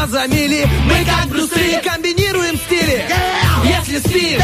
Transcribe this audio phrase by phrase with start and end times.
[0.00, 3.04] нас за мили Мы как Брюсы комбинируем стили.
[3.64, 4.42] Если спишь,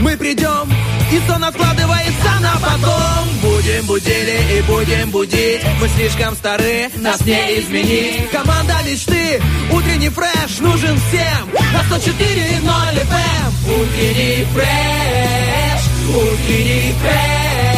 [0.00, 0.70] мы придем
[1.12, 3.28] И сон откладывается на потом.
[3.42, 5.62] Будем будили и будем будить.
[5.80, 8.30] Мы слишком стары, нас не изменить.
[8.30, 9.40] Команда мечты,
[9.72, 11.48] утренний фреш Нужен всем.
[11.72, 17.77] На 104.0 FM Утренний фреш, утренний фреш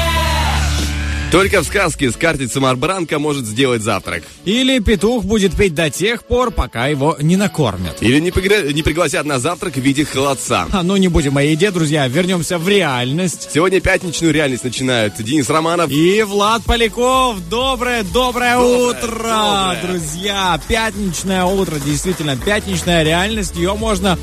[1.31, 4.23] Только в сказке с картицы Марбранка может сделать завтрак.
[4.43, 7.97] Или петух будет петь до тех пор, пока его не накормят.
[8.01, 10.67] Или не, пригра- не пригласят на завтрак в виде холодца.
[10.73, 13.49] А ну не будем о еде, друзья, вернемся в реальность.
[13.53, 15.89] Сегодня пятничную реальность начинают Денис Романов.
[15.89, 19.81] И Влад Поляков, доброе, доброе, Доброе, утро, доброе.
[19.83, 20.59] друзья.
[20.67, 23.55] Пятничное утро, действительно, пятничная реальность.
[23.55, 24.17] Ее можно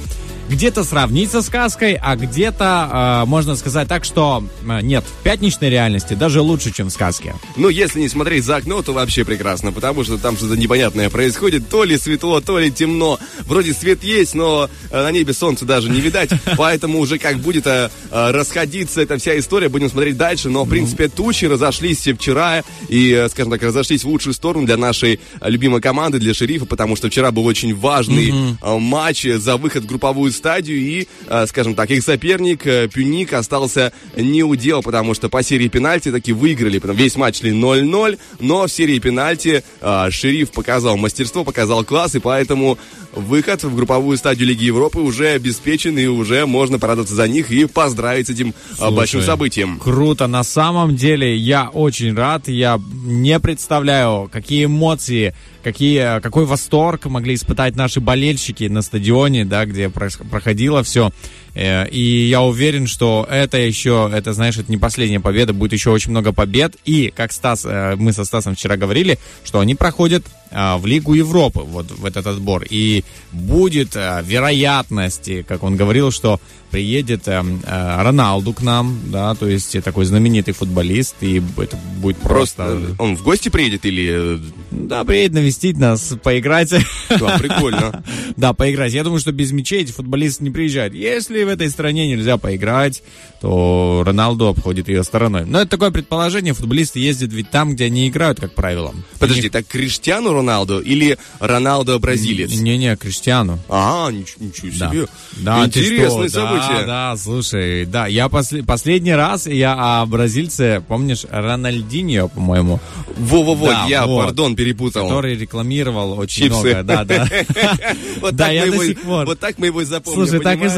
[0.48, 5.70] где-то сравнить со сказкой, а где-то э, можно сказать так, что э, нет, в пятничной
[5.70, 7.34] реальности даже лучше, чем в сказке.
[7.56, 11.68] Ну, если не смотреть за окно, то вообще прекрасно, потому что там что-то непонятное происходит.
[11.68, 13.18] То ли светло, то ли темно.
[13.40, 16.30] Вроде свет есть, но э, на небе солнца даже не видать.
[16.56, 20.48] Поэтому уже как будет э, э, расходиться эта вся история, будем смотреть дальше.
[20.48, 24.76] Но, в принципе, тучи разошлись вчера и, э, скажем так, разошлись в лучшую сторону для
[24.76, 29.84] нашей любимой команды, для шерифа, потому что вчера был очень важный э, матч за выход
[29.84, 30.78] в групповую стадию.
[30.78, 35.42] И, э, скажем так, их соперник э, Пюник остался не у дел, потому что по
[35.42, 36.78] серии пенальти таки выиграли.
[36.78, 42.14] Потом весь матч шли 0-0, но в серии пенальти э, шериф показал мастерство, показал класс,
[42.14, 42.78] и поэтому
[43.12, 47.66] выход в групповую стадию Лиги Европы уже обеспечен, и уже можно порадоваться за них и
[47.66, 49.78] поздравить с этим э, большим Слушай, событием.
[49.78, 55.34] Круто, на самом деле я очень рад, я не представляю, какие эмоции,
[55.68, 61.10] какие, какой восторг могли испытать наши болельщики на стадионе, да, где проходило все.
[61.54, 66.10] И я уверен, что это еще, это, знаешь, это не последняя победа, будет еще очень
[66.10, 66.76] много побед.
[66.84, 71.14] И, как Стас, э, мы со Стасом вчера говорили, что они проходят э, в Лигу
[71.14, 72.64] Европы, вот в этот отбор.
[72.68, 79.34] И будет э, вероятность, как он говорил, что приедет э, э, Роналду к нам, да,
[79.34, 82.64] то есть э, такой знаменитый футболист, и это будет просто...
[82.64, 84.36] Просто он в гости приедет или...
[84.36, 84.38] э,
[84.70, 86.74] Да, приедет навестить нас, поиграть.
[87.08, 88.04] Да, прикольно.
[88.36, 88.92] Да, поиграть.
[88.92, 90.94] Я думаю, что без мячей эти футболисты не приезжают.
[90.94, 93.02] Если в этой стране нельзя поиграть,
[93.40, 95.44] то Роналду обходит ее стороной.
[95.46, 96.54] Но это такое предположение.
[96.54, 98.94] Футболисты ездят ведь там, где они играют, как правило.
[99.18, 102.50] Подожди, так Криштиану Роналду или Роналдо бразилец?
[102.52, 103.58] Не-не, Криштиану.
[103.68, 104.90] А, нич- ничего Да.
[104.90, 105.06] себе.
[105.36, 106.80] Да, ты Интересное событие.
[106.80, 112.80] Да, да, слушай, да, я после- последний раз я о бразильце, помнишь, Рональдиньо, по-моему,
[113.16, 114.24] Во-во-во, Да, я, вот.
[114.26, 115.06] пардон, перепутал.
[115.08, 116.60] который рекламировал очень Чипсы.
[116.74, 116.82] много.
[116.82, 117.28] Да, да.
[118.20, 120.72] Вот Да, так мы его и- запомнили, Слушай, так и понимаешь?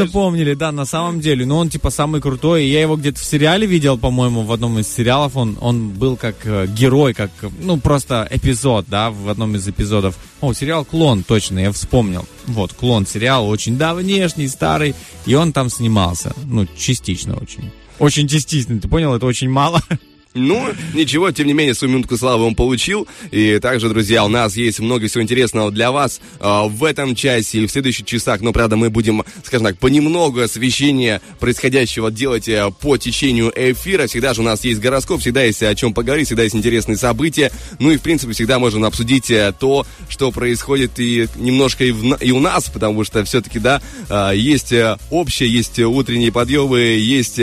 [0.50, 1.46] Запомнили, да, на самом деле.
[1.46, 2.66] Но он типа самый крутой.
[2.66, 5.36] Я его где-то в сериале видел, по-моему, в одном из сериалов.
[5.36, 7.30] Он, он был как э, герой, как,
[7.60, 10.14] ну, просто эпизод, да, в одном из эпизодов.
[10.40, 12.24] О, сериал «Клон», точно, я вспомнил.
[12.46, 14.94] Вот, «Клон» сериал очень давнешний, старый.
[15.26, 16.32] И он там снимался.
[16.44, 17.70] Ну, частично очень.
[17.98, 19.14] Очень частично, ты понял?
[19.14, 19.82] Это очень мало.
[20.32, 23.08] Ну, ничего, тем не менее, свою минутку славы он получил.
[23.32, 27.62] И также, друзья, у нас есть много всего интересного для вас э, в этом часе
[27.62, 28.40] и в следующих часах.
[28.40, 34.06] Но, правда, мы будем, скажем так, понемногу освещение происходящего делать э, по течению эфира.
[34.06, 37.50] Всегда же у нас есть гороскоп, всегда есть о чем поговорить, всегда есть интересные события.
[37.80, 42.14] Ну и, в принципе, всегда можно обсудить э, то, что происходит и немножко и, в
[42.20, 44.72] и у нас, потому что все-таки, да, э, есть
[45.10, 47.40] общее, есть э, утренние подъемы, есть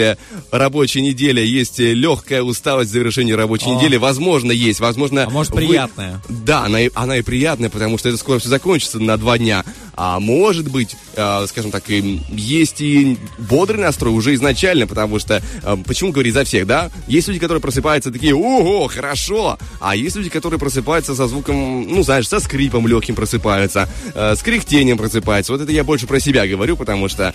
[0.52, 3.76] рабочая неделя, есть легкая усталость в завершении рабочей О.
[3.76, 3.98] недели.
[3.98, 4.80] Возможно, есть.
[4.80, 6.22] Возможно, А может, вы- приятная.
[6.30, 9.64] Да, она и, она и приятная, потому что это скоро все закончится на два дня.
[9.98, 15.78] А может быть, э, скажем так, есть и бодрый настрой уже изначально, потому что, э,
[15.88, 16.92] почему говорить за всех, да?
[17.08, 22.04] Есть люди, которые просыпаются такие, ого, хорошо, а есть люди, которые просыпаются со звуком, ну,
[22.04, 25.52] знаешь, со скрипом легким просыпаются, э, с кряхтением просыпаются.
[25.52, 27.34] Вот это я больше про себя говорю, потому что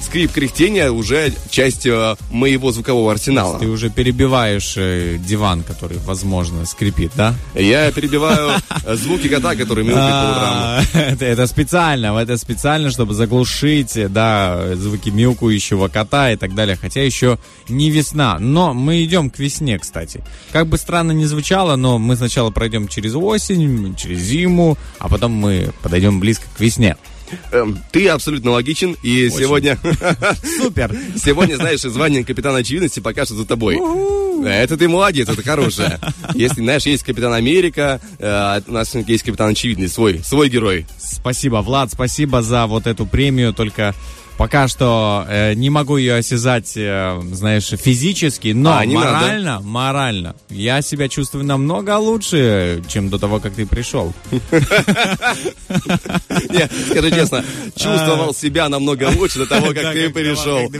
[0.00, 1.86] скрип кряхтения уже часть
[2.30, 3.58] моего звукового арсенала.
[3.58, 7.34] Ты уже перебиваешь диван, который, возможно, скрипит, да?
[7.54, 8.52] Я перебиваю
[8.94, 10.52] звуки кота, которые мяукает по утрам.
[10.54, 16.54] А, Это, это специально, это специально, чтобы заглушить, э, да, звуки мяукающего кота и так
[16.54, 16.76] далее.
[16.80, 17.38] Хотя еще
[17.68, 20.24] не весна, но мы идем к весне, кстати.
[20.50, 25.32] Как бы странно ни звучало, но мы сначала пройдем через осень, через зиму, а потом
[25.32, 26.96] мы подойдем близко к весне.
[27.52, 29.78] Эм, Ты абсолютно логичен, и сегодня,
[30.58, 30.94] Супер!
[31.16, 33.78] сегодня, знаешь, звание капитана очевидности пока что за тобой.
[34.44, 35.98] Это ты молодец, это хорошее.
[36.34, 40.86] Если, знаешь, есть Капитан Америка, э, у нас есть Капитан Очевидный, свой, свой герой.
[40.98, 43.94] Спасибо, Влад, спасибо за вот эту премию, только
[44.38, 49.66] Пока что э, не могу ее осязать, э, знаешь, физически, но а, морально, надо.
[49.66, 54.14] морально я себя чувствую намного лучше, чем до того, как ты пришел.
[56.90, 57.44] Скажи честно,
[57.74, 60.70] чувствовал себя намного лучше до того, как ты пришел.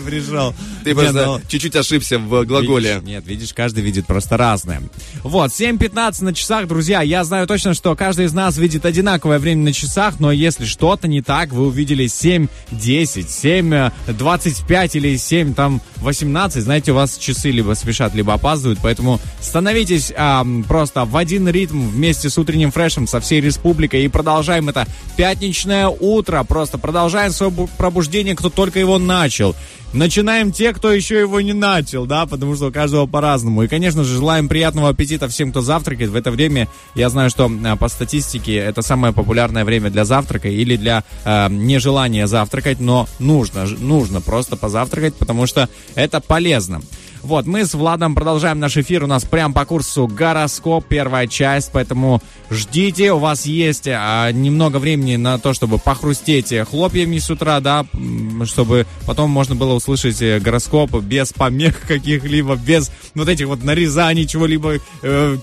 [0.84, 3.00] Ты просто ну, чуть-чуть ошибся в глаголе.
[3.02, 4.82] Нет, видишь, каждый видит просто разное.
[5.24, 7.02] Вот, 7.15 на часах, друзья.
[7.02, 11.08] Я знаю точно, что каждый из нас видит одинаковое время на часах, но если что-то
[11.08, 17.74] не так, вы увидели 7.10, 7.25 или 7, там 18, знаете, у вас часы либо
[17.74, 23.20] спешат, либо опаздывают, поэтому становитесь а, просто в один ритм вместе с утренним фрешем со
[23.20, 24.04] всей республикой.
[24.04, 24.86] И продолжаем это
[25.16, 29.56] пятничное утро, просто продолжаем свое пробуждение, кто только его начал.
[29.94, 33.62] Начинаем те, кто еще его не начал, да, потому что у каждого по-разному.
[33.62, 36.10] И, конечно же, желаем приятного аппетита всем, кто завтракает.
[36.10, 40.48] В это время, я знаю, что а, по статистике это самое популярное время для завтрака
[40.48, 46.82] или для э, нежелания завтракать, но нужно, нужно просто позавтракать, потому что это полезно.
[47.22, 49.04] Вот, мы с Владом продолжаем наш эфир.
[49.04, 53.12] У нас прям по курсу гороскоп, первая часть, поэтому ждите.
[53.12, 57.86] У вас есть а, немного времени на то, чтобы похрустеть хлопьями с утра, да,
[58.44, 64.26] чтобы потом можно было услышать э, гороскоп без помех каких-либо, без вот этих вот нарезаний
[64.26, 65.36] чего-либо, э,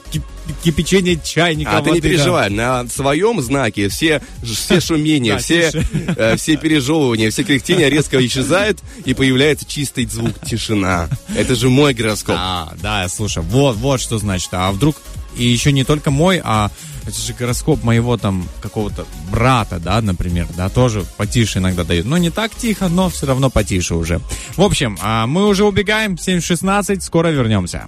[0.64, 1.78] кипячение чайника.
[1.78, 5.72] А ты не переживай, на своем знаке все, все шумения, все,
[6.18, 11.10] э, все пережевывания, все кряхтения резко исчезают, и появляется чистый звук тишина.
[11.36, 12.36] Это же мой гороскоп.
[12.38, 14.50] А, да, слушай, вот, вот что значит.
[14.52, 14.96] А вдруг
[15.38, 16.72] и еще не только мой, а
[17.06, 22.06] это же гороскоп моего там какого-то брата, да, например, да, тоже потише иногда дают.
[22.06, 24.22] Ну, не так тихо, но все равно потише уже.
[24.56, 27.88] В общем, а мы уже убегаем, 7.16, скоро вернемся.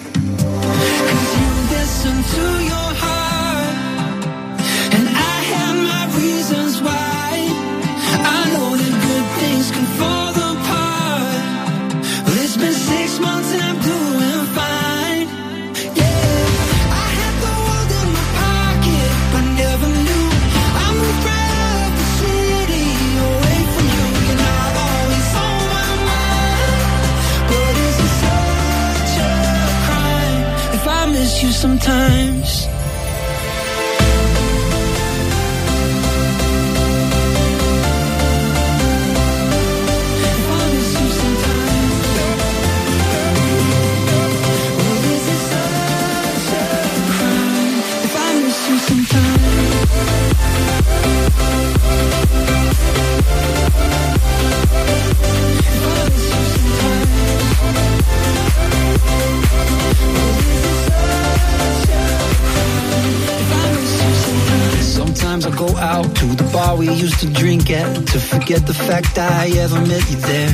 [66.51, 70.53] Bar we used to drink at to forget the fact I ever met you there.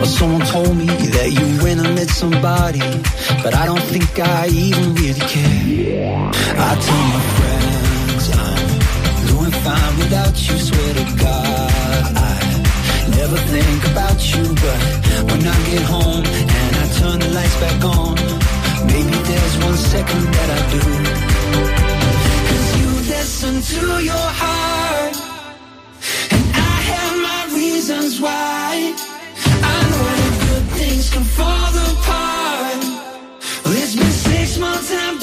[0.00, 2.86] Or someone told me that you went and met somebody,
[3.42, 6.30] but I don't think I even really care.
[6.68, 8.68] I tell my friends I'm
[9.32, 12.36] doing fine without you, swear to God I
[13.18, 14.78] never think about you, but
[15.28, 16.24] when I get home
[16.58, 18.14] and I turn the lights back on,
[18.92, 21.89] maybe there's one second that I do
[23.20, 25.16] listen to your heart.
[26.34, 28.94] And I have my reasons why.
[29.74, 32.82] I know that good things can fall apart.
[33.62, 35.19] Well, it's been six months and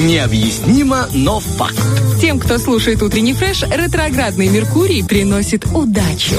[0.00, 1.76] Необъяснимо, но факт.
[2.22, 6.36] Тем, кто слушает утренний фреш, ретроградный Меркурий приносит удачу.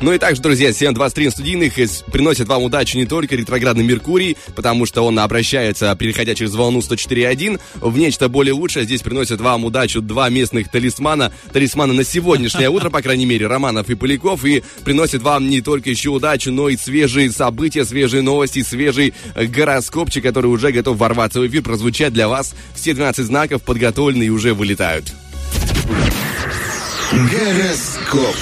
[0.00, 1.74] Ну и также, друзья, 7.23 студийных
[2.12, 7.60] приносит вам удачу не только ретроградный Меркурий, потому что он обращается, переходя через волну 104.1,
[7.80, 8.84] в нечто более лучшее.
[8.84, 11.32] Здесь приносят вам удачу два местных талисмана.
[11.52, 14.44] Талисманы на сегодняшнее утро, по крайней мере, Романов и Поляков.
[14.44, 20.22] И приносит вам не только еще удачу, но и свежие события, свежие новости, свежий гороскопчик,
[20.22, 22.54] который уже готов ворваться в эфир, прозвучать для вас.
[22.74, 25.12] Все 12 знаков подготовлены и уже вылетают.
[27.12, 28.36] Гороскоп.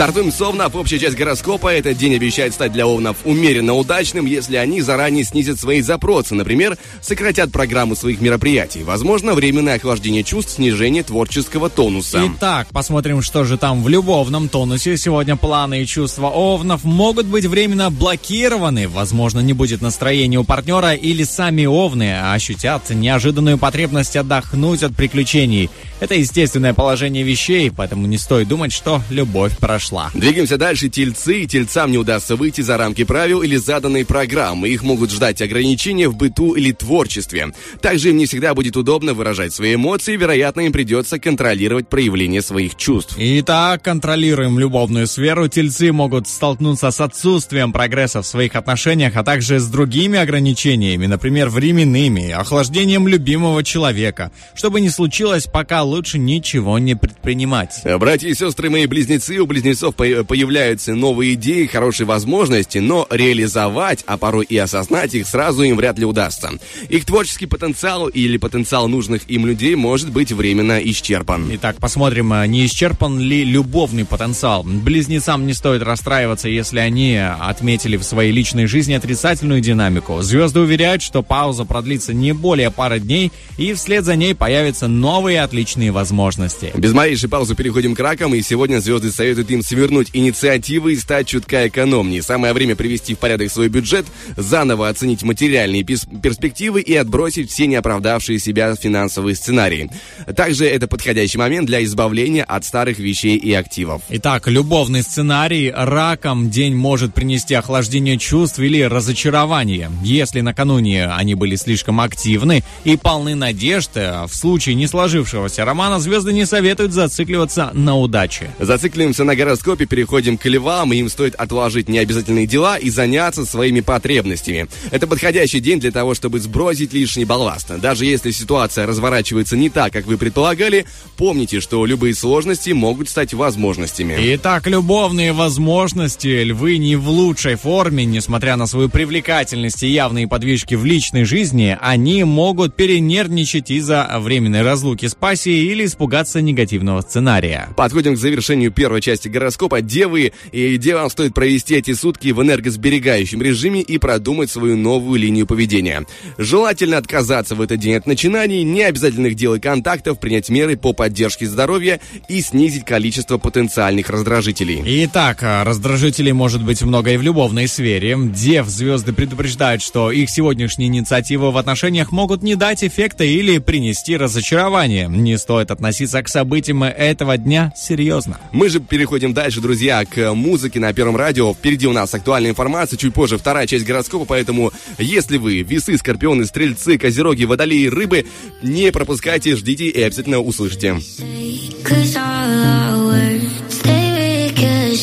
[0.00, 0.74] Стартуем с Овнов.
[0.76, 1.74] Общая часть гороскопа.
[1.74, 6.34] Этот день обещает стать для Овнов умеренно удачным, если они заранее снизят свои запросы.
[6.34, 8.82] Например, сократят программу своих мероприятий.
[8.82, 12.22] Возможно, временное охлаждение чувств, снижение творческого тонуса.
[12.34, 14.96] Итак, посмотрим, что же там в любовном тонусе.
[14.96, 18.88] Сегодня планы и чувства Овнов могут быть временно блокированы.
[18.88, 25.68] Возможно, не будет настроения у партнера или сами Овны ощутят неожиданную потребность отдохнуть от приключений.
[26.00, 29.89] Это естественное положение вещей, поэтому не стоит думать, что любовь прошла.
[30.14, 30.88] Двигаемся дальше.
[30.88, 31.46] Тельцы.
[31.46, 34.68] Тельцам не удастся выйти за рамки правил или заданной программы.
[34.68, 37.52] Их могут ждать ограничения в быту или творчестве.
[37.80, 40.16] Также им не всегда будет удобно выражать свои эмоции.
[40.16, 43.16] Вероятно, им придется контролировать проявление своих чувств.
[43.18, 45.48] Итак, контролируем любовную сферу.
[45.48, 51.48] Тельцы могут столкнуться с отсутствием прогресса в своих отношениях, а также с другими ограничениями, например,
[51.48, 54.30] временными, охлаждением любимого человека.
[54.54, 57.80] Что бы ни случилось, пока лучше ничего не предпринимать.
[57.98, 64.18] Братья и сестры мои близнецы, у близнецов появляются новые идеи, хорошие возможности, но реализовать, а
[64.18, 66.50] порой и осознать их сразу им вряд ли удастся.
[66.88, 71.48] Их творческий потенциал или потенциал нужных им людей может быть временно исчерпан.
[71.54, 74.62] Итак, посмотрим, а, не исчерпан ли любовный потенциал.
[74.62, 80.20] Близнецам не стоит расстраиваться, если они отметили в своей личной жизни отрицательную динамику.
[80.22, 85.40] Звезды уверяют, что пауза продлится не более пары дней, и вслед за ней появятся новые
[85.40, 86.72] отличные личные возможности.
[86.74, 91.28] Без малейшей паузы переходим к ракам, и сегодня звезды советуют им свернуть инициативы и стать
[91.28, 92.22] чутка экономнее.
[92.22, 98.38] Самое время привести в порядок свой бюджет, заново оценить материальные перспективы и отбросить все неоправдавшие
[98.38, 99.90] себя финансовые сценарии.
[100.36, 104.02] Также это подходящий момент для избавления от старых вещей и активов.
[104.08, 105.70] Итак, любовный сценарий.
[105.74, 109.90] Раком день может принести охлаждение чувств или разочарование.
[110.02, 116.32] Если накануне они были слишком активны и полны надежды, в случае не сложившегося романа звезды
[116.32, 118.50] не советуют зацикливаться на удаче.
[118.58, 123.80] Зацикливаемся на гороскопе, переходим к львам, и им стоит отложить необязательные дела и заняться своими
[123.80, 124.68] потребностями.
[124.92, 127.68] Это подходящий день для того, чтобы сбросить лишний балласт.
[127.80, 133.34] Даже если ситуация разворачивается не так, как вы предполагали, помните, что любые сложности могут стать
[133.34, 134.16] возможностями.
[134.36, 136.44] Итак, любовные возможности.
[136.44, 141.76] Львы не в лучшей форме, несмотря на свою привлекательность и явные подвижки в личной жизни,
[141.80, 147.68] они могут перенервничать из-за временной разлуки с пассией или испугаться негативного сценария.
[147.76, 150.32] Подходим к завершению первой части гороскопа Девы.
[150.52, 156.06] И девам стоит провести эти сутки в энергосберегающем режиме и продумать свою новую линию поведения.
[156.36, 161.46] Желательно отказаться в этот день от начинаний, необязательных дел и контактов, принять меры по поддержке
[161.46, 164.82] здоровья и снизить количество потенциальных раздражителей.
[165.06, 168.16] Итак, раздражителей может быть много и в любовной сфере.
[168.18, 174.16] Дев звезды предупреждают, что их сегодняшние инициативы в отношениях могут не дать эффекта или принести
[174.16, 175.08] разочарование.
[175.08, 178.38] Не стоит относиться к событиям этого дня серьезно.
[178.52, 181.52] Мы же переходим дальше, друзья, к музыке на Первом радио.
[181.54, 186.44] Впереди у нас актуальная информация, чуть позже вторая часть гороскопа, поэтому если вы весы, скорпионы,
[186.46, 188.26] стрельцы, козероги, водолеи, рыбы,
[188.62, 190.96] не пропускайте, ждите и обязательно услышите.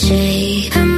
[0.10, 0.97] we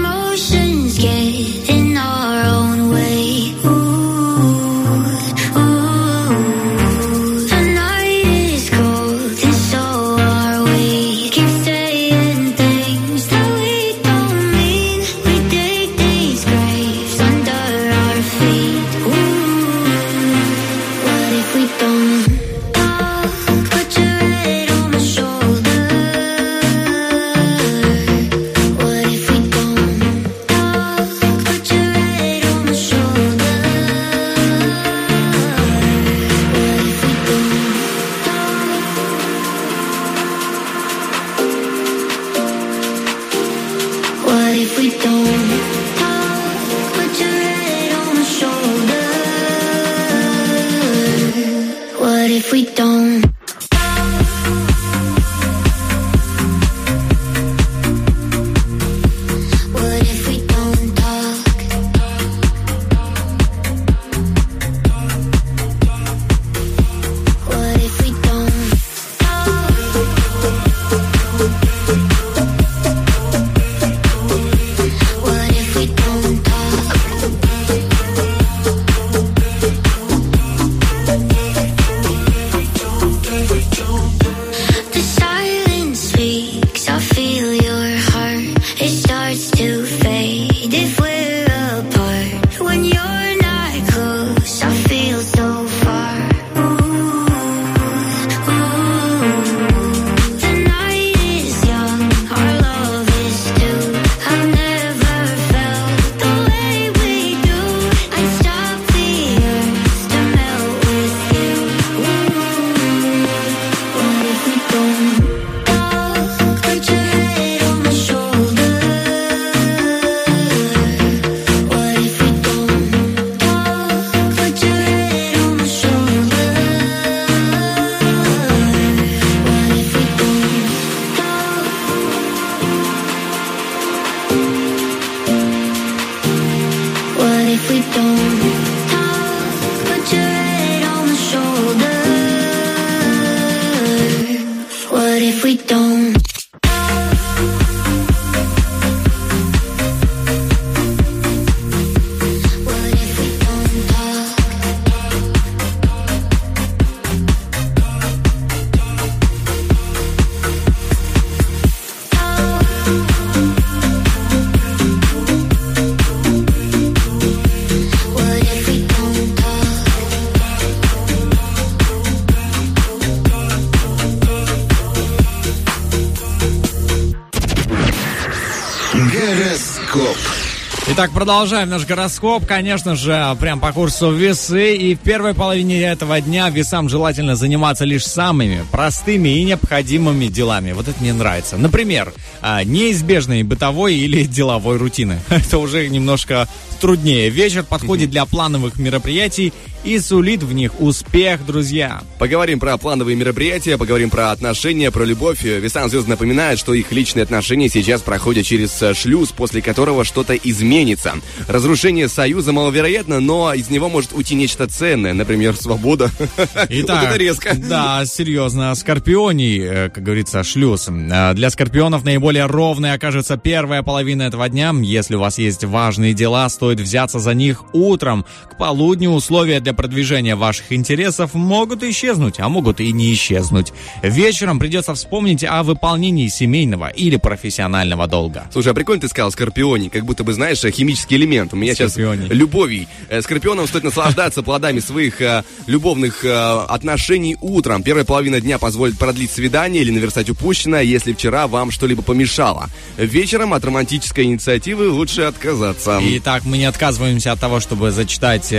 [181.00, 182.46] Итак, продолжаем наш гороскоп.
[182.46, 184.78] Конечно же, прям по курсу весы.
[184.78, 190.72] И в первой половине этого дня весам желательно заниматься лишь самыми простыми и необходимыми делами.
[190.72, 191.58] Вот это мне нравится.
[191.58, 195.20] Например, а, неизбежной бытовой или деловой рутины.
[195.30, 196.48] Это уже немножко
[196.80, 197.30] труднее.
[197.30, 199.52] Вечер подходит для плановых мероприятий
[199.84, 202.02] и сулит в них успех, друзья.
[202.18, 205.44] Поговорим про плановые мероприятия, поговорим про отношения, про любовь.
[205.44, 210.36] Весан Звезд напоминает, что их личные отношения сейчас проходят через э, шлюз, после которого что-то
[210.36, 211.09] изменится.
[211.48, 216.10] Разрушение союза маловероятно, но из него может уйти нечто ценное, например, свобода.
[216.70, 217.56] Итак, Вот это резко.
[217.56, 218.74] Да, серьезно.
[218.76, 220.88] Скорпионий, э, как говорится, шлюз.
[220.90, 224.74] Э, Для скорпионов наиболее ровной окажется первая половина этого дня.
[224.82, 228.26] Если у вас есть важные дела, стоит взяться за них утром.
[228.52, 233.74] К полудню условия для продвижения ваших интересов могут исчезнуть, а могут и не исчезнуть.
[234.04, 238.48] Вечером придется вспомнить о выполнении семейного или профессионального долга.
[238.52, 241.54] Слушай, а прикольно ты сказал скорпионий, как будто бы, знаешь, э, химический элемент.
[241.54, 242.26] У меня Скорпионий.
[242.26, 242.88] сейчас любовий.
[243.10, 246.30] Э, Скорпионам стоит наслаждаться плодами своих э, любовных э,
[246.68, 247.84] отношений утром.
[247.84, 252.70] Первая половина дня позволит продлить свидание или наверстать упущенное, если вчера вам что-либо помешало.
[252.98, 256.00] Вечером от романтической инициативы лучше отказаться.
[256.02, 258.54] Итак, мы не отказываемся от того, чтобы зачитать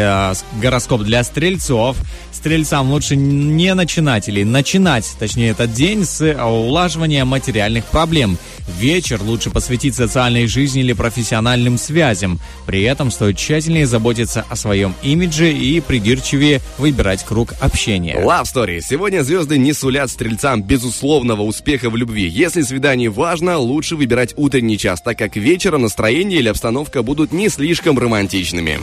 [0.61, 1.97] гороскоп для стрельцов.
[2.33, 8.39] Стрельцам лучше не начинать или начинать, точнее, этот день с улаживания материальных проблем.
[8.79, 12.30] Вечер лучше посвятить социальной жизни или профессиональным связям.
[12.67, 18.17] При этом стоит тщательнее заботиться о своем имидже и придирчивее выбирать круг общения.
[18.17, 18.81] Love Story.
[18.81, 22.29] Сегодня звезды не сулят стрельцам безусловного успеха в любви.
[22.29, 27.49] Если свидание важно, лучше выбирать утренний час, так как вечером настроение или обстановка будут не
[27.49, 28.81] слишком романтичными.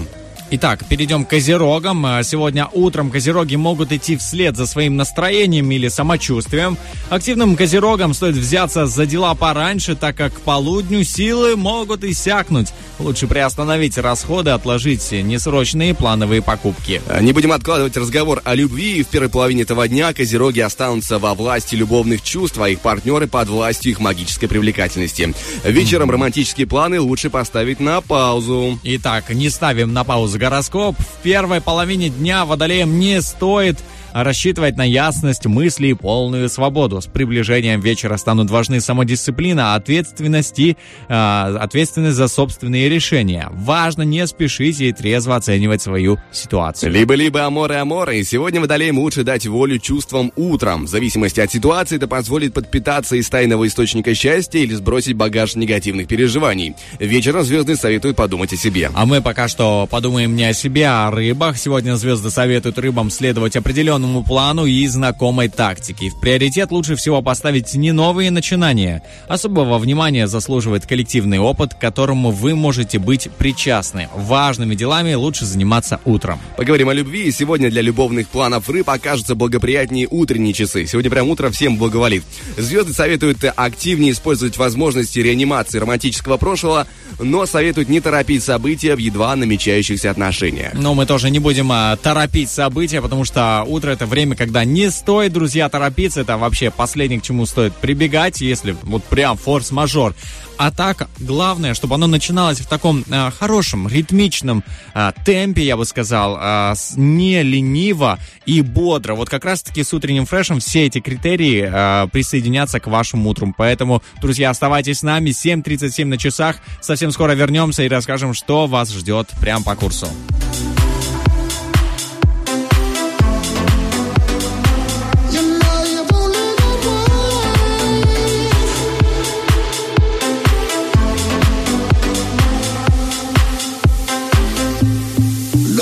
[0.49, 2.05] Итак, перейдем к козерогам.
[2.05, 6.77] А, Сегодня утром козероги могут идти вслед за своим настроением или самочувствием.
[7.09, 12.69] Активным козерогам стоит взяться за дела пораньше, так как к полудню силы могут иссякнуть.
[12.97, 17.01] Лучше приостановить расходы, отложить несрочные плановые покупки.
[17.09, 19.03] А, Не будем откладывать разговор о любви.
[19.03, 23.49] В первой половине этого дня козероги останутся во власти любовных чувств, а их партнеры под
[23.49, 25.33] властью их магической привлекательности.
[25.65, 28.79] Вечером романтические планы лучше поставить на паузу.
[28.83, 30.95] Итак, не ставим на паузу гороскоп.
[30.97, 33.77] В первой половине дня водолеям не стоит
[34.23, 37.01] рассчитывать на ясность мысли и полную свободу.
[37.01, 40.77] С приближением вечера станут важны самодисциплина, ответственность и
[41.07, 43.49] а, ответственность за собственные решения.
[43.51, 46.91] Важно не спешить и трезво оценивать свою ситуацию.
[46.91, 48.19] Либо-либо аморы аморы.
[48.19, 50.85] И сегодня водолеям лучше дать волю чувствам утром.
[50.85, 56.07] В зависимости от ситуации это позволит подпитаться из тайного источника счастья или сбросить багаж негативных
[56.07, 56.75] переживаний.
[56.99, 58.89] Вечером звезды советуют подумать о себе.
[58.93, 61.57] А мы пока что подумаем не о себе, а о рыбах.
[61.57, 66.09] Сегодня звезды советуют рыбам следовать определенному плану и знакомой тактике.
[66.09, 69.03] В приоритет лучше всего поставить не новые начинания.
[69.27, 74.09] Особого внимания заслуживает коллективный опыт, к которому вы можете быть причастны.
[74.15, 76.39] Важными делами лучше заниматься утром.
[76.55, 77.31] Поговорим о любви.
[77.31, 80.85] Сегодня для любовных планов рыб окажутся благоприятнее утренние часы.
[80.85, 82.23] Сегодня прям утро всем благоволит.
[82.57, 86.87] Звезды советуют активнее использовать возможности реанимации романтического прошлого,
[87.19, 90.73] но советуют не торопить события в едва намечающихся отношениях.
[90.73, 94.91] Но мы тоже не будем а, торопить события, потому что утро это время, когда не
[94.91, 96.21] стоит, друзья, торопиться.
[96.21, 100.13] Это вообще последнее, к чему стоит прибегать, если вот прям форс-мажор.
[100.57, 105.85] А так, главное, чтобы оно начиналось в таком а, хорошем, ритмичном а, темпе, я бы
[105.85, 106.35] сказал,
[106.75, 109.15] с- не лениво и бодро.
[109.15, 113.53] Вот как раз-таки с утренним фрешем все эти критерии а, присоединятся к вашему утру.
[113.57, 115.29] Поэтому, друзья, оставайтесь с нами.
[115.31, 116.57] 7.37 на часах.
[116.81, 120.07] Совсем скоро вернемся и расскажем, что вас ждет прямо по курсу.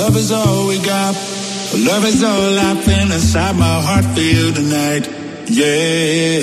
[0.05, 1.15] Love is all we got.
[1.73, 5.09] Love is all I feel inside my heart for you tonight.
[5.49, 6.41] Yeah.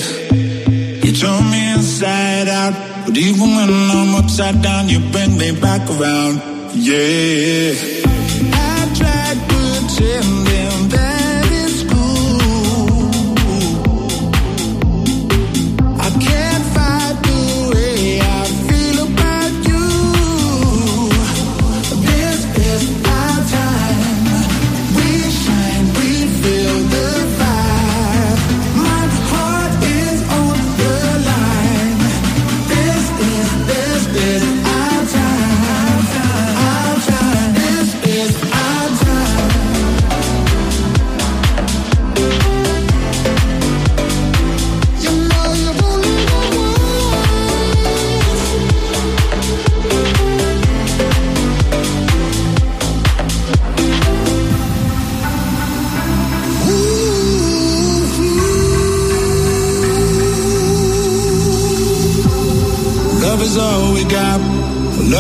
[1.05, 2.75] You turn me inside out.
[3.07, 6.43] But even when I'm upside down, you bring me back around.
[6.75, 7.75] Yeah.
[8.53, 10.52] I tried that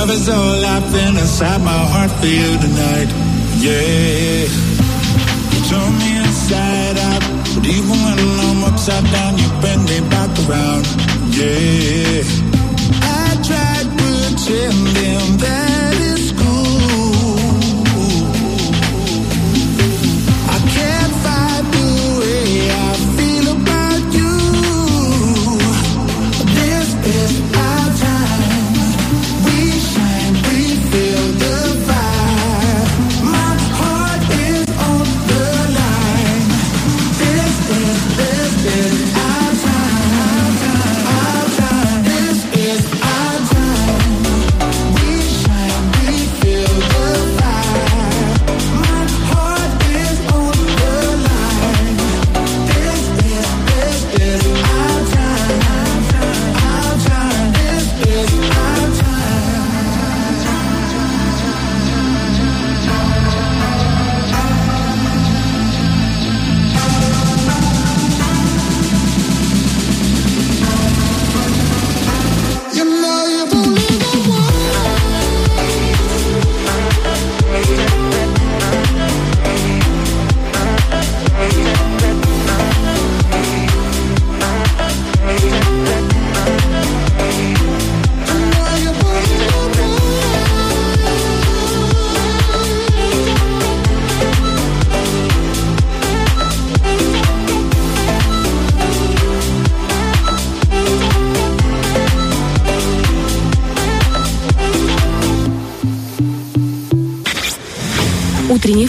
[0.02, 3.06] Love is all I feel inside my heart for you tonight.
[3.62, 4.48] Yeah.
[5.52, 7.22] You turn me inside out,
[7.54, 10.86] but even when I'm upside down, you bring me back around.
[11.38, 12.51] Yeah.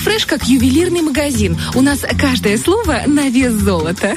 [0.04, 1.58] Фреш как ювелирный магазин.
[1.74, 4.16] У нас каждое слово на вес золота.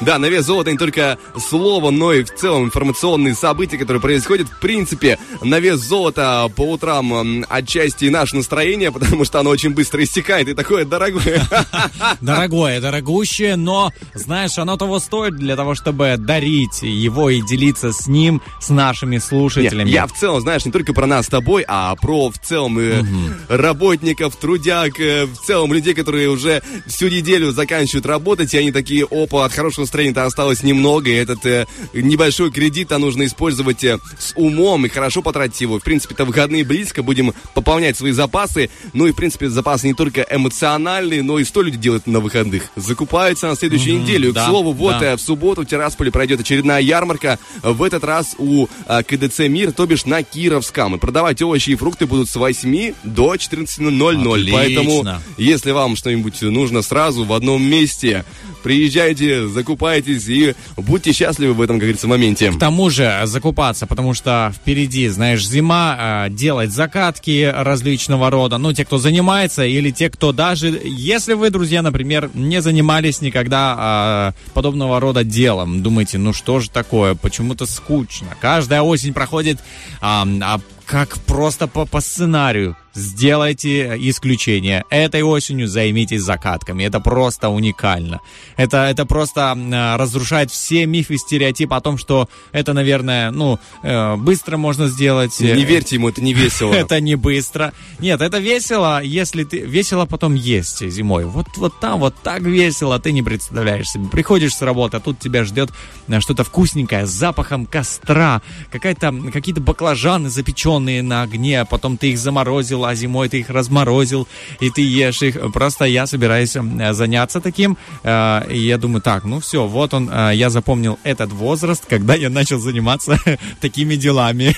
[0.00, 4.48] Да, на вес золота не только слово, но и в целом информационные события, которые происходят.
[4.48, 9.70] В принципе, на вес золота по утрам отчасти и наше настроение, потому что оно очень
[9.70, 11.42] быстро истекает и такое дорогое.
[12.20, 18.06] Дорогое, дорогущее, но, знаешь, оно того стоит для того, чтобы дарить его и делиться с
[18.06, 19.90] ним, с нашими слушателями.
[19.90, 23.02] Я в целом, знаешь, не только про нас с тобой, а про в целом э,
[23.48, 29.06] работников, трудяг, э, в целом людей, которые уже всю неделю заканчивают работать, и они такие,
[29.10, 34.32] опа, от хорошего настроения-то осталось немного, и этот э, небольшой кредит-то нужно использовать э, с
[34.36, 35.80] умом и хорошо потратить его.
[35.80, 38.70] В принципе-то выходные близко, будем пополнять свои запасы.
[38.92, 42.70] Ну и, в принципе, запасы не только эмоциональные, но и что люди делают на выходных?
[42.76, 44.32] Закупаются на следующую неделю.
[44.32, 45.12] да, К слову, вот да.
[45.12, 47.40] э, в субботу в Тирасполе пройдет очередная ярмарка.
[47.62, 50.94] В этот раз у э, КДЦ «Мир», то бишь на Кировском.
[50.94, 54.30] И продавать овощи и фрукты будут с 8 до 14.00.
[54.30, 54.52] Отлично.
[54.52, 55.04] Поэтому,
[55.36, 58.24] если вам что-нибудь нужно сразу в одном месте,
[58.64, 62.50] приезжайте, закупайтесь и будьте счастливы в этом, как говорится, моменте.
[62.50, 68.56] К тому же закупаться, потому что впереди, знаешь, зима, э, делать закатки различного рода.
[68.56, 74.32] Ну, те, кто занимается, или те, кто даже, если вы, друзья, например, не занимались никогда
[74.34, 78.28] э, подобного рода делом, думаете, ну что же такое, почему-то скучно.
[78.40, 79.60] Каждая осень проходит
[80.00, 82.76] а, а как просто по, по сценарию.
[82.94, 84.84] Сделайте исключение.
[84.88, 86.84] Этой осенью займитесь закатками.
[86.84, 88.20] Это просто уникально.
[88.56, 94.16] Это, это просто э, разрушает все мифы стереотипы о том, что это, наверное, ну, э,
[94.16, 95.38] быстро можно сделать.
[95.40, 96.72] Не верьте ему, это не весело.
[96.74, 97.72] это не быстро.
[97.98, 99.58] Нет, это весело, если ты...
[99.58, 101.24] Весело потом есть зимой.
[101.24, 104.08] Вот, вот там вот так весело, ты не представляешь себе.
[104.08, 105.70] Приходишь с работы, а тут тебя ждет
[106.06, 108.40] э, что-то вкусненькое с запахом костра.
[108.70, 113.50] Какая-то, какие-то баклажаны запеченные на огне, а потом ты их заморозил, а зимой ты их
[113.50, 114.26] разморозил,
[114.60, 115.36] и ты ешь их.
[115.52, 117.76] Просто я собираюсь э, заняться таким.
[118.02, 122.14] э, И я думаю, так, ну все, вот он, э, я запомнил этот возраст, когда
[122.14, 123.18] я начал заниматься
[123.60, 124.56] такими делами.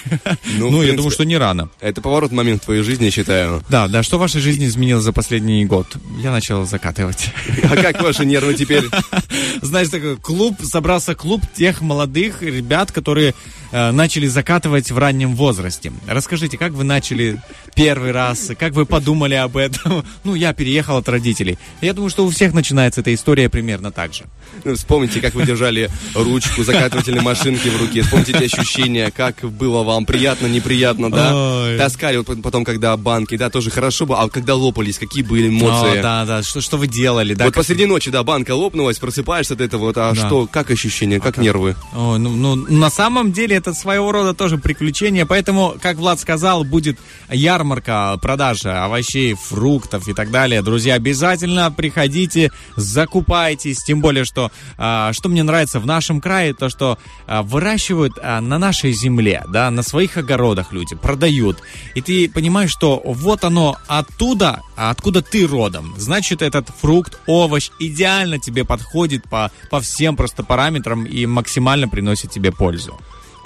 [0.58, 1.68] Ну, Ну, я думаю, что не рано.
[1.80, 3.62] Это поворот момент в твоей жизни, я считаю.
[3.68, 5.86] Да, да, что в вашей жизни изменилось за последний год?
[6.22, 7.30] Я начал закатывать.
[7.64, 8.84] А как ваши нервы теперь?
[9.62, 13.34] Знаешь, такой клуб, собрался клуб тех молодых ребят, которые
[13.72, 15.92] э, начали закатывать в раннем возрасте.
[16.06, 17.40] Расскажите, как вы начали
[17.74, 20.04] первый раз, как вы подумали об этом?
[20.24, 21.56] Ну, я переехал от родителей.
[21.80, 24.24] Я думаю, что у всех начинается эта история примерно так же.
[24.64, 28.02] Ну, Вспомните, как вы держали ручку закатывательной машинки в руке.
[28.02, 31.32] Вспомните эти ощущения, как было вам приятно, неприятно, да?
[31.62, 31.78] Ой.
[31.78, 34.22] Таскали вот потом, когда банки, да, тоже хорошо было.
[34.22, 35.98] А когда лопались, какие были эмоции?
[35.98, 37.44] О, да, да, что, что вы делали, да?
[37.44, 40.26] вот как- посреди ночи, да, банка лопнулась, просыпаешься от этого, вот, а Да.
[40.26, 41.76] что, как ощущения, как нервы?
[41.94, 46.64] Ой, ну, ну, на самом деле это своего рода тоже приключение, поэтому, как Влад сказал,
[46.64, 46.98] будет
[47.30, 50.62] ярмарка а, продажа овощей, фруктов и так далее.
[50.62, 53.82] Друзья, обязательно приходите, закупайтесь.
[53.84, 58.40] Тем более, что а, что мне нравится в нашем крае, то что а, выращивают а,
[58.40, 61.58] на нашей земле, да, на своих огородах люди продают.
[61.94, 65.94] И ты понимаешь, что вот оно оттуда, откуда ты родом.
[65.96, 72.30] Значит, этот фрукт, овощ идеально тебе подходит по, по всем просто параметрам и максимально приносит
[72.30, 72.98] тебе пользу.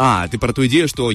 [0.02, 1.12] А, ты про ту идею, что,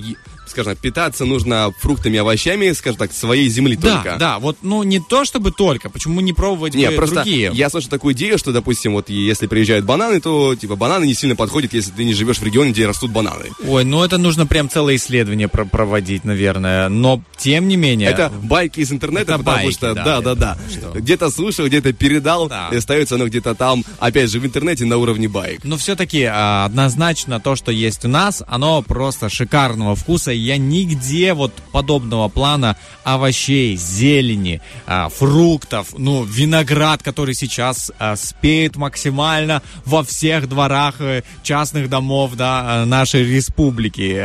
[0.48, 4.18] скажем так, питаться нужно фруктами овощами, скажем так, своей земли Да, только.
[4.20, 7.50] да, вот, ну не то чтобы только, почему не пробовать Не, бы просто другие?
[7.52, 11.36] я слышу такую идею, что, допустим, вот если приезжают бананы, то, типа, бананы не сильно
[11.36, 13.46] подходят, если ты не живешь в регионе, где растут бананы.
[13.68, 16.88] Ой, ну это нужно прям целое исследование про- проводить, наверное.
[16.90, 18.10] Но тем не менее.
[18.10, 20.58] Это байки из интернета, Это потому байки, что, да, да, да, да.
[20.94, 22.70] Где-то слушал, где-то передал, Да.
[22.72, 25.62] и остается оно где-то там, опять же, в интернете на уровне байк.
[25.64, 30.32] Но все-таки однозначно то, что есть у нас, оно просто шикарного вкуса.
[30.32, 38.76] Я нигде вот подобного плана овощей, зелени, а, фруктов, ну, виноград, который сейчас а, спеет
[38.76, 44.16] максимально во всех дворах э, частных домов, да, э, нашей республики.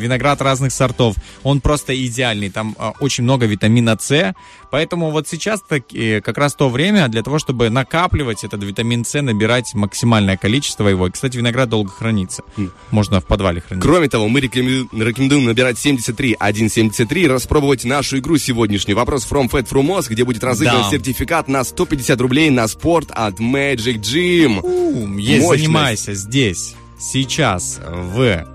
[0.00, 1.16] Виноград разных сортов.
[1.42, 2.50] Он просто идеальный.
[2.50, 4.34] Там а, очень много витамина С.
[4.70, 5.82] Поэтому вот сейчас так,
[6.24, 11.08] как раз то время для того, чтобы накапливать этот витамин С, набирать максимальное количество его.
[11.08, 12.42] И, кстати, виноград долго хранится.
[12.90, 13.82] Можно в подвале хранить.
[13.82, 18.96] Кроме того, мы рекоменду- рекомендуем набирать 73 173 и распробовать нашу игру сегодняшнюю.
[18.96, 20.90] Вопрос From Fat From Mos, где будет разыгран Да.
[20.90, 24.60] сертификат на 150 рублей на спорт от Magic Gym.
[24.62, 25.64] Ум, Есть, Мощность.
[25.64, 28.46] занимайся здесь, сейчас, в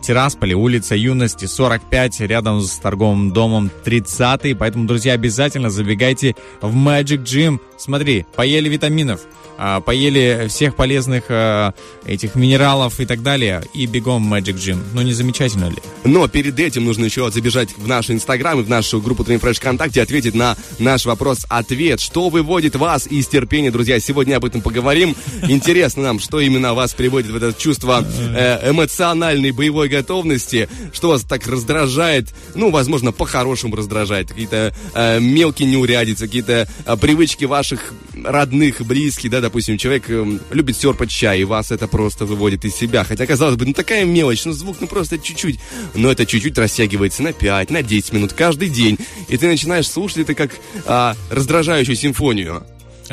[0.00, 4.58] Тирасполе, улица Юности, 45, рядом с торговым домом 30.
[4.58, 7.60] Поэтому, друзья, обязательно забегайте в Magic Gym.
[7.76, 9.20] Смотри, поели витаминов,
[9.56, 14.78] поели всех полезных а, этих минералов и так далее, и бегом в Magic Gym.
[14.92, 15.76] Ну, не замечательно ли?
[16.04, 19.54] Но перед этим нужно еще забежать в наш инстаграм и в нашу группу Train Fresh
[19.54, 22.00] ВКонтакте и ответить на наш вопрос-ответ.
[22.00, 24.00] Что выводит вас из терпения, друзья?
[24.00, 25.14] Сегодня об этом поговорим.
[25.48, 31.22] Интересно нам, что именно вас приводит в это чувство э, эмоциональной боевой готовности, что вас
[31.22, 37.92] так раздражает, ну, возможно, по-хорошему раздражает, какие-то э, мелкие неурядицы, какие-то э, привычки ваших
[38.24, 42.74] родных, близких, да, допустим, человек эм, любит серпать чай, и вас это просто выводит из
[42.74, 43.04] себя.
[43.04, 45.60] Хотя, казалось бы, ну такая мелочь, ну звук, ну просто чуть-чуть.
[45.94, 48.98] Но это чуть-чуть растягивается на 5, на 10 минут каждый день.
[49.28, 50.52] И ты начинаешь слушать это как
[50.86, 52.64] а, раздражающую симфонию.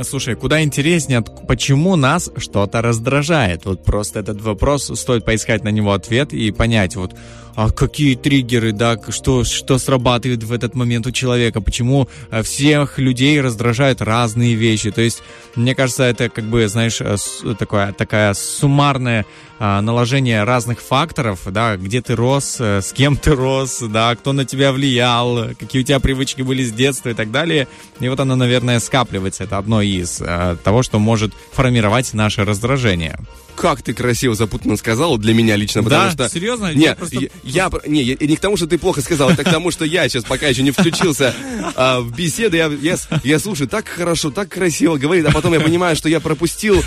[0.03, 3.65] Слушай, куда интереснее, почему нас что-то раздражает?
[3.65, 7.15] Вот просто этот вопрос, стоит поискать на него ответ и понять, вот,
[7.59, 12.99] а какие триггеры, да, что, что срабатывает в этот момент у человека, почему э, всех
[12.99, 14.91] людей раздражают разные вещи.
[14.91, 15.21] То есть,
[15.55, 17.17] мне кажется, это как бы, знаешь, э,
[17.59, 19.25] такое, такая суммарное
[19.59, 24.31] а, наложение разных факторов, да, где ты рос, э, с кем ты рос, да, кто
[24.31, 27.67] на тебя влиял, какие у тебя привычки были с детства и так далее.
[27.99, 29.43] И вот оно, наверное, скапливается.
[29.43, 33.19] Это одно из э, того, что может формировать наше раздражение.
[33.59, 36.11] Как ты красиво запутанно сказал для меня лично, потому Да?
[36.11, 36.29] что...
[36.29, 36.73] Серьезно?
[36.73, 39.31] Не, Я я, просто- я про- не, я- не к тому, что ты плохо сказал,
[39.31, 41.35] это к тому, что я сейчас пока еще не включился
[41.75, 42.55] а, в беседы.
[42.55, 46.21] Я, я, я слушаю, так хорошо, так красиво говорит, а потом я понимаю, что я
[46.21, 46.81] пропустил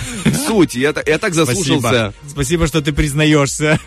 [0.46, 0.74] суть.
[0.74, 1.88] Я, я так заслушался.
[1.88, 2.14] Спасибо.
[2.30, 3.78] Спасибо, что ты признаешься.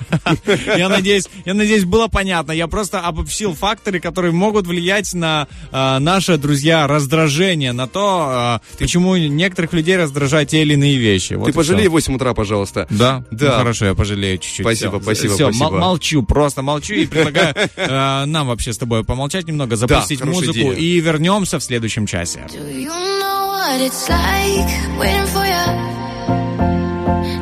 [0.77, 2.51] Я надеюсь, я надеюсь, было понятно.
[2.51, 8.61] Я просто обобщил факторы, которые могут влиять на а, наше, друзья, раздражение, на то, а,
[8.77, 11.33] почему некоторых людей раздражают те или иные вещи.
[11.33, 12.74] Вот Ты пожалей в 8 утра, пожалуйста.
[12.89, 13.23] Да?
[13.31, 13.45] Да.
[13.51, 14.65] Ну, хорошо, я пожалею чуть-чуть.
[14.65, 15.03] Спасибо, Всё.
[15.03, 15.69] спасибо, Всё, спасибо.
[15.71, 20.51] мол- молчу, просто молчу и предлагаю э, нам вообще с тобой помолчать немного, запустить музыку
[20.53, 20.73] идея.
[20.73, 22.45] и вернемся в следующем часе.
[22.49, 24.67] You know what it's like
[24.99, 25.65] waiting for you?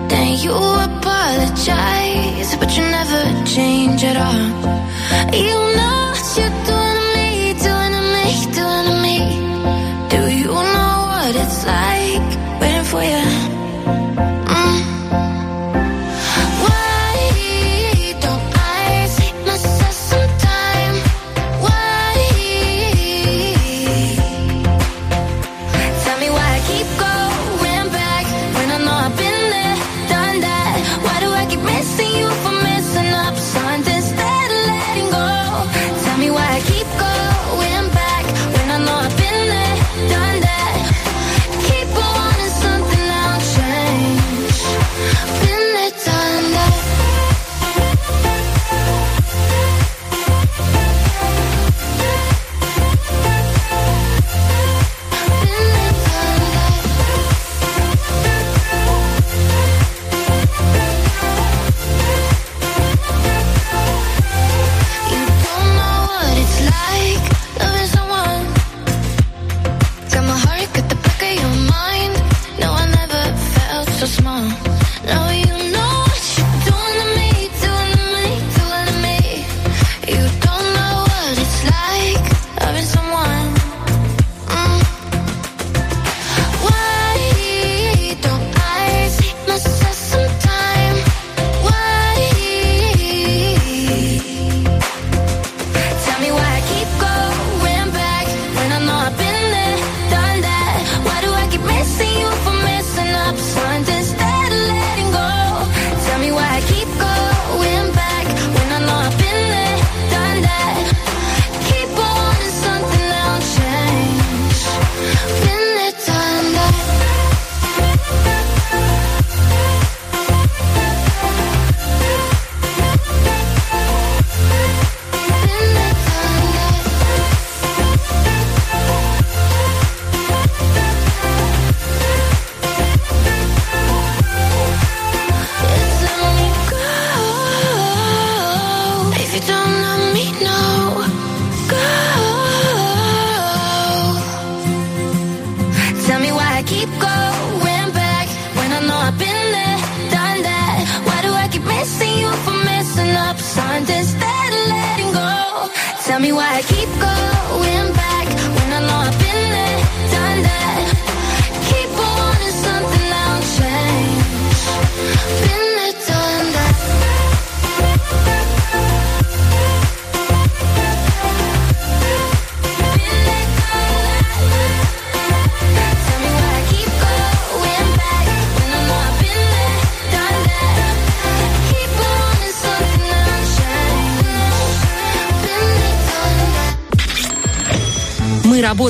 [0.10, 4.52] Then you apologize, but you never change at all.
[5.34, 7.54] You know what you're doing to me,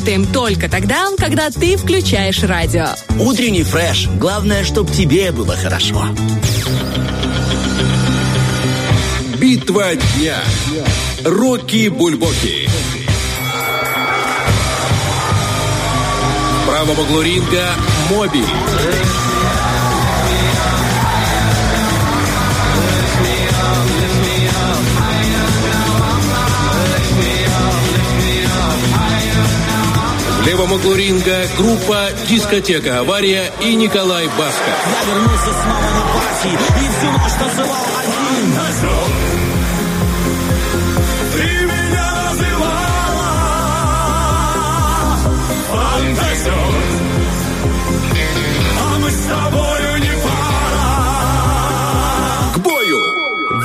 [0.03, 2.87] работаем только тогда, когда ты включаешь радио.
[3.21, 4.09] Утренний фреш.
[4.19, 6.05] Главное, чтобы тебе было хорошо.
[9.39, 10.35] Битва дня.
[11.23, 12.67] Рокки Бульбоки.
[16.51, 17.69] В правом углу ринга
[18.09, 18.43] Моби.
[30.43, 34.75] В левом углу ринга группа «Дискотека Авария» и Николай Басков.
[34.91, 38.02] Я вернулся снова на пати и всю ночь танцевал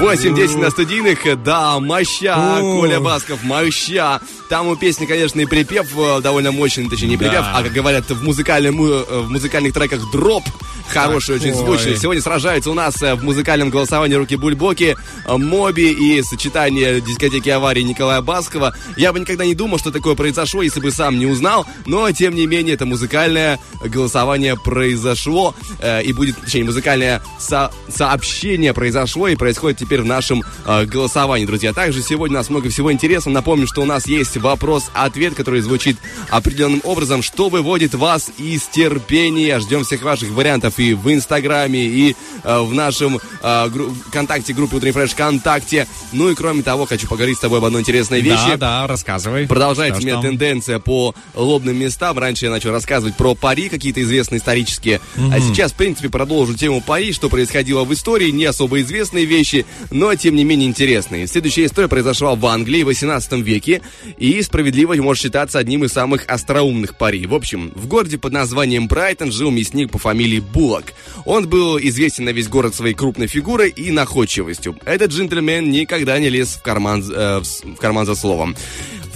[0.01, 4.21] 8-10 на студийных, да, моща, Коля Басков, моща.
[4.49, 8.09] Там у песни, конечно, и припев э, довольно мощный, точнее, не припев, а, как говорят
[8.09, 10.45] в, музыкальном, э, в музыкальных треках, дроп.
[10.93, 11.97] Хороший очень звучный.
[11.97, 17.49] Сегодня сражаются у нас э, в музыкальном голосовании руки Бульбоки, э, Моби и сочетание дискотеки
[17.51, 18.74] аварии Николая Баскова.
[18.97, 22.34] Я бы никогда не думал, что такое произошло, если бы сам не узнал, но, тем
[22.34, 29.36] не менее, это музыкальное голосование произошло, э, и будет, точнее, музыкальное со- сообщение произошло и
[29.36, 31.72] происходит теперь в нашем э, голосовании, друзья.
[31.72, 33.34] Также сегодня у нас много всего интересного.
[33.34, 35.99] Напомню, что у нас есть вопрос-ответ, который звучит
[36.30, 39.59] определенным образом, что выводит вас из терпения.
[39.61, 44.76] Ждем всех ваших вариантов и в Инстаграме, и э, в нашем э, гру- ВКонтакте, группе
[44.76, 45.87] Утренний Фреш ВКонтакте.
[46.12, 48.51] Ну и кроме того, хочу поговорить с тобой об одной интересной вещи.
[48.57, 49.47] Да, да, рассказывай.
[49.47, 52.18] Продолжается у меня тенденция по лобным местам.
[52.18, 55.01] Раньше я начал рассказывать про пари, какие-то известные исторические.
[55.16, 58.31] А сейчас, в принципе, продолжу тему пари, что происходило в истории.
[58.31, 61.26] Не особо известные вещи, но, тем не менее, интересные.
[61.26, 63.83] Следующая история произошла в Англии в 18 веке
[64.16, 67.26] и справедливо может считаться одним из самых остроумных пари.
[67.26, 70.93] В общем, в городе под названием Брайтон жил мясник по фамилии Буллок.
[71.25, 74.77] Он был известен на весь город своей крупной фигурой и находчивостью.
[74.85, 78.55] Этот джентльмен никогда не лез в карман, э, в карман за словом.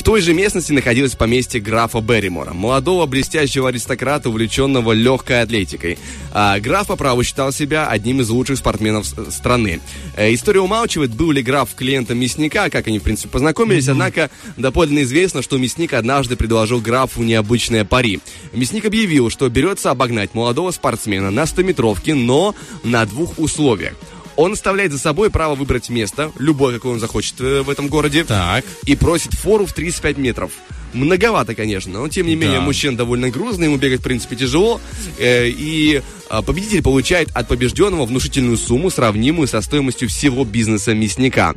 [0.03, 5.96] В той же местности находилось поместье графа Берримора, молодого блестящего аристократа, увлеченного легкой атлетикой.
[6.32, 9.80] А, граф по праву считал себя одним из лучших спортсменов страны.
[10.16, 15.05] Э, история умалчивает, был ли граф клиентом мясника, как они, в принципе, познакомились, однако доподлинно
[15.05, 18.18] известно, что мясник однажды предложил графу необычное пари.
[18.53, 23.94] Мясник объявил, что берется обогнать молодого спортсмена на 100-метровке, но на двух условиях.
[24.37, 28.24] Он оставляет за собой право выбрать место, любое, какое он захочет э, в этом городе
[28.24, 28.64] Так.
[28.87, 30.53] и просит фору в 35 метров.
[30.95, 32.64] Многовато, конечно, но тем не менее Да.
[32.64, 34.80] мужчина довольно грузный, ему бегать в принципе тяжело,
[35.18, 36.03] э, и
[36.41, 41.55] победитель получает от побежденного внушительную сумму, сравнимую со стоимостью всего бизнеса мясника.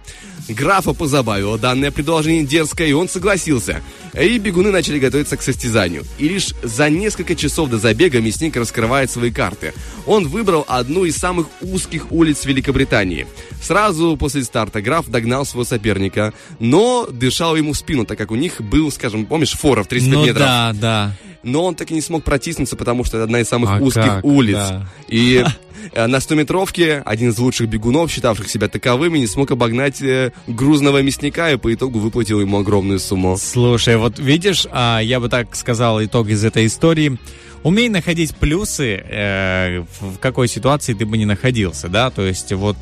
[0.50, 3.82] Графа позабавило данное предложение дерзкое, и он согласился.
[4.20, 6.04] И бегуны начали готовиться к состязанию.
[6.20, 9.74] И лишь за несколько часов до забега мясник раскрывает свои карты.
[10.06, 13.26] Он выбрал одну из самых узких улиц Великобритании.
[13.62, 18.36] Сразу после старта граф догнал своего соперника, но дышал ему в спину, так как у
[18.36, 20.40] них был, скажем, помнишь, фора в 35 Ну метров.
[20.40, 21.18] да, да.
[21.46, 24.04] Но он так и не смог протиснуться, потому что это одна из самых А узких
[24.04, 24.56] как, улиц.
[24.56, 24.88] да.
[25.08, 25.46] И
[25.93, 31.04] э, на 100-метровке один из лучших бегунов, считавших себя таковыми, не смог обогнать э, грузного
[31.04, 33.38] мясника и по итогу выплатил ему огромную сумму.
[33.38, 37.18] Слушай, вот видишь, а, я бы так сказал итог из этой истории.
[37.62, 42.78] Умей находить плюсы, э, в какой ситуации ты бы не находился, да, то есть вот,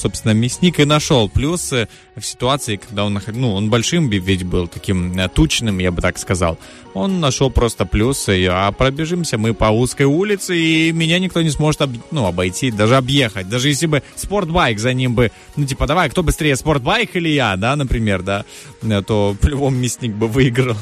[0.00, 5.18] собственно, мясник и нашел плюсы в ситуации, когда он, ну, он большим ведь был, таким
[5.18, 6.58] э, тучным, я бы так сказал.
[6.94, 11.82] Он нашел просто плюсы, а пробежимся мы по узкой улице, и меня никто не сможет,
[11.82, 13.48] об- ну, обойти, даже объехать.
[13.48, 17.56] Даже если бы спортбайк за ним бы, ну, типа, давай, кто быстрее, спортбайк или я,
[17.56, 18.44] да, например, да,
[18.82, 20.76] э, то по-любому мясник бы выиграл.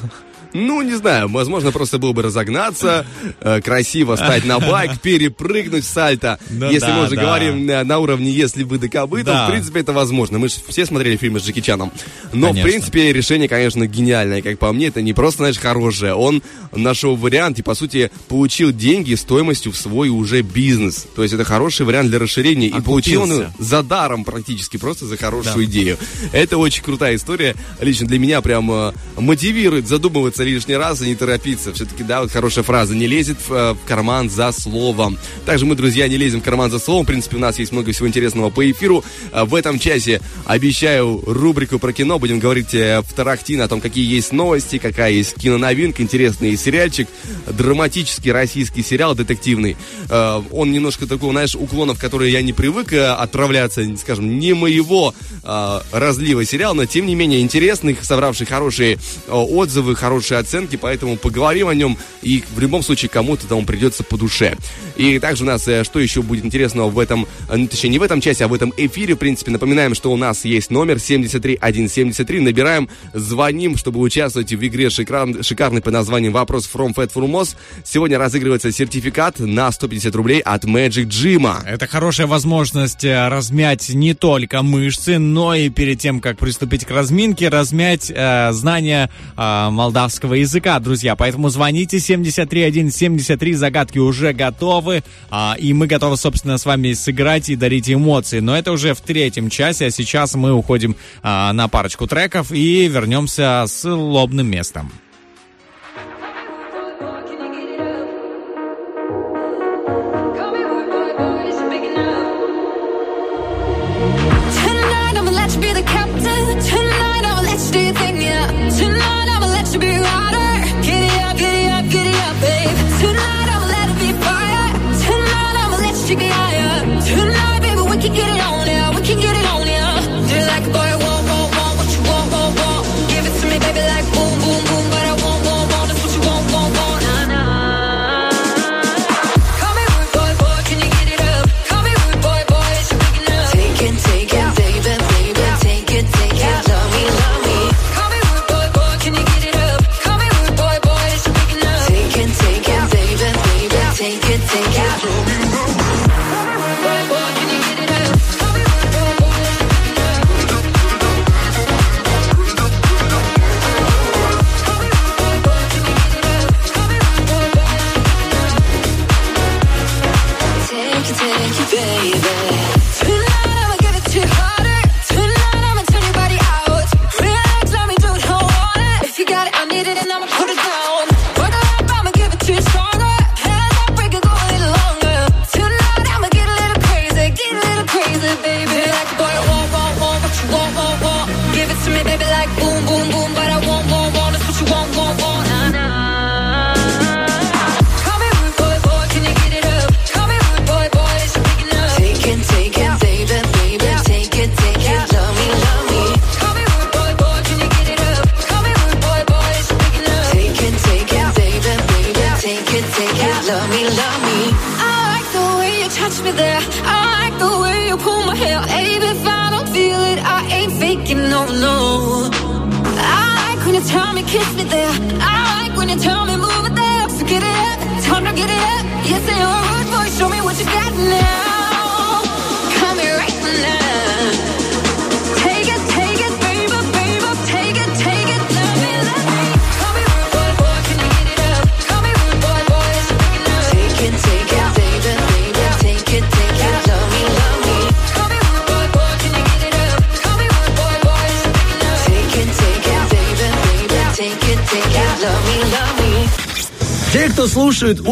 [0.52, 3.06] Ну, не знаю, возможно, просто было бы разогнаться,
[3.40, 6.38] э, красиво стать на байк, перепрыгнуть сальто.
[6.50, 7.22] Ну если да, мы уже да.
[7.22, 9.46] говорим на, на уровне «если бы до кобы», то, Да.
[9.46, 10.38] в принципе, это возможно.
[10.38, 11.92] Мы же все смотрели фильмы с Джеки Чаном.
[12.32, 12.68] Но, Конечно.
[12.68, 14.86] в принципе, решение, конечно, гениальное, как по мне.
[14.88, 16.14] Это не просто, знаешь, хорошее.
[16.14, 16.42] Он
[16.74, 21.06] нашел вариант и, по сути, получил деньги стоимостью в свой уже бизнес.
[21.14, 22.68] То есть это хороший вариант для расширения.
[22.68, 23.54] И получил он Окупился.
[23.58, 25.98] за даром практически, просто за хорошую идею.
[26.32, 27.54] Это очень крутая история.
[27.80, 31.72] Лично для меня прям э, мотивирует задумываться лишний раз и не торопиться.
[31.72, 32.94] Все-таки, да, вот хорошая фраза.
[32.94, 35.18] Не лезет в, э, в карман за словом.
[35.46, 37.04] Также мы, друзья, не лезем в карман за словом.
[37.04, 39.04] В принципе, у нас есть много всего интересного по эфиру.
[39.32, 42.18] А В этом часе обещаю рубрику про кино.
[42.18, 47.08] Будем говорить э, в Тарахтин о том, какие есть новости, какая есть киноновинка, интересный сериальчик,
[47.46, 49.76] драматический российский сериал детективный.
[50.10, 54.52] Э, Он немножко такого, знаешь, уклонов, в которые я не привык э, отправляться, скажем, не
[54.54, 60.76] моего э, разлива сериал, но тем не менее интересный, собравший хорошие э, отзывы, хорошие оценки,
[60.76, 64.56] поэтому поговорим о нем, и в любом случае кому-то он придется по душе.
[64.96, 67.98] И также у нас, э, что еще будет интересного в этом, э, ну, точнее, не
[67.98, 70.98] в этом часе, а в этом эфире, в принципе, напоминаем, что у нас есть номер
[71.00, 77.54] 73173, набираем, звоним, чтобы участвовать в игре шикар- шикарной под названием «Вопрос from Fat Frumos».
[77.84, 81.48] Сегодня разыгрывается сертификат на 150 рублей от Magic Jim.
[81.66, 86.90] Это хорошая возможность э, размять не только мышцы, но и перед тем, как приступить к
[86.90, 91.16] разминке, размять э, знания э, молдавского языка, друзья.
[91.16, 97.56] Поэтому звоните 73173, загадки уже готовы, а, и мы готовы, собственно, с вами сыграть и
[97.56, 98.40] дарить эмоции.
[98.40, 102.88] Но это уже в третьем часе, а сейчас мы уходим а, на парочку треков и
[102.88, 104.90] вернемся с лобным местом.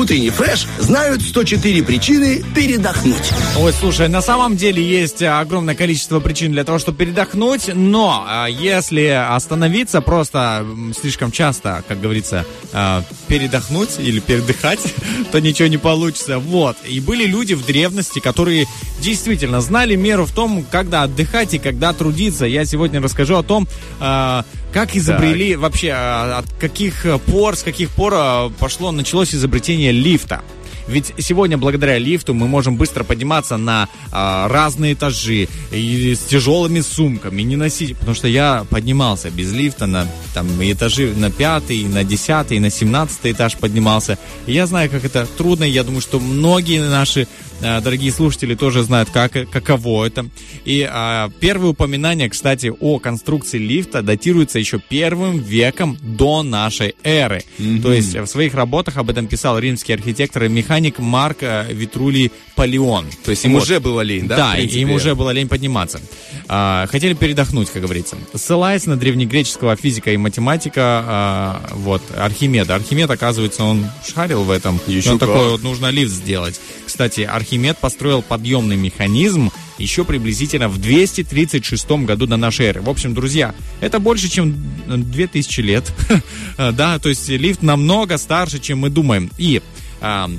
[0.06, 3.32] Утренний фреш, знают 104 причины передохнуть.
[3.58, 8.52] Ой, слушай, на самом деле есть огромное количество причин для того, чтобы передохнуть, но э,
[8.52, 10.64] если остановиться просто
[10.96, 14.78] слишком часто, как говорится, э, передохнуть или передыхать,
[15.32, 16.38] то ничего не получится.
[16.38, 16.76] Вот.
[16.86, 18.66] И были люди в древности, которые
[19.00, 22.46] действительно знали меру в том, когда отдыхать и когда трудиться.
[22.46, 23.66] Я сегодня расскажу о том,
[24.00, 24.42] э,
[24.76, 30.42] как изобрели вообще, э, от каких пор, с каких пор э, пошло, началось изобретение лифта.
[30.88, 36.80] Ведь сегодня благодаря лифту мы можем быстро подниматься на а, разные этажи и с тяжелыми
[36.80, 42.04] сумками, не носить, потому что я поднимался без лифта на там этажи на пятый, на
[42.04, 44.18] десятый, на семнадцатый этаж поднимался.
[44.46, 45.64] И я знаю, как это трудно.
[45.64, 47.26] Я думаю, что многие наши
[47.62, 50.26] а, дорогие слушатели тоже знают, как, каково это.
[50.64, 57.42] И а, первые упоминания, кстати, о конструкции лифта датируются еще первым веком до нашей эры.
[57.82, 62.32] То есть в своих работах об этом писал римский архитектор и механик Марк а, Витрулий
[62.54, 63.06] Палеон.
[63.24, 63.62] То есть им Вот.
[63.62, 64.36] уже было лень, да?
[64.36, 66.00] Да, им уже было лень подниматься.
[66.48, 68.16] А, хотели передохнуть, как говорится.
[68.34, 72.74] Ссылаясь на древнегреческого физика и математика, а, вот, Архимеда.
[72.74, 74.80] Архимед, оказывается, он шарил в этом.
[74.86, 76.60] Еще он такой вот, нужно лифт сделать.
[76.86, 82.80] Кстати, Архимед построил подъемный механизм еще приблизительно в 236 году до нашей эры.
[82.80, 84.54] В общем, друзья, это больше, чем
[84.86, 85.92] 2000 лет.
[86.56, 89.30] Да, то есть лифт намного старше, чем мы думаем.
[89.36, 89.60] И
[90.00, 90.30] а,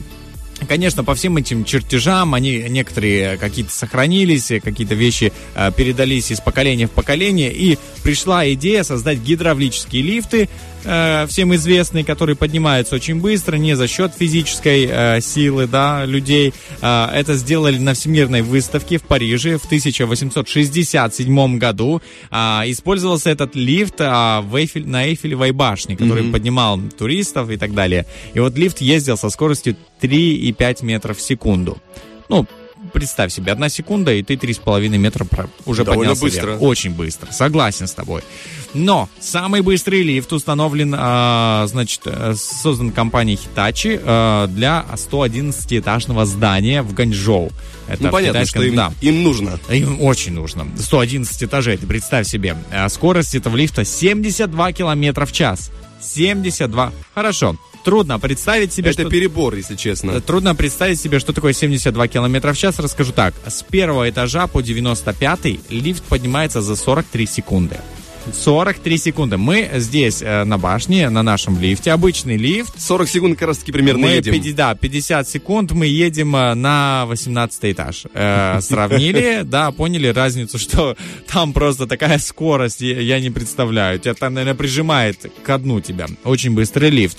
[0.68, 6.88] Конечно, по всем этим чертежам они некоторые какие-то сохранились, какие-то вещи э, передались из поколения
[6.88, 10.50] в поколение, и пришла идея создать гидравлические лифты,
[10.82, 16.54] всем известные, которые поднимаются очень быстро, не за счет физической э, силы, да, людей.
[16.82, 22.02] Э, это сделали на Всемирной выставке в Париже в 1867 году.
[22.32, 27.74] А, использовался этот лифт а, в Эйфель- на Эйфелевой башне, который поднимал туристов и так
[27.74, 28.06] далее.
[28.34, 31.78] И вот лифт ездил со скоростью 3,5 метров в секунду.
[32.30, 32.46] Ну,
[32.92, 36.48] представь себе, одна секунда, и ты 3,5 метра про- уже Довольно поднялся быстро.
[36.52, 36.62] вверх.
[36.62, 38.22] Очень быстро, согласен с тобой.
[38.74, 46.82] Но самый быстрый лифт установлен, а, значит, э, создан компанией Hitachi а, для 111-этажного здания
[46.82, 47.52] в Ганчжоу.
[47.88, 48.92] Это Ну, понятно, китайском- что им, да.
[49.02, 49.60] им нужно.
[49.70, 50.68] Им очень нужно.
[50.78, 52.58] 111 этажей, ты представь себе.
[52.72, 55.72] А Скорость этого лифта 72 километра в час.
[56.02, 56.92] 72.
[57.14, 57.56] Хорошо.
[57.84, 59.10] Трудно представить себе, Это что...
[59.10, 60.12] перебор, если честно.
[60.12, 62.80] Э, Трудно представить себе, что такое 72 километра в час.
[62.80, 63.34] Расскажу так.
[63.46, 67.78] С первого этажа по 95 лифт поднимается за 43 секунды.
[68.34, 69.38] 43 секунды.
[69.38, 72.80] Мы здесь э, на башне, на нашем лифте, обычный лифт.
[72.80, 74.34] 40 секунд как раз таки примерно мы едем.
[74.34, 78.04] пяти- да, 50 секунд мы едем э, на 18 этаж.
[78.14, 80.96] Э, сравнили, да, поняли разницу, что
[81.32, 84.00] там просто такая скорость, я, я не представляю.
[84.00, 86.08] Тебя там, наверное, прижимает ко дну тебя.
[86.24, 87.18] Очень быстрый лифт.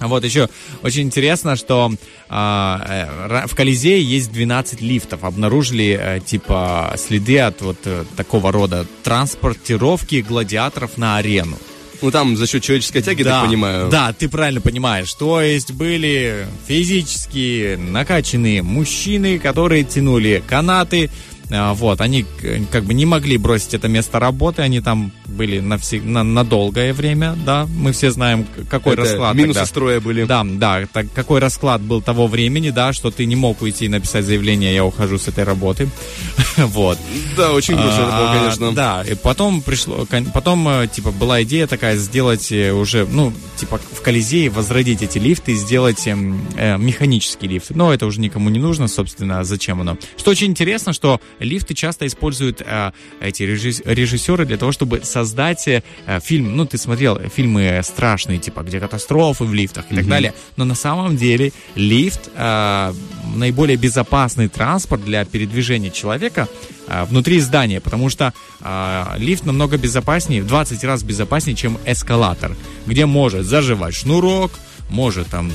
[0.00, 0.48] Вот еще
[0.82, 1.92] очень интересно, что
[2.28, 5.24] а, э, в Колизее есть 12 лифтов.
[5.24, 11.58] Обнаружили э, типа следы от вот э, такого рода транспортировки гладиаторов на арену.
[12.02, 13.90] Ну там за счет человеческой тяги, так понимаю.
[13.90, 15.12] Да, ты правильно понимаешь.
[15.14, 21.10] То есть были физически накачанные мужчины, которые тянули канаты.
[21.52, 25.60] А, Вот, они к- как бы не могли бросить это место работы, они там были
[25.60, 29.66] на, всег- на, на долгое время, да, мы все знаем, какой Это расклад минусы тогда.
[29.66, 30.24] строя были.
[30.24, 33.88] Да, да, так, какой расклад был того времени, да, что ты не мог уйти и
[33.88, 35.88] написать заявление, я ухожу с этой работы,
[36.56, 36.98] вот.
[37.36, 38.72] Да, очень грустно это было, А, конечно.
[38.72, 43.80] Да, и потом пришло, потом, э, типа, была идея такая сделать э, уже, ну, типа,
[43.92, 47.74] в Колизее возродить эти лифты и сделать эм, э, механические лифты.
[47.74, 49.96] Но это уже никому не нужно, собственно, зачем оно.
[50.16, 55.66] Что очень интересно, что лифты часто используют э, эти режисс- режиссеры для того, чтобы создать
[55.66, 55.82] э,
[56.22, 56.56] фильм.
[56.56, 60.34] Ну, ты смотрел фильмы страшные, типа, где катастрофы в лифтах и так далее.
[60.56, 62.92] Но на самом деле лифт э,
[63.34, 66.48] наиболее безопасный транспорт для передвижения человека
[66.86, 72.56] э, внутри здания, потому что э, лифт намного безопаснее, в 20 раз безопаснее, чем эскалатор,
[72.86, 74.52] где может заживать шнурок,
[74.90, 75.50] может там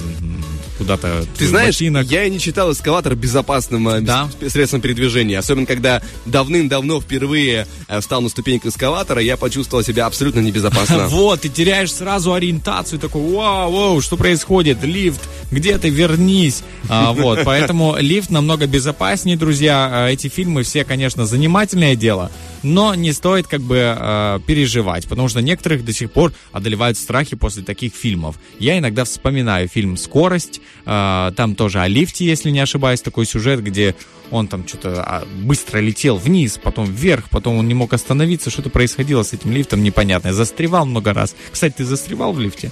[0.77, 2.07] куда-то Ты знаешь, ботинок.
[2.07, 4.29] я и не читал эскалатор безопасным э, Да.
[4.47, 5.39] средством передвижения.
[5.39, 11.07] Особенно, когда давным-давно впервые э, встал на ступеньку эскалатора, я почувствовал себя абсолютно небезопасно.
[11.15, 15.21] Вот, ты теряешь сразу ориентацию, такой, вау, вау, что происходит, лифт,
[15.51, 16.63] где ты, вернись.
[16.89, 19.89] А, вот, поэтому лифт намного безопаснее, друзья.
[19.91, 22.31] А, Эти фильмы все, конечно, занимательное дело,
[22.65, 27.35] но не стоит как бы э, переживать, потому что некоторых до сих пор одолевают страхи
[27.35, 28.37] после таких фильмов.
[28.59, 33.63] Я иногда вспоминаю фильм «Скорость», э, там тоже о лифте, если не ошибаюсь, такой сюжет,
[33.63, 33.95] где
[34.31, 38.71] он там что-то а, быстро летел вниз, потом вверх, потом он не мог остановиться, что-то
[38.71, 40.33] происходило с этим лифтом непонятно.
[40.33, 41.35] Застревал много раз.
[41.51, 42.71] Кстати, ты застревал в лифте?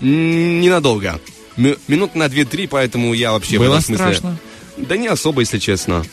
[0.00, 1.20] Ненадолго.
[1.58, 3.96] Ми- Минут на 2-3, поэтому я вообще Было смысле...
[3.96, 4.38] страшно?
[4.78, 6.04] Да не особо, если честно.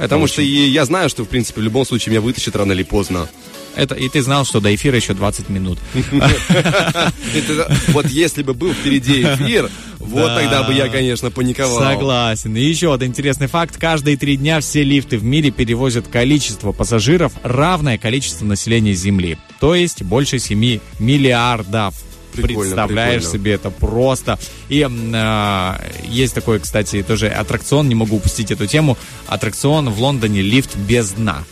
[0.00, 2.82] Потому что и я знаю, что, в принципе, в любом случае меня вытащит рано или
[2.82, 3.28] поздно.
[3.76, 5.78] Это, и ты знал, что до эфира еще 20 минут.
[7.88, 10.36] Вот если бы был впереди эфир, вот Да.
[10.40, 11.78] тогда бы я, конечно, паниковал.
[11.78, 12.56] Согласен.
[12.56, 13.76] И еще один интересный факт.
[13.76, 19.38] Каждые три дня все лифты в мире перевозят количество пассажиров, равное количеству населения Земли.
[19.60, 21.94] То есть больше 7 миллиардов.
[22.32, 23.38] Прикольно, представляешь прикольно.
[23.38, 24.38] себе, это просто.
[24.68, 30.42] И а, есть такой, кстати, тоже аттракцион, не могу упустить эту тему, аттракцион в Лондоне
[30.42, 31.44] «Лифт без дна».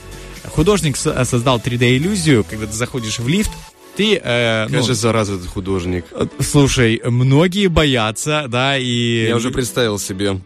[0.51, 3.51] Художник создал 3D-иллюзию, когда ты заходишь в лифт,
[3.97, 4.21] ты...
[4.23, 6.05] э, ну, Какая же зараза этот художник.
[6.41, 9.27] Слушай, многие боятся, да, и...
[9.27, 10.41] Я уже представил себе.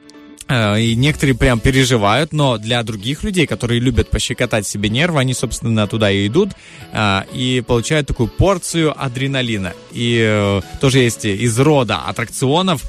[0.49, 5.34] Э, И некоторые прям переживают, но для других людей, которые любят пощекотать себе нервы, они,
[5.34, 6.51] собственно, туда и идут
[6.93, 9.72] а, и получают такую порцию адреналина.
[9.93, 12.82] И э, тоже есть из рода аттракционов,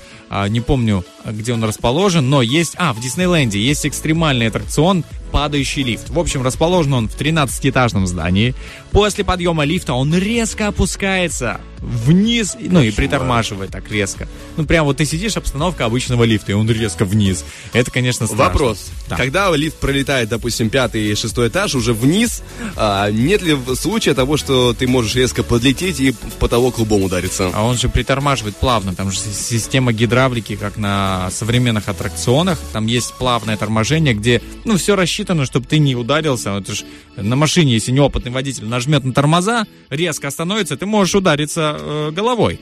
[0.50, 2.74] не помню, где он расположен, но есть...
[2.78, 5.04] А, в Диснейленде есть экстремальный аттракцион
[5.34, 6.10] падающий лифт.
[6.10, 8.54] В общем, расположен он в 13-этажном здании.
[8.92, 14.28] После подъема лифта он резко опускается вниз, ну и притормаживает так резко.
[14.56, 17.44] Ну, прям вот ты сидишь, обстановка обычного лифта, и он резко вниз.
[17.74, 18.46] Это, конечно, страшно.
[18.46, 18.92] Вопрос.
[19.10, 19.18] Да.
[19.18, 22.44] Когда лифт пролетает, допустим, пятый и шестой этаж, уже вниз,
[22.76, 27.50] а, нет ли случая того, что ты можешь резко подлететь и в потолок лбом удариться?
[27.54, 28.94] А он же притормаживает плавно.
[28.96, 29.92] Там же система
[30.24, 32.58] гидравлики, как на современных аттракционах.
[32.72, 36.52] Там есть плавное торможение, где, ну, все рассчитано, чтобы ты не ударился.
[36.52, 36.84] Это ж
[37.16, 42.60] на машине, если неопытный водитель нажмет на тормоза, резко остановится, ты можешь удариться э, головой.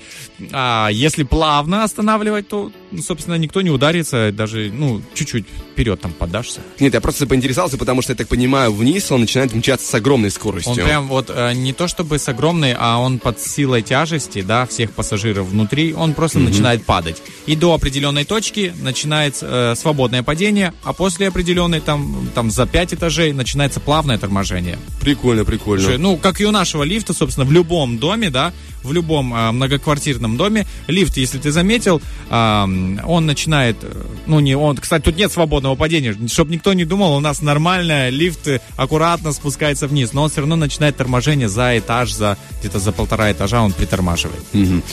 [0.51, 2.71] А если плавно останавливать, то,
[3.01, 6.61] собственно, никто не ударится, даже, ну, чуть-чуть вперед там подашься.
[6.79, 10.31] Нет, я просто поинтересовался, потому что, я так понимаю, вниз он начинает мчаться с огромной
[10.31, 10.73] скоростью.
[10.73, 14.65] Он прям вот э, не то чтобы с огромной, а он под силой тяжести, да,
[14.65, 17.21] всех пассажиров внутри, он просто начинает падать.
[17.45, 22.95] И до определенной точки начинается э, свободное падение, а после определенной там, там за 5
[22.95, 24.40] этажей начинается плавное торможение.
[24.99, 25.83] Прикольно, прикольно.
[25.83, 29.51] Слушай, Ну, как и у нашего лифта, собственно, в любом доме, да, в любом э,
[29.51, 32.63] многоквартирном доме, лифт, если ты заметил, а,
[33.05, 37.15] он начинает, э, ну, не он, кстати, тут нет свободного падения, чтобы никто не думал,
[37.15, 41.77] у нас нормально, лифт э, аккуратно спускается вниз, но он все равно начинает торможение за
[41.77, 44.43] этаж, за где-то за полтора этажа он притормаживает.
[44.53, 44.83] Мгм.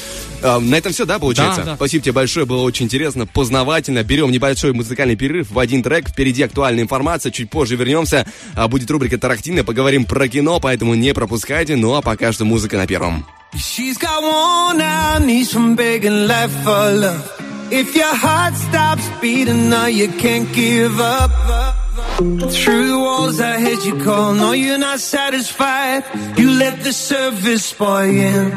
[0.42, 1.62] А, на этом все, да, получается?
[1.62, 1.76] Да, да.
[1.76, 4.02] Спасибо тебе большое, было очень интересно, познавательно.
[4.04, 6.08] Берем небольшой музыкальный перерыв в один трек.
[6.08, 8.26] Впереди актуальная информация, чуть позже вернемся.
[8.54, 11.76] А, будет рубрика «Тарахтина», поговорим про кино, поэтому не пропускайте.
[11.76, 13.24] Ну а пока что музыка на первом.
[13.54, 17.22] She's got worn out knees from begging life for love.
[17.70, 21.30] If your heart stops beating, now you can't give up.
[22.18, 24.34] Through the walls, I heard you call.
[24.34, 26.02] No, you're not satisfied.
[26.36, 28.52] You let the surface spoil you.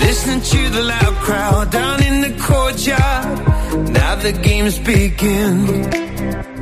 [0.00, 3.90] Listening to the loud crowd down in the courtyard.
[3.90, 6.55] Now the games begin.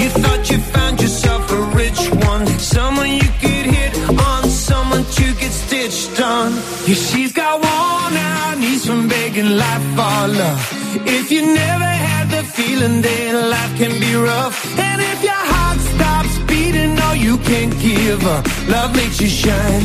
[0.00, 3.92] You thought you found yourself a rich one, someone you could hit
[4.28, 6.52] on, someone to get stitched on.
[6.86, 10.60] Yeah, she's got worn out knees from begging life for love.
[11.06, 14.56] If you never had the feeling, then life can be rough.
[14.78, 18.44] And if your heart stops beating, no, you can't give up.
[18.68, 19.84] Love makes you shine,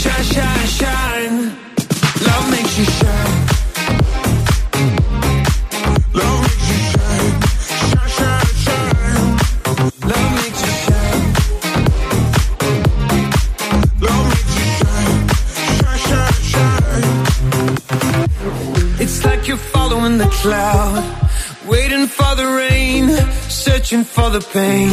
[0.00, 1.36] shine, shine, shine.
[2.28, 3.55] Love makes you shine.
[19.46, 21.04] Like you're following the cloud,
[21.68, 23.08] waiting for the rain,
[23.48, 24.90] searching for the pain.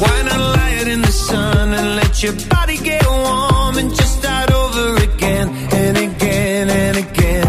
[0.00, 4.20] Why not lie it in the sun and let your body get warm and just
[4.20, 7.46] start over again and again and again?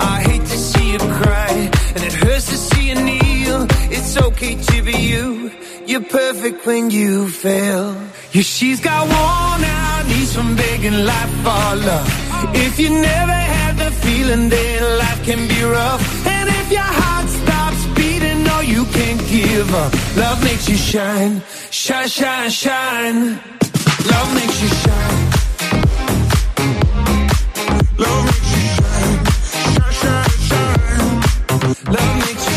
[0.00, 3.66] I hate to see you cry and it hurts to see you kneel.
[3.90, 5.50] It's okay to be you.
[5.94, 7.94] You're perfect when you fail.
[8.32, 12.08] Yeah, she's got worn out knees from begging life for love.
[12.52, 16.26] If you never had the feeling, then life can be rough.
[16.26, 19.92] And if your heart stops beating, no, you can't give up.
[20.16, 21.40] Love makes you shine,
[21.70, 23.38] shine, shine, shine.
[24.10, 25.20] Love makes you shine.
[28.02, 29.18] Love makes you shine,
[29.52, 31.94] shine, shine, shine.
[31.94, 32.53] Love makes you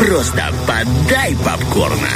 [0.00, 2.08] Просто подай попкорна.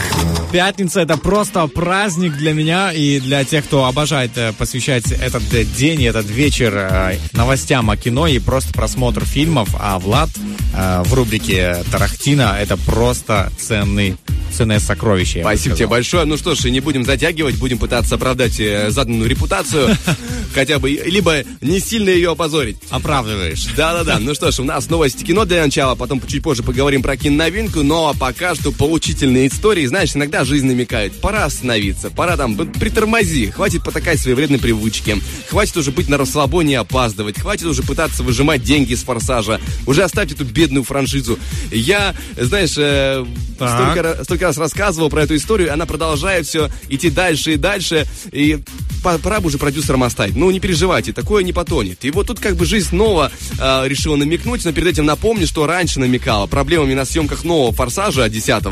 [0.50, 5.42] Пятница это просто праздник для меня и для тех, кто обожает э, посвящать этот
[5.76, 9.68] день и этот вечер э, новостям о кино и просто просмотр фильмов.
[9.78, 10.30] А Влад
[10.74, 14.16] э, в рубрике Тарахтина это просто ценный,
[14.54, 15.40] ценное сокровище.
[15.40, 16.24] Спасибо тебе большое.
[16.24, 19.96] Ну что ж, и не будем затягивать, будем пытаться оправдать э, заданную репутацию.
[20.54, 22.76] хотя бы, либо не сильно ее опозорить.
[22.90, 23.66] Оправдываешь.
[23.76, 24.18] Да-да-да.
[24.20, 27.82] Ну что ж, у нас новости кино для начала, потом чуть позже поговорим про киноновинку,
[27.82, 29.84] но пока что поучительные истории.
[29.86, 35.76] Знаешь, иногда жизнь намекает, пора остановиться, пора там, притормози, хватит потакать свои вредные привычки, хватит
[35.76, 40.34] уже быть на расслабоне и опаздывать, хватит уже пытаться выжимать деньги из форсажа, уже оставьте
[40.34, 41.38] эту бедную франшизу.
[41.70, 43.24] Я, знаешь, э.
[43.54, 48.62] Столько, столько раз рассказывал про эту историю, она продолжает все идти дальше и дальше, и
[49.04, 50.34] пора бы уже продюсером оставить.
[50.36, 52.04] Ну, не переживайте, такое не потонет.
[52.04, 55.66] И вот тут как бы жизнь снова э, решила намекнуть, но перед этим напомню, что
[55.66, 58.64] раньше намекала проблемами на съемках нового «Форсажа» 10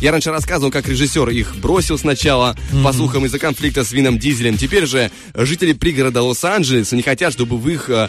[0.00, 4.56] Я раньше рассказывал, как режиссер их бросил сначала, по слухам, из-за конфликта с Вином Дизелем.
[4.56, 8.08] Теперь же жители пригорода Лос-Анджелеса не хотят, чтобы в их э,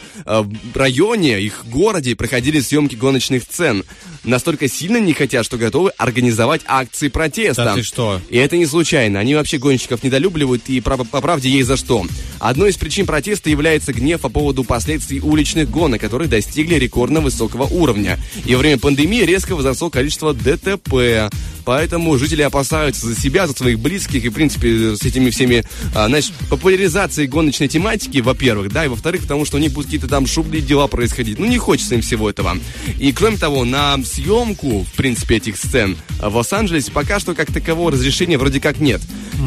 [0.74, 3.84] районе, их городе проходили съемки гоночных сцен.
[4.24, 7.66] Настолько сильно не хотят, что готовы организовать акции протеста.
[7.66, 8.22] Да ты что?
[8.30, 9.20] И это не случайно.
[9.20, 12.06] Они вообще гонщиков недолюбливают, и по правде ей за что.
[12.40, 17.64] Одной из причин протеста является гнев по поводу последствий уличных гонок, которые достигли рекордно высокого
[17.64, 18.20] уровня.
[18.46, 21.32] И во время пандемии резко возросло количество ДТП.
[21.64, 25.64] Поэтому жители опасаются за себя, за своих близких и, в принципе, с этими всеми,
[25.94, 30.08] а, знаешь, популяризацией гоночной тематики, во-первых, да, и во-вторых, потому что у них будут какие-то
[30.08, 31.38] там шубные дела происходить.
[31.40, 32.58] Ну, не хочется им всего этого.
[33.00, 37.92] И, кроме того, на съемку, в принципе, этих сцен в Лос-Анджелесе пока что как такового
[37.92, 39.02] разрешения вроде как нет.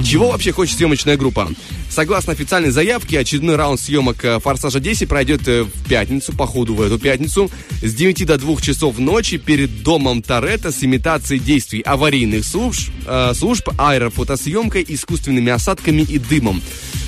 [0.04, 1.50] Чего вообще хочет съемочная группа?
[1.88, 6.74] Согласно официальной заявке, очередной раунд съемок э, «Форсажа 10» пройдет э, в пятницу, по ходу
[6.74, 7.50] в эту пятницу,
[7.82, 13.32] с 9 до 2 часов ночи перед домом Торетто с имитацией действий аварийных служб, э,
[13.34, 16.62] служб аэрофотосъемкой, искусственными осадками и дымом.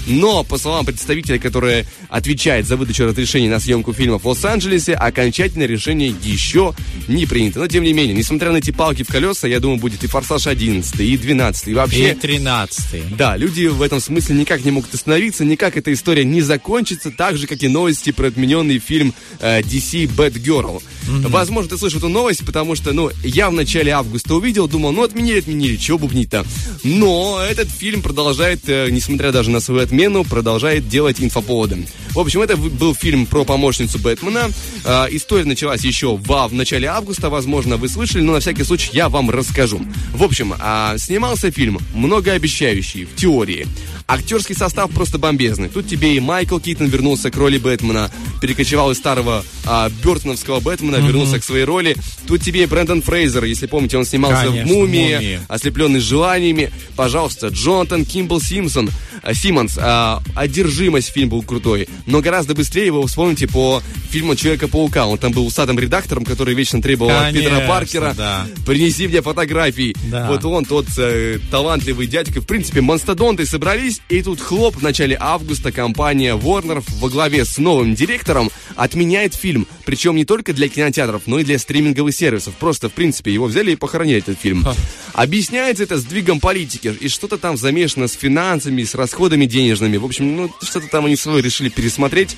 [0.07, 5.67] Но, по словам представителя, который отвечает за выдачу разрешений на съемку фильмов в Лос-Анджелесе, окончательное
[5.67, 6.75] решение еще
[7.09, 7.59] не принято.
[7.59, 10.47] Но, тем не менее, несмотря на эти палки в колеса, я думаю, будет и «Форсаж
[10.47, 12.13] 11», и «12», и вообще...
[12.13, 16.43] И 13 Да, люди в этом смысле никак не могут остановиться, никак эта история не
[16.43, 20.83] закончится, так же, как и новости про отмененный фильм э, DC Bad Girl.
[21.07, 25.05] Возможно, ты слышал эту новость, потому что, ну, я в начале августа увидел, думал, ну,
[25.05, 26.45] отменили, отменили, чего бубнить-то.
[26.83, 31.87] Но этот фильм продолжает, э, несмотря даже на свою отмену, продолжает делать инфоповоды.
[32.11, 34.51] В общем, это был фильм про помощницу Бэтмена.
[34.85, 38.91] Э, история началась еще в, в начале августа, возможно, вы слышали, но на всякий случай
[38.93, 39.81] я вам расскажу.
[40.13, 43.67] В общем, а, снимался фильм многообещающий, в теории.
[44.09, 45.69] Актерский состав просто бомбезный.
[45.69, 50.97] Тут тебе и Майкл Китон вернулся к роли Бэтмена, перекочевал из старого а, Бертоновского Бэтмена,
[50.97, 51.97] вернулся к своей роли.
[52.29, 55.41] Тут тебе и Брэндон Фрейзер, если помните, он снимался Конечно, в «Мумии», «Мумии».
[55.49, 56.71] ослепленный желаниями.
[56.95, 58.91] Пожалуйста, Джонатан Кимбл Симпсон,
[59.23, 61.89] а, Симмонс, а, «Одержимость» фильм был крутой.
[62.07, 65.07] Но гораздо быстрее его вспомните по фильму «Человека-паука».
[65.07, 68.47] Он там был усатым редактором, который вечно требовал от Питера Конечно, Паркера да.
[68.65, 69.97] «Принеси мне фотографии».
[70.11, 70.29] Да.
[70.29, 72.41] Вот он, тот э, талантливый дядька.
[72.41, 77.59] В принципе, мастодонты собрались, и тут хлоп в начале августа компания Warner во главе с
[77.59, 79.67] новым директором отменяет фильм.
[79.85, 82.55] Причем не только для кинотеатров, но и для стриминговых сервисов.
[82.55, 84.67] Просто, в принципе, его взяли и похоронили этот фильм.
[85.13, 86.95] Объясняется это сдвигом политики.
[87.01, 89.97] И что-то там замешано с финансами, с расходами денежными.
[89.97, 92.37] В общем, ну, что-то там они свое решили пересмотреть.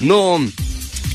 [0.00, 0.40] Но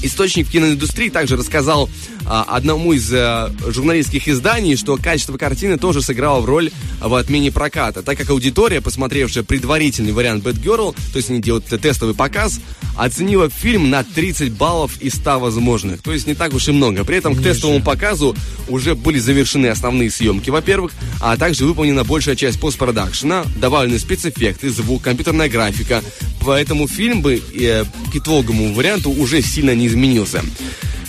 [0.05, 1.89] Источник в киноиндустрии также рассказал
[2.25, 8.01] одному из а, журналистских изданий, что качество картины тоже сыграло в роль в отмене проката,
[8.01, 12.59] так как аудитория, посмотревшая предварительный вариант Bad Girl, то есть они делают тестовый показ,
[12.97, 16.01] оценила фильм на 30 баллов из 100 возможных.
[16.01, 17.03] То есть не так уж и много.
[17.03, 18.35] При этом к тестовому показу
[18.67, 25.03] уже были завершены основные съемки, во-первых, а также выполнена большая часть постпродакшена, добавлены спецэффекты, звук,
[25.03, 26.03] компьютерная графика.
[26.45, 30.43] Поэтому фильм бы э, к итоговому варианту уже сильно не изменился.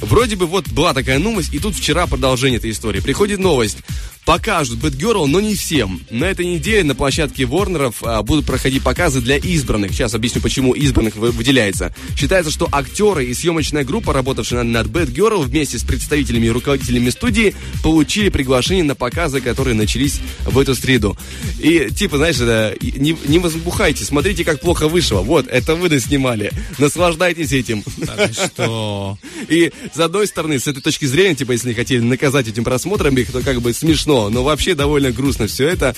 [0.00, 3.00] Вроде бы вот была такая новость, и тут вчера продолжение этой истории.
[3.00, 3.78] Приходит новость.
[4.26, 6.00] Покажут Бэтгерл, но не всем.
[6.10, 9.92] На этой неделе на площадке Ворнеров а, будут проходить показы для избранных.
[9.92, 11.94] Сейчас объясню, почему избранных вы- выделяется.
[12.18, 17.54] Считается, что актеры и съемочная группа, работавшая над, Бэтгерл вместе с представителями и руководителями студии,
[17.84, 21.16] получили приглашение на показы, которые начались в эту среду.
[21.60, 25.20] И типа, знаешь, это, не, не возбухайте, смотрите, как плохо вышло.
[25.20, 26.50] Вот, это вы снимали.
[26.78, 27.84] Наслаждайтесь этим.
[28.32, 29.18] Что?
[29.48, 33.30] И с одной стороны, с этой точки зрения, типа, если хотели наказать этим просмотром их,
[33.30, 35.94] то как бы смешно, но вообще довольно грустно все это.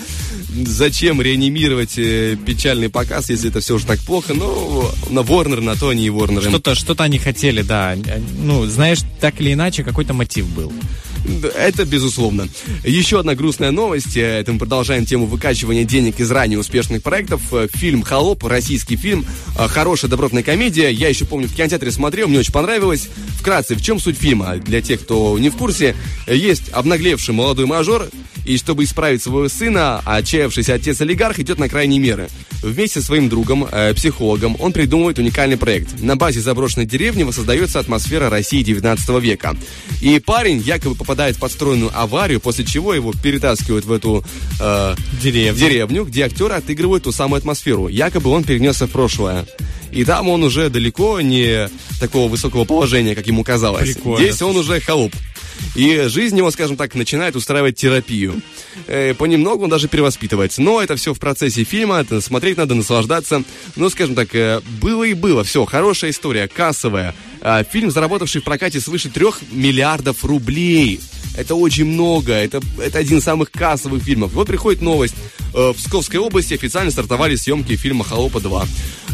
[0.67, 4.35] Зачем реанимировать э, печальный показ, если это все уже так плохо?
[4.35, 6.49] Ну, на Warner, на то они и Warner.
[6.49, 7.97] Что-то, что-то они хотели, да.
[8.43, 10.73] Ну, знаешь, так или иначе, какой-то мотив был.
[11.57, 12.49] Это безусловно.
[12.85, 14.17] Еще одна грустная новость.
[14.17, 17.41] э, Это мы продолжаем тему выкачивания денег из ранее успешных проектов.
[17.53, 19.27] Э, Фильм «Холоп», российский фильм,
[19.59, 20.91] э, хорошая добротная комедия.
[20.91, 23.09] Я еще помню, в кинотеатре смотрел, мне очень понравилось.
[23.39, 24.57] Вкратце, в чем суть фильма?
[24.57, 25.95] Для тех, кто не в курсе,
[26.27, 28.09] есть обнаглевший молодой мажор,
[28.45, 32.29] И чтобы исправить своего сына, отчаявшийся отец-олигарх идет на крайние меры.
[32.63, 36.01] Вместе со своим другом, э, психологом, он придумывает уникальный проект.
[36.01, 39.55] На базе заброшенной деревни воссоздается атмосфера России 19 века.
[40.01, 44.23] И парень якобы попадает в подстроенную аварию, после чего его перетаскивают в эту
[44.61, 45.59] э, Деревню.
[45.59, 47.89] деревню, где актеры отыгрывают ту самую атмосферу.
[47.89, 49.47] Якобы он перенесся в прошлое.
[49.91, 53.95] И там он уже далеко не такого высокого положения, как ему казалось.
[53.95, 55.15] Прикольно, Здесь он уже холоп.
[55.75, 58.41] И жизнь его, скажем так, начинает устраивать терапию.
[58.87, 60.63] Э, понемногу он даже перевоспитывается.
[60.63, 63.43] Но это все в процессе фильма, это смотреть надо, наслаждаться.
[63.77, 65.45] Ну, скажем так, э, было и было.
[65.45, 67.15] Все, хорошая история, кассовая.
[67.41, 71.01] А, фильм, заработавший в прокате свыше трех миллиардов рублей.
[71.37, 74.33] Это очень много, это, это один из самых кассовых фильмов.
[74.33, 75.15] Вот приходит новость.
[75.55, 78.67] Э, В Псковской области официально стартовали съемки фильма «Холопа 2».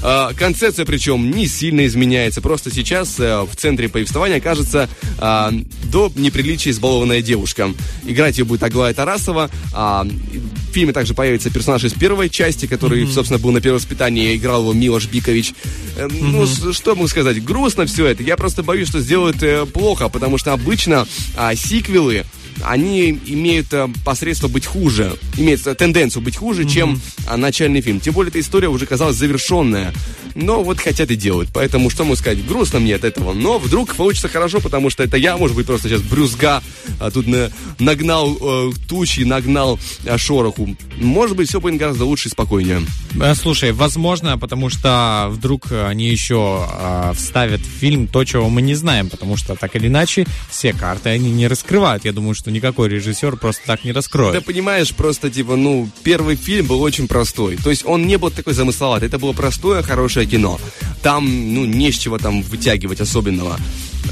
[0.03, 2.41] Э, Концепция причем не сильно изменяется.
[2.41, 4.89] Просто сейчас в центре повествования окажется
[5.19, 5.51] э,
[5.85, 7.73] до неприличия избалованная девушка.
[8.05, 9.51] Играть ее будет Аглая Тарасова.
[9.73, 14.37] А, В фильме также появится персонаж из первой части, который, собственно, был на первом воспитании.
[14.37, 15.53] Играл его Милош Бикович.
[15.97, 17.43] Э, Ну, что могу сказать?
[17.45, 18.23] Грустно все это.
[18.23, 21.07] Я просто боюсь, что сделают э, плохо, потому что обычно
[21.37, 22.25] а, сиквелы
[22.63, 28.01] они имеют э, посредство быть хуже, имеют э, тенденцию быть хуже, чем а, начальный фильм.
[28.01, 29.93] Тем более, эта история уже казалась завершенная.
[30.35, 31.51] Но вот хотят и делают.
[31.53, 33.33] Поэтому, что могу сказать, грустно мне от этого.
[33.33, 36.63] Но вдруг получится хорошо, потому что это я, может быть, просто сейчас брюзга
[37.01, 40.77] а, тут на- нагнал э, тучи, нагнал э, шороху.
[40.97, 42.83] Может быть, все будет гораздо лучше и спокойнее.
[43.21, 48.63] Э, Слушай, возможно, потому что вдруг они еще э, вставят в фильм то, чего мы
[48.63, 52.05] не знаем, потому что так или иначе все карты они не раскрывают.
[52.05, 54.45] Я думаю, что никакой режиссер просто так не Ты раскроет.
[54.45, 57.57] понимаешь, просто, типа, ну, первый фильм был очень простой.
[57.57, 59.09] То есть он не был такой замысловатый.
[59.09, 60.61] Это было простое, хорошее кино.
[61.03, 63.59] Там, ну, не с чего там вытягивать особенного.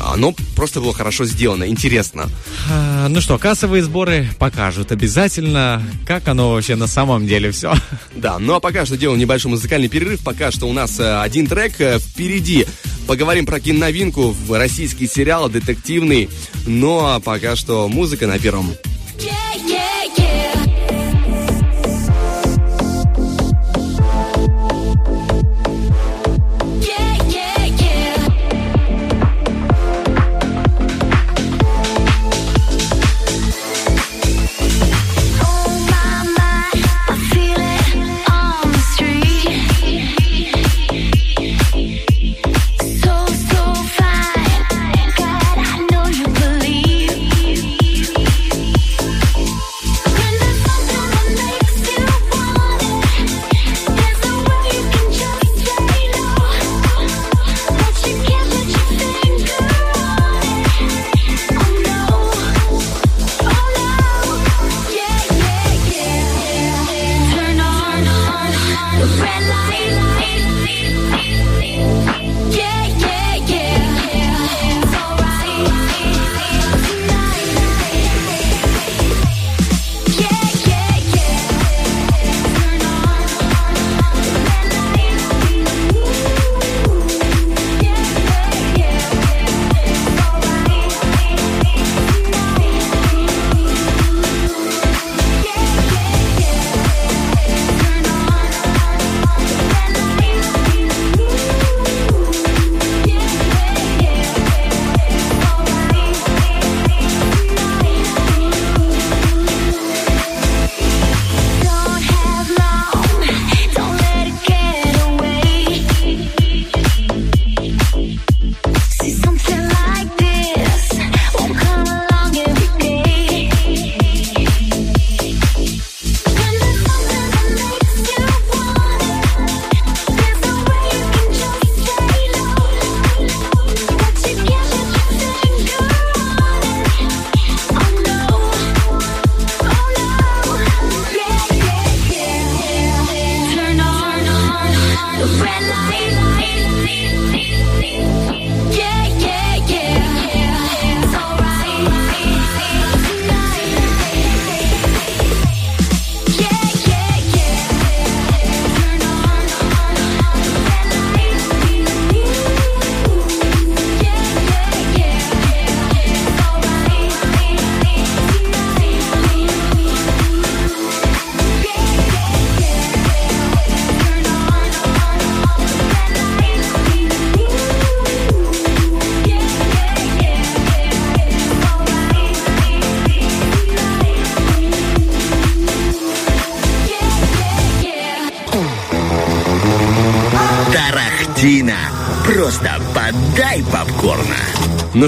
[0.01, 2.29] Оно просто было хорошо сделано, интересно.
[2.71, 7.75] А, Ну что, кассовые сборы покажут обязательно, как оно вообще на самом деле все.
[8.15, 10.21] Да, ну а пока что делаем небольшой музыкальный перерыв.
[10.23, 12.67] Пока что у нас э, один трек э, впереди.
[13.07, 16.29] Поговорим про киновинку, в российский сериал, детективный.
[16.67, 18.71] Ну а пока что музыка на первом.
[19.19, 19.52] Yeah,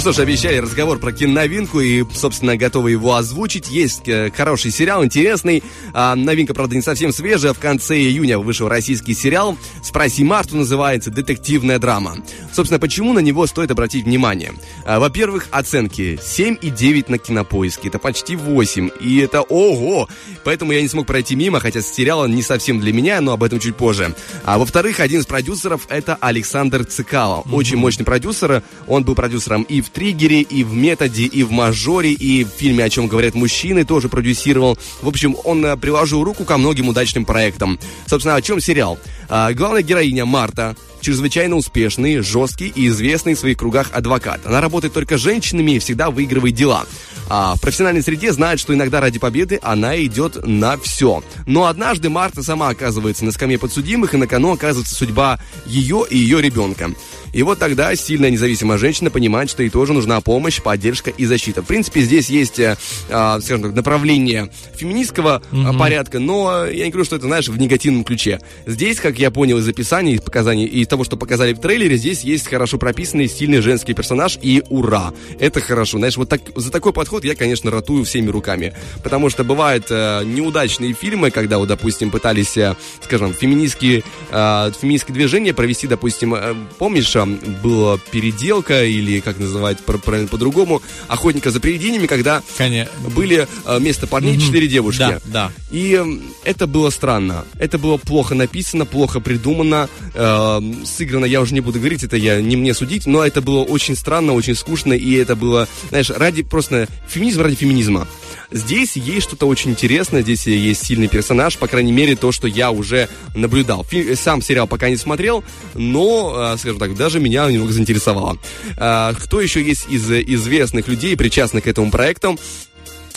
[0.05, 3.71] что ж, обещали разговор про киноновинку и, собственно, готовы его озвучить.
[3.71, 5.63] Есть э, хороший сериал, интересный.
[5.95, 7.55] А, новинка, правда, не совсем свежая.
[7.55, 12.19] В конце июня вышел российский сериал «Спроси Марту» называется «Детективная драма».
[12.55, 14.53] Собственно, почему на него стоит обратить внимание?
[14.85, 17.89] А, во-первых, оценки 7,9 на кинопоиске.
[17.89, 18.91] Это почти 8.
[19.01, 20.09] И это ого!
[20.45, 23.59] Поэтому я не смог пройти мимо, хотя сериал не совсем для меня, но об этом
[23.59, 24.15] чуть позже.
[24.45, 27.43] А во-вторых, один из продюсеров это Александр Цикало.
[27.51, 28.63] Очень мощный продюсер.
[28.87, 32.85] Он был продюсером и в «Триггере», и в «Методе», и в «Мажоре», и в фильме
[32.85, 34.79] «О чем говорят мужчины» тоже продюсировал.
[35.03, 37.81] В общем, он э, приложил руку ко многим удачным проектам.
[38.07, 38.99] Собственно, о чем сериал?
[39.29, 44.41] А, главная героиня Марта чрезвычайно успешный, жесткий и известный в своих кругах адвокат.
[44.47, 46.87] Она работает только с женщинами и всегда выигрывает дела.
[47.29, 51.23] А в профессиональной среде знает, что иногда ради победы она идет на все.
[51.47, 56.17] Но однажды Марта сама оказывается на скамье подсудимых, и на кону оказывается судьба ее и
[56.17, 56.91] ее ребенка.
[57.35, 61.63] И вот тогда сильная независимая женщина понимает, что ей тоже нужна помощь, поддержка и защита.
[61.63, 62.77] В принципе, здесь есть, э,
[63.11, 67.59] а, скажем так, направление феминистского а, порядка, но я не говорю, что это, знаешь, в
[67.59, 68.41] негативном ключе.
[68.67, 71.97] Здесь, как я понял из описаний, из показаний и из того, что показали в трейлере,
[71.97, 75.13] здесь есть хорошо прописанный сильный женский персонаж, и ура!
[75.41, 75.99] Это хорошо.
[75.99, 78.75] Знаешь, вот так, за такой подход я, конечно, ратую всеми руками.
[79.03, 85.15] Потому что бывают э, неудачные фильмы, когда, вот, допустим, пытались, э, скажем, феминистские, э, феминистские
[85.15, 91.61] движения провести, допустим, э, помнишь, была переделка, или, как называть пр- правильно по-другому, охотника за
[91.61, 92.93] привидениями, когда Конечно.
[93.15, 94.99] были э, вместо парней четыре девушки.
[94.99, 95.53] Да, да.
[95.71, 96.01] И
[96.45, 97.45] это было странно.
[97.59, 102.41] Это было плохо написано, плохо придумано, э, сыграно, я уже не буду говорить, это я
[102.41, 106.43] не мне судить, но это было очень странно, очень скучно, и это было, знаешь, ради
[106.43, 108.07] просто феминизм ради феминизма.
[108.51, 112.71] Здесь есть что-то очень интересное, здесь есть сильный персонаж, по крайней мере, то, что я
[112.71, 113.85] уже наблюдал.
[113.85, 115.43] Фи- сам сериал пока не смотрел,
[115.75, 118.39] но, э, скажем так, даже меня немного заинтересовало.
[118.77, 122.39] Э, кто еще есть из э, известных людей, причастных к этому проекту?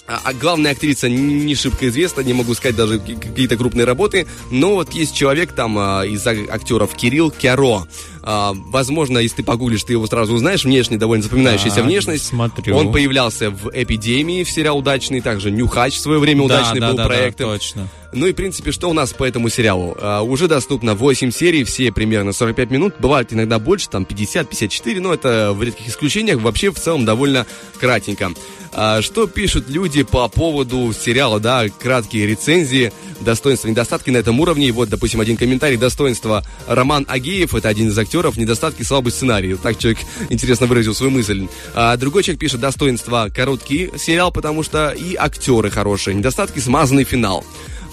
[0.08, 4.26] А а главная актриса не шибко известна, не могу сказать даже ки- какие-то крупные работы,
[4.50, 7.86] но вот есть человек там а, из актеров Кирилл Кяро.
[8.24, 10.64] А, возможно, если ты погуглишь, ты его сразу узнаешь.
[10.66, 12.26] Внешне довольно запоминающаяся Так, внешность.
[12.26, 12.76] смотрю.
[12.76, 16.90] Он появлялся в «Эпидемии», в сериал удачный, также «Нюхач» в свое время Да, удачный да,
[16.90, 17.38] был да, да, проект.
[17.38, 17.88] точно.
[18.14, 19.96] Ну и, в принципе, что у нас по этому сериалу?
[20.00, 22.96] А, уже доступно 8 серий, все примерно 45 минут.
[23.00, 26.42] Бывает иногда больше, там 50-54, но это в редких исключениях.
[26.42, 27.46] Вообще, в целом, довольно
[27.80, 28.32] кратенько.
[28.74, 32.92] А, что пишут люди по поводу сериала, да, краткие рецензии,
[33.22, 34.68] достоинства, недостатки на этом уровне.
[34.68, 39.56] И вот, допустим, один комментарий достоинства Роман Агеев, это один из актеров, недостатки слабый сценарий.
[39.56, 40.00] Так человек
[40.30, 41.48] интересно выразил свою мысль.
[41.74, 47.44] А другой человек пишет достоинства короткий сериал, потому что и актеры хорошие, недостатки смазанный финал.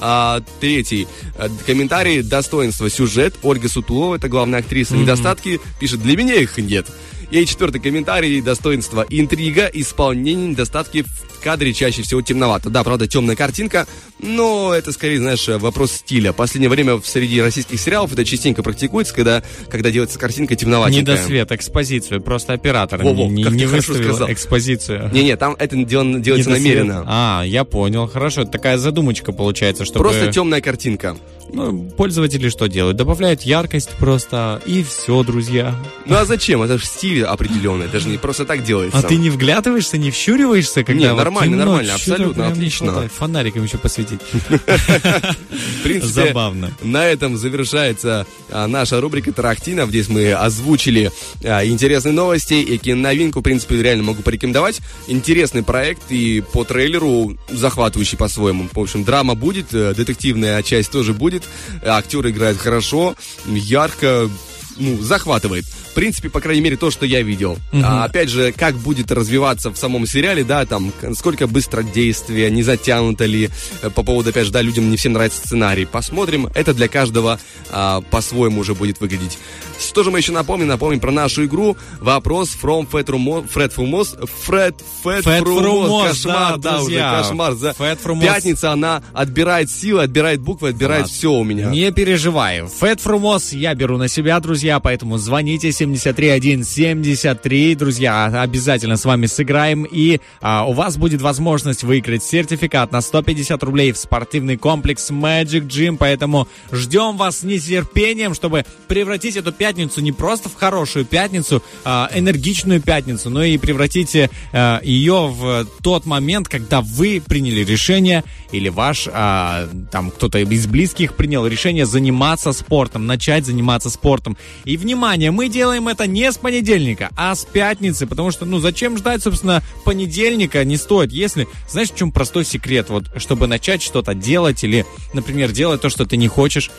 [0.00, 1.06] А, третий
[1.36, 4.96] э, комментарий достоинства сюжет Ольга Сутулова, это главная актриса.
[4.96, 6.88] Недостатки пишет для меня их нет.
[7.34, 11.04] И четвертый комментарий достоинства интрига, исполнение, недостатки
[11.44, 12.70] кадре чаще всего темновато.
[12.70, 13.86] Да, правда, темная картинка,
[14.18, 16.32] но это скорее, знаешь, вопрос стиля.
[16.32, 21.14] Последнее время в среди российских сериалов это частенько практикуется, когда, когда делается картинка темноватенькая.
[21.16, 22.20] Недосвет, экспозицию.
[22.22, 24.32] Просто оператор Во-во, не, как не выставил сказал.
[24.32, 25.10] экспозицию.
[25.12, 26.74] Не-не, там это делано- делается Недосвет.
[26.74, 27.04] намеренно.
[27.06, 28.08] А, я понял.
[28.08, 30.00] Хорошо, это такая задумочка получается, чтобы...
[30.08, 31.16] Просто темная картинка.
[31.52, 32.96] Ну, пользователи что делают?
[32.96, 35.74] Добавляют яркость просто, и все, друзья.
[36.06, 36.62] Ну а зачем?
[36.62, 38.98] Это же стиль определенный, это же не просто так делается.
[38.98, 42.86] А ты не вглядываешься, не вщуриваешься, когда Не, вот нормально, темно, нормально, абсолютно, отлично.
[42.92, 43.12] хватает.
[43.12, 44.20] Фонариком еще посветить.
[44.32, 46.72] В принципе, Забавно.
[46.82, 49.90] На этом завершается а, наша рубрика «Тарахтинов».
[49.90, 51.10] Здесь мы озвучили
[51.42, 54.80] а, интересные новости и киноновинку, в принципе, реально могу порекомендовать.
[55.06, 58.68] Интересный проект и по трейлеру захватывающий по-своему.
[58.72, 61.44] В общем, драма будет, э, детективная часть тоже будет.
[61.84, 63.14] Актеры играют хорошо,
[63.46, 64.30] ярко,
[64.76, 65.64] ну, захватывает.
[65.64, 67.58] В принципе, по крайней мере, то, что я видел.
[67.72, 72.62] А, опять же, как будет развиваться в самом сериале, да, там, сколько быстро действия, не
[72.62, 73.50] затянуто ли,
[73.82, 75.84] э, по поводу, опять же, да, людям не всем нравится сценарий.
[75.84, 77.38] Посмотрим, это для каждого
[77.70, 79.38] а, по-своему уже будет выглядеть.
[79.78, 80.68] Что же мы еще напомним?
[80.68, 81.76] Напомним про нашу игру.
[82.00, 83.48] Вопрос from Fred Frumos.
[83.52, 84.16] Fred Frumos.
[84.46, 85.64] Fred, Fred Fred Frumos.
[85.64, 87.22] Frumos, Кошмар, да, да, уже друзья.
[87.22, 87.52] кошмар.
[87.54, 88.24] За Фэт Фрумос.
[88.24, 91.14] Пятница, она отбирает силы, отбирает буквы, отбирает Ладно.
[91.14, 91.68] все у меня.
[91.70, 92.62] Не переживай.
[92.66, 99.84] Фэт Фрумос я беру на себя, друзья, поэтому звоните 73173, друзья, обязательно с вами сыграем,
[99.84, 105.66] и а, у вас будет возможность выиграть сертификат на 150 рублей в спортивный комплекс Magic
[105.68, 111.62] Gym, поэтому ждем вас с нетерпением, чтобы превратить эту пятницу не просто в хорошую пятницу,
[111.84, 118.24] а, энергичную пятницу, но и превратите а, ее в тот момент, когда вы приняли решение
[118.52, 124.36] или ваш а, там кто-то из близких принял решение заниматься спортом, начать заниматься спортом.
[124.64, 128.96] И внимание, мы делаем это не с понедельника, а с пятницы, потому что, ну, зачем
[128.98, 134.14] ждать, собственно, понедельника не стоит, если, знаешь, в чем простой секрет, вот, чтобы начать что-то
[134.14, 136.70] делать или, например, делать то, что ты не хочешь,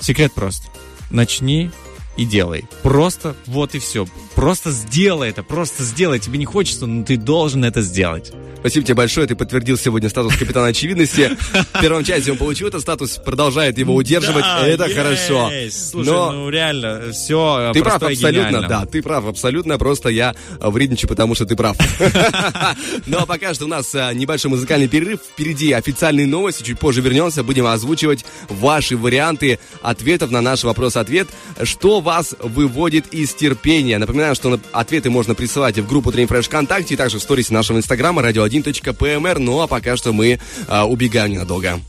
[0.00, 0.64] секрет прост.
[1.10, 1.70] Начни
[2.16, 2.64] и делай.
[2.82, 4.06] Просто вот и все.
[4.34, 6.18] Просто сделай это, просто сделай.
[6.18, 8.32] Тебе не хочется, но ты должен это сделать.
[8.62, 11.36] Спасибо тебе большое, ты подтвердил сегодня статус капитана очевидности.
[11.74, 14.96] В первом части он получил этот статус, продолжает его удерживать, Да, это есть.
[14.96, 15.50] хорошо.
[15.68, 20.68] Слушай, Но ну реально, все ты прав абсолютно, да, ты прав абсолютно, просто я э,
[20.68, 21.76] вредничаю, потому что ты прав.
[23.06, 27.00] Ну а пока что у нас э, небольшой музыкальный перерыв, впереди официальные новости, чуть позже
[27.00, 31.26] вернемся, будем озвучивать ваши варианты ответов на наш вопрос-ответ,
[31.64, 33.98] что вас выводит из терпения.
[33.98, 37.78] Напоминаю, что ответы можно присылать в группу Утренний Фреш ВКонтакте и также в сторисе нашего
[37.78, 40.38] инстаграма radio1.pmr, ну а пока что мы
[40.68, 41.80] э, убегаем ненадолго.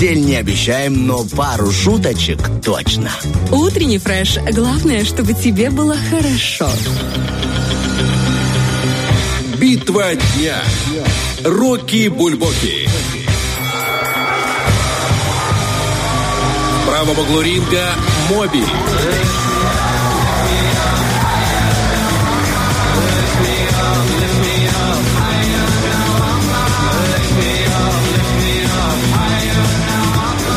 [0.00, 3.10] Постель не обещаем, но пару шуточек точно.
[3.52, 4.38] Утренний фреш.
[4.50, 6.70] Главное, чтобы тебе было хорошо.
[9.58, 10.56] Битва дня.
[11.44, 12.88] Рокки Бульбоки.
[16.82, 17.90] В правом углу ринга
[18.30, 18.64] Моби.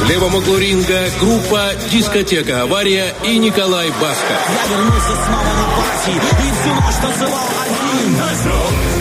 [0.04, 4.38] В левом углу ринга группа «Дискотека Авария» и Николай Басков.
[4.50, 8.93] Я вернулся снова на пати И всю ночь танцевал один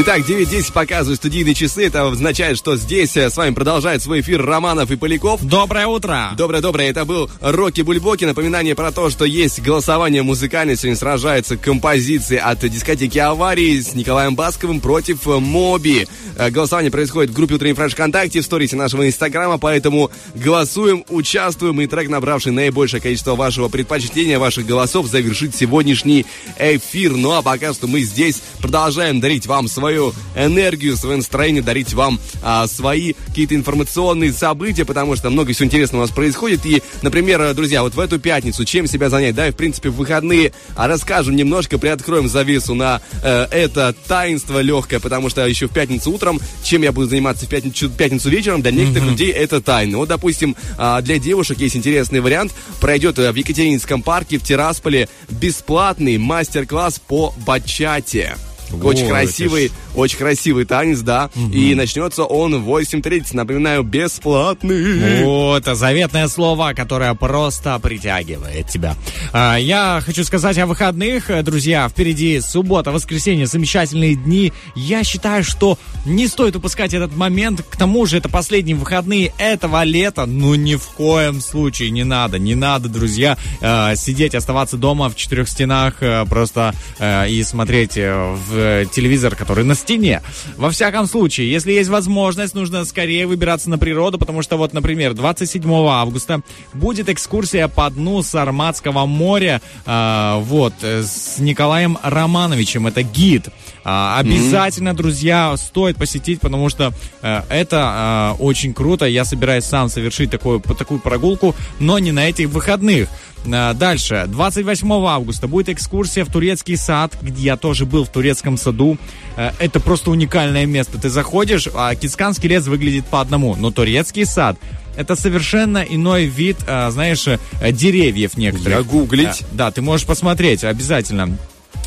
[0.00, 1.84] Итак, 9.10 показывают студийные часы.
[1.86, 5.42] Это означает, что здесь э, с вами продолжает свой эфир Романов и Поляков.
[5.42, 6.34] Доброе утро!
[6.36, 6.90] Доброе-доброе.
[6.90, 8.24] Это был Рокки Бульбоки.
[8.24, 10.76] Напоминание про то, что есть голосование музыкальное.
[10.76, 16.06] Сегодня сражается композиции от дискотеки «Аварии» с Николаем Басковым против э, Моби.
[16.36, 21.80] Э, Голосование происходит в группе «Утренний фреш ВКонтакте» в сторисе нашего Инстаграма, поэтому голосуем, участвуем,
[21.80, 26.24] и трек, набравший наибольшее количество вашего предпочтения, ваших голосов, завершит сегодняшний
[26.56, 27.16] эфир.
[27.16, 32.20] Ну а пока что мы здесь продолжаем дарить вам свою энергию, свое настроение, дарить вам
[32.42, 36.66] а, свои какие-то информационные события, потому что много всего интересного у нас происходит.
[36.66, 39.96] И, например, друзья, вот в эту пятницу чем себя занять, да, и в принципе в
[39.96, 45.72] выходные а, расскажем немножко, приоткроем завесу на э, это таинство легкое, потому что еще в
[45.72, 49.96] пятницу утром, чем я буду заниматься в пятницу, пятницу вечером, для некоторых людей это тайна.
[49.96, 55.08] Вот, допустим, а, для девушек есть интересный вариант, пройдет э, в Екатерининском парке в Тирасполе
[55.30, 58.36] бесплатный мастер-класс по бачате.
[58.82, 61.30] Очень красивый, очень красивый танец, да.
[61.52, 63.34] И начнется он в 8.30.
[63.34, 65.22] Напоминаю, бесплатный.
[65.24, 68.94] Вот, заветное слово, которое просто притягивает тебя.
[69.32, 71.88] А, Я хочу сказать о выходных, э, друзья.
[71.88, 74.52] Впереди суббота, воскресенье, замечательные дни.
[74.74, 77.62] Я считаю, что не стоит упускать этот момент.
[77.68, 80.26] К тому же, это последние выходные этого лета.
[80.26, 85.16] Ну, ни в коем случае не надо, не надо, друзья, э, сидеть, оставаться дома в
[85.16, 90.20] четырех стенах э, просто и смотреть в телевизор, который на стене.
[90.58, 95.14] Во всяком случае, если есть возможность, нужно скорее выбираться на природу, потому что вот, например,
[95.14, 96.42] 27 августа
[96.74, 103.48] будет экскурсия по дну Сарматского моря, э, вот, с Николаем Романовичем, это гид.
[103.90, 106.92] А, обязательно, друзья, стоит посетить, потому что
[107.22, 109.06] э, это э, очень круто.
[109.06, 113.08] Я собираюсь сам совершить такую, такую прогулку, но не на этих выходных.
[113.50, 114.26] А, Дальше.
[114.28, 118.98] 28 августа будет экскурсия в турецкий сад, где я тоже был в турецком саду.
[119.38, 121.00] Э, Это просто уникальное место.
[121.00, 124.58] Ты заходишь, а Кицканский лес выглядит по одному, но турецкий сад
[124.98, 127.38] это совершенно иной вид, а, знаешь, э,
[127.72, 128.78] деревьев некоторых.
[128.78, 129.44] Я гуглить.
[129.52, 131.38] Да, ты можешь посмотреть обязательно.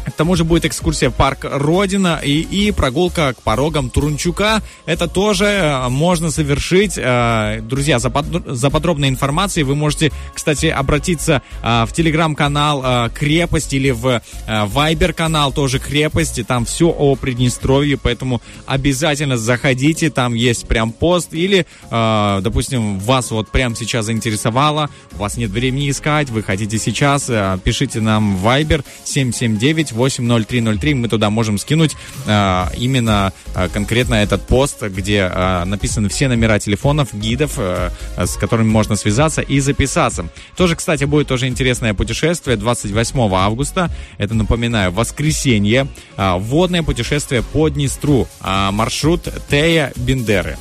[0.06, 4.62] К тому же будет экскурсия в парк Родина и, и прогулка к порогам Турунчука.
[4.86, 6.94] Это тоже э, можно совершить.
[6.98, 13.74] Э, друзья, за, под, за подробной информацией вы можете, кстати, обратиться э, в телеграм-канал «Крепость»
[13.74, 16.44] или в вайбер-канал тоже «Крепости».
[16.44, 20.10] Там все о Приднестровье, поэтому обязательно заходите.
[20.10, 25.90] Там есть прям пост или, допустим, вас вот прям сейчас заинтересовало, у вас нет времени
[25.90, 27.30] искать, вы хотите сейчас,
[27.64, 30.96] пишите нам вайбер 779 9680303.
[30.96, 31.96] Мы туда можем скинуть
[32.28, 38.36] а, именно а, конкретно этот пост, где а, написаны все номера телефонов, гидов, э, с
[38.38, 40.28] которыми можно связаться и записаться.
[40.56, 43.90] Тоже, кстати, будет тоже интересное путешествие 28 августа.
[44.18, 45.88] Это, напоминаю, воскресенье.
[46.18, 48.28] Водное путешествие по Днестру.
[48.42, 50.58] Маршрут Тея Бендеры.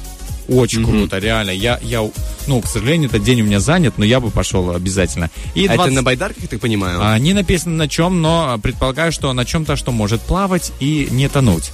[0.51, 1.51] Очень круто, реально.
[1.51, 2.09] Я, я,
[2.47, 5.31] ну, к сожалению, этот день у меня занят, но я бы пошел обязательно.
[5.55, 6.99] И А 20 это на байдарках, я так понимаю?
[7.03, 11.29] а, Не написано на чем, но предполагаю, что на чем-то, что может плавать и не
[11.29, 11.73] тонуть.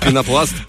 [0.00, 0.54] Пенопласт.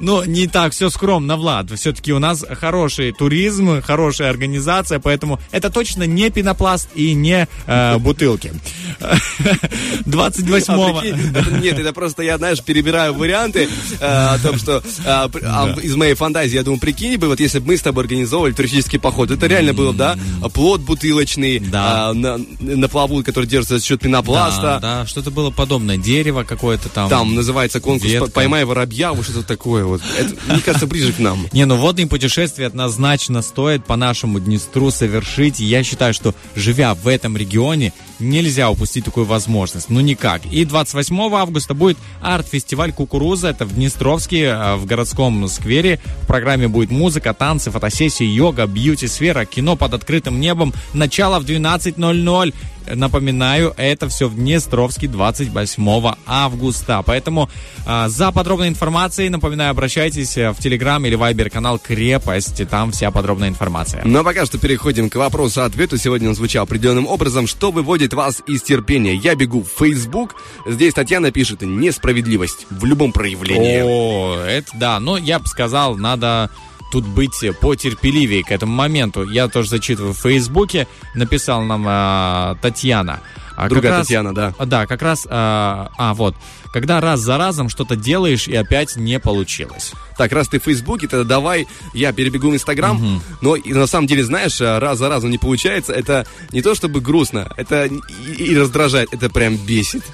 [0.00, 1.70] Ну, не так все скромно, Влад.
[1.70, 7.98] Все-таки у нас хороший туризм, хорошая организация, поэтому это точно не пенопласт и не э,
[7.98, 8.52] бутылки.
[10.06, 10.98] 28-го.
[10.98, 13.68] А, прикинь, это- нет, это просто я, знаешь, перебираю варианты
[14.00, 17.58] э, о том, что э, а, из моей фантазии, я думаю, прикинь бы, вот если
[17.58, 20.16] бы мы с тобой организовывали туристический поход, это реально было, да,
[20.52, 22.10] плод бутылочный, Да.
[22.10, 24.78] а, на, на плаву, который держится за счет пенопласта.
[24.80, 25.96] Да, да, что-то было подобное.
[25.96, 27.08] Дерево какое-то там.
[27.08, 28.30] Там называется конкурс Ветка.
[28.30, 30.02] «Поймай воробья», вот что-то такое вот.
[30.18, 31.46] Это, мне кажется, ближе к нам.
[31.52, 35.60] Не, ну водные путешествия однозначно стоит по нашему Днестру совершить.
[35.60, 39.90] Я считаю, что живя в этом регионе, нельзя упустить такую возможность.
[39.90, 40.42] Ну никак.
[40.46, 43.48] И 28 августа будет арт-фестиваль «Кукуруза».
[43.48, 46.00] Это в Днестровске, э, в городском сквере.
[46.22, 50.72] В программе будет музыка, танцы, фотосессии, йога, бьюти-сфера, кино под открытым небом.
[50.92, 52.54] Начало в 12.00.
[52.86, 57.02] Напоминаю, это все в Днестровске 28 августа.
[57.04, 57.48] Поэтому
[57.86, 62.66] а, за подробной информацией, напоминаю, обращайтесь э, в Телеграм или Вайбер канал Крепость.
[62.68, 64.02] Там вся подробная информация.
[64.04, 65.96] Но пока что переходим к вопросу-ответу.
[65.96, 67.46] Сегодня он звучал определенным образом.
[67.46, 69.14] Что выводит вас из терпения?
[69.14, 70.34] Я бегу в Facebook.
[70.66, 73.82] Здесь Татьяна пишет «Несправедливость в любом проявлении».
[73.82, 75.00] О, это да.
[75.00, 76.50] Ну, я бы сказал, надо
[76.94, 79.28] тут быть потерпеливее к этому моменту.
[79.28, 83.18] Я тоже зачитываю в Фейсбуке, написал нам а, Татьяна.
[83.56, 84.54] А Другая раз- Татьяна, да.
[84.64, 86.36] Да, как раз, а, а, вот,
[86.72, 89.92] когда раз за разом что-то делаешь и опять не получилось.
[90.16, 93.20] Так, раз ты в Фейсбуке, тогда давай я перебегу в Инстаграм.
[93.40, 95.92] Но и на самом деле, знаешь, а, раз за разом не получается.
[95.92, 100.04] Это не то чтобы грустно, это и, и раздражает, это прям бесит.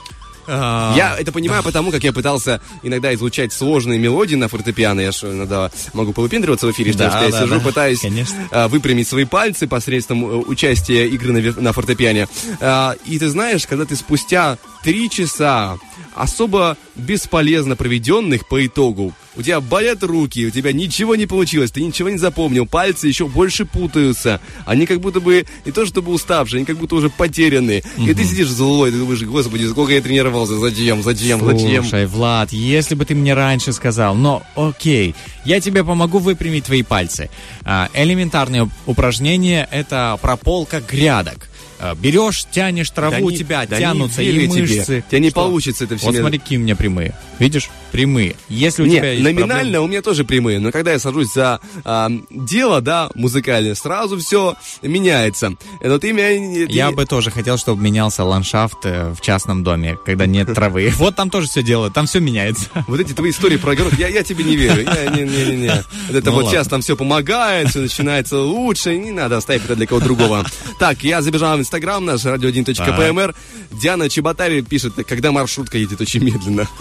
[0.53, 5.01] А, Я это понимаю потому, как я пытался иногда изучать сложные мелодии на фортепиано.
[5.01, 8.05] Я же иногда могу повыпендриваться в эфире, Да, что я сижу, пытаюсь
[8.51, 12.29] а, выпрямить свои пальцы посредством э, участия игры на фортепиане.
[12.61, 15.79] А, и ты знаешь, когда ты спустя три часа
[16.15, 21.83] особо бесполезно проведенных по итогу, у тебя болят руки, у тебя ничего не получилось, ты
[21.83, 26.59] ничего не запомнил, пальцы еще больше путаются, они как будто бы не то чтобы уставшие,
[26.59, 27.83] они как будто уже потерянные.
[27.99, 31.85] И ты сидишь злой, ты думаешь, господи, сколько я тренировался, зачем, зачем, зачем?
[31.85, 36.83] Слушай, Влад, если бы ты мне раньше сказал, но окей, я тебе помогу выпрямить твои
[36.83, 37.31] пальцы.
[37.63, 41.50] А, элементарное упражнение– это прополка грядок.
[41.83, 44.49] А, Берешь, тянешь траву, Да у тебя да тянутся и тебе.
[44.49, 45.05] мышцы.
[45.07, 45.41] У тебя не Что?
[45.45, 47.15] получится это всё Вот смотри, какие у меня прямые.
[47.39, 47.71] Видишь?
[47.91, 48.37] Прямые.
[48.49, 51.33] Если у Не, тебя есть номинально проблемы- у меня тоже прямые, но когда я сажусь
[51.33, 55.55] за а, дело, да, музыкальное, сразу все меняется.
[55.83, 56.67] Но ты меня...
[56.67, 60.93] ты Я бы тоже хотел, чтобы менялся ландшафт э, в частном доме, когда нет травы.
[60.97, 62.67] Вот там тоже все делают, там все меняется.
[62.87, 64.83] Вот эти твои истории про огород, я, я тебе не верю.
[64.85, 65.67] Я, не, не, не,
[66.11, 66.51] Это Ну вот ладно.
[66.51, 70.45] сейчас там все помогает, все начинается лучше, не надо оставить это для кого-то другого.
[70.79, 73.33] Так, я забежал Инстаграм наш, radio1.pmr.
[73.81, 76.67] Диана Чеботари пишет, когда маршрутка едет очень медленно.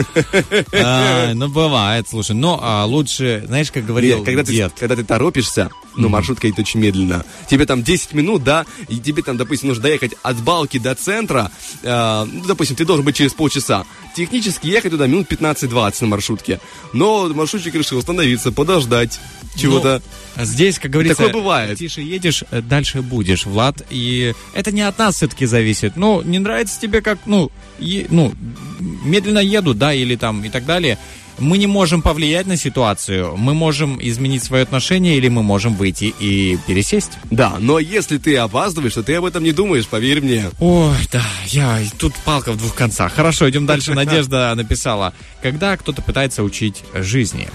[0.73, 2.35] А, Ну, бывает, слушай.
[2.35, 6.59] Но а, лучше, знаешь, как говорил Нет, когда ты, когда ты торопишься, ну, маршрутка едет
[6.59, 7.23] очень медленно.
[7.47, 11.51] Тебе там 10 минут, да, и тебе там, допустим, нужно доехать от балки до центра,
[11.83, 13.85] э, ну, допустим, ты должен быть через полчаса.
[14.15, 16.59] Технически ехать туда минут 15-20 на маршрутке.
[16.93, 19.19] Но маршрутчик решил остановиться, подождать
[19.55, 20.01] чего-то.
[20.35, 21.77] Ну, здесь, как говорится, Такое бывает.
[21.77, 23.81] тише едешь, э, дальше будешь, Влад.
[23.89, 25.95] И это не от нас все-таки зависит.
[25.95, 28.33] Ну, не нравится тебе, как, ну, е- ну,
[28.79, 30.97] медленно еду, да, или там и так далее.
[31.41, 33.37] Мы не можем повлиять на ситуацию.
[33.37, 37.11] Мы можем изменить свое отношение, или мы можем выйти и пересесть.
[37.31, 40.49] Да, но если ты опаздываешь, то ты об этом не думаешь, поверь мне.
[40.59, 43.13] Ой, да, я тут палка в двух концах.
[43.13, 43.93] Хорошо, идем дальше.
[43.95, 47.47] Надежда написала, когда кто-то пытается учить жизни.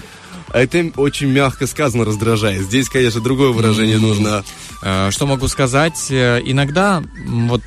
[0.55, 2.61] Это очень мягко сказано, раздражает.
[2.61, 4.45] Здесь, конечно, другое выражение нужно.
[4.81, 6.07] Э, Что могу сказать?
[6.09, 7.61] Э, Иногда, вот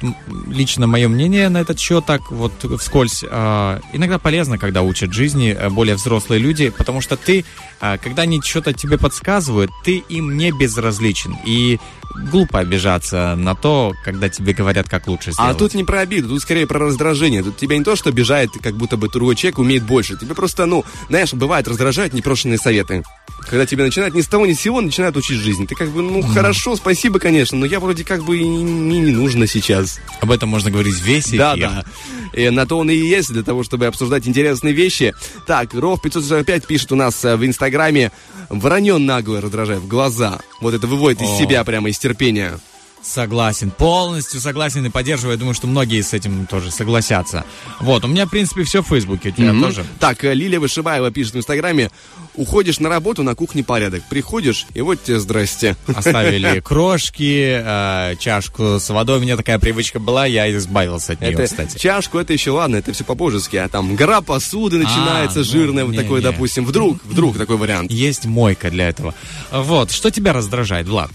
[0.47, 5.51] лично мое мнение на этот счет, так вот вскользь, э, иногда полезно, когда учат жизни
[5.51, 7.45] э, более взрослые люди, потому что ты,
[7.79, 11.37] когда они что-то тебе подсказывают, ты им не безразличен.
[11.45, 11.79] И
[12.15, 15.55] глупо обижаться на то, когда тебе говорят, как лучше сделать.
[15.55, 17.43] А тут не про обиду, тут скорее про раздражение.
[17.43, 20.17] Тут тебя не то, что обижает, как будто бы другой человек умеет больше.
[20.17, 23.03] Тебе просто, ну, знаешь, бывает раздражают непрошенные советы.
[23.49, 25.67] Когда тебе начинают ни с того ни с сего начинают учить жизнь.
[25.67, 29.13] Ты как бы, ну, хорошо, спасибо, конечно, но я вроде как бы и не, не
[29.13, 30.01] нужно сейчас.
[30.21, 31.39] Об этом можно говорить весь эфир.
[31.39, 31.85] Да, да.
[32.33, 35.15] И на то он и есть, для того, чтобы обсуждать интересные вещи.
[35.47, 38.13] Так, Ров 545 пишет у нас э, в Инстаграме
[38.49, 40.41] «Вранье наглое раздражает в глаза».
[40.61, 41.39] Вот это выводит из О.
[41.39, 42.59] себя прямо, из терпения.
[43.03, 45.35] Согласен, полностью согласен и поддерживаю.
[45.35, 47.45] Я думаю, что многие с этим тоже согласятся.
[47.81, 49.31] Вот, у меня, в принципе, все в Фейсбуке.
[49.31, 49.63] У тебя Мгм.
[49.65, 49.85] тоже?
[49.99, 51.91] Так, э, Лилия Вышибаева пишет в Инстаграме
[52.35, 54.03] «Уходишь на работу, на кухне порядок.
[54.11, 55.77] Приходишь, и вот тебе здрасте».
[55.87, 59.19] Оставили крошки, э, чашку с водой.
[59.19, 61.79] У меня такая привычка была, я избавился от нее, Это кстати.
[61.79, 65.93] чашку, это еще ладно, это все по-божески, а там гора посуды начинается ну, жирная, вот
[65.93, 66.25] не, такой, не.
[66.25, 67.91] допустим, вдруг, вдруг такой вариант.
[67.91, 69.15] Есть мойка для этого.
[69.51, 71.11] Вот, что тебя раздражает, Влад?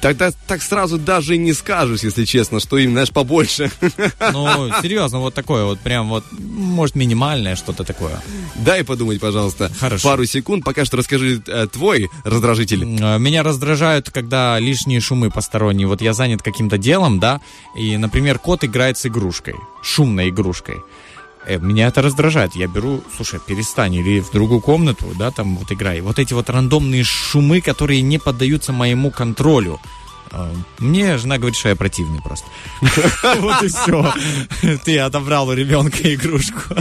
[0.00, 3.70] Тогда так сразу даже и не скажешь, если честно, что им, знаешь, побольше.
[4.32, 8.20] Ну, серьезно, вот такое вот прям вот, может, минимальное что-то такое.
[8.56, 10.08] Дай подумать, пожалуйста, Хорошо.
[10.08, 12.82] пару секунд, пока что расскажи э, твой раздражитель.
[13.00, 15.86] Э, Меня раздражают, когда лишние шумы посторонние.
[15.86, 17.40] Вот я занят каким-то делом, да,
[17.76, 20.76] и, например, кот играет с игрушкой, шумной игрушкой.
[21.46, 22.56] Э, Меня это раздражает.
[22.56, 26.00] Я беру, слушай, перестань, или в другую комнату, да, там вот играй.
[26.00, 29.80] Вот эти вот рандомные шумы, которые не поддаются моему контролю.
[30.32, 32.46] Э, Мне жена говорит, что я противный просто.
[33.40, 34.12] Вот и все.
[34.84, 36.60] Ты отобрал у ребенка игрушку.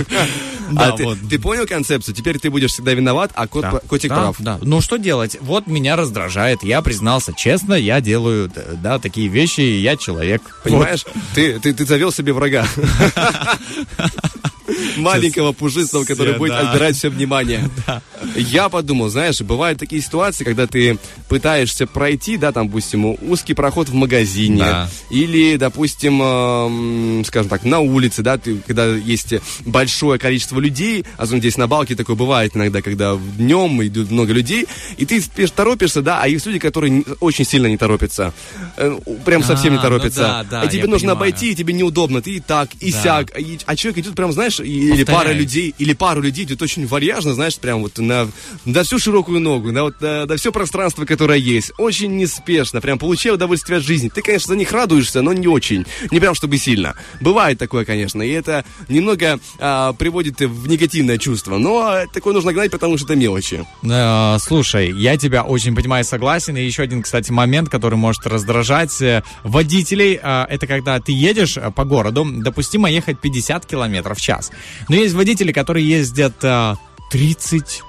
[0.75, 2.15] А ты, понял концепцию?
[2.15, 4.35] Теперь ты будешь всегда виноват, а котик прав.
[4.39, 4.57] Да.
[4.63, 5.37] Ну что делать?
[5.39, 6.63] Вот меня раздражает.
[6.63, 8.51] Я признался честно, я делаю
[8.81, 10.41] да, такие вещи, я человек.
[10.63, 11.05] Понимаешь?
[11.35, 12.65] Ты завел себе врага.
[14.97, 16.59] Маленького пушистого, который Все, будет да.
[16.69, 17.69] отбирать все внимание.
[18.35, 20.97] Я подумал, знаешь, бывают такие ситуации, когда ты
[21.29, 24.89] пытаешься пройти, да, там, допустим, узкий проход в магазине, Да.
[25.09, 29.33] или, допустим, скажем так, на улице, да, ты, когда есть
[29.65, 34.65] большое количество людей, особенно здесь на балке такое бывает иногда, когда днем идут много людей,
[34.97, 38.33] и ты спеш- торопишься, да, а есть люди, которые очень сильно не торопятся,
[38.77, 41.15] Э, прям совсем А, не ну торопятся, да, да, и тебе нужно понимаю.
[41.17, 44.54] обойти, и тебе неудобно, ты и так, и сяк, и- а человек идет прям, знаешь,
[44.59, 45.23] или Повторяй.
[45.23, 48.29] пара людей, или пару людей идет очень вальяжно, знаешь, прям вот на,
[48.65, 51.71] на всю широкую ногу, на, вот, на, на все пространство, которое есть.
[51.77, 54.09] Очень неспешно, прям получая удовольствие от жизни.
[54.09, 55.85] Ты, конечно, за них радуешься, но не очень.
[56.11, 56.95] Не прям чтобы сильно.
[57.21, 61.57] Бывает такое, конечно, и это немного а, приводит в негативное чувство.
[61.57, 63.65] Но такое нужно гнать, потому что это мелочи.
[63.83, 66.57] Э, Слушай, я тебя очень понимаю, согласен.
[66.57, 71.57] И еще один, кстати, момент, который может раздражать э, водителей, э, это когда ты едешь
[71.75, 74.44] по городу, допустимо ехать 50 километров в час.
[74.89, 76.75] Но есть водители, которые ездят э,
[77.11, 77.83] 30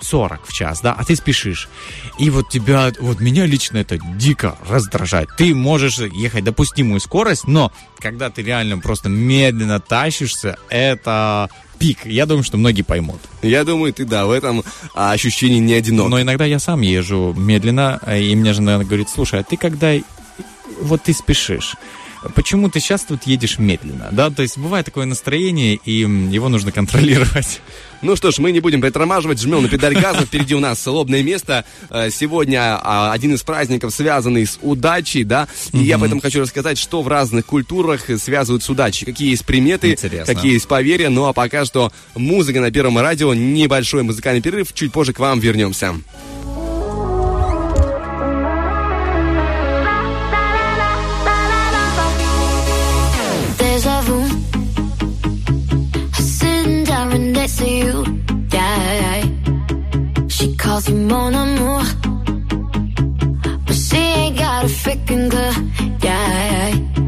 [0.00, 1.68] 40 в час, да, а ты спешишь.
[2.18, 5.28] И вот тебя, вот меня лично это дико раздражает.
[5.36, 12.06] Ты можешь ехать допустимую скорость, но когда ты реально просто медленно тащишься, это пик.
[12.06, 13.20] Я думаю, что многие поймут.
[13.42, 14.64] Я думаю, ты, да, в этом
[14.94, 16.08] а, ощущении не одинок.
[16.08, 19.94] Но иногда я сам езжу медленно, и мне жена говорит, слушай, а ты когда
[20.80, 21.76] вот ты спешишь,
[22.34, 24.30] почему ты сейчас тут едешь медленно, да?
[24.30, 27.60] То есть бывает такое настроение, и его нужно контролировать.
[28.00, 30.20] Ну что ж, мы не будем притормаживать, жмем на педаль газа.
[30.26, 31.64] Впереди у нас лобное место.
[31.90, 35.48] Э, Сегодня а, один из праздников, связанный с удачей, да.
[35.72, 39.04] И я поэтому хочу рассказать, что в разных культурах связывают с удачей.
[39.04, 40.32] Какие есть приметы, Интересно.
[40.32, 41.08] какие есть поверья.
[41.08, 43.34] Ну а пока что музыка на Первом радио.
[43.34, 44.72] Небольшой музыкальный перерыв.
[44.72, 45.94] Чуть позже к вам вернемся.
[60.78, 61.82] Calls you mon amour.
[63.66, 65.98] But she ain't got a freaking clue.
[66.02, 67.07] Yeah.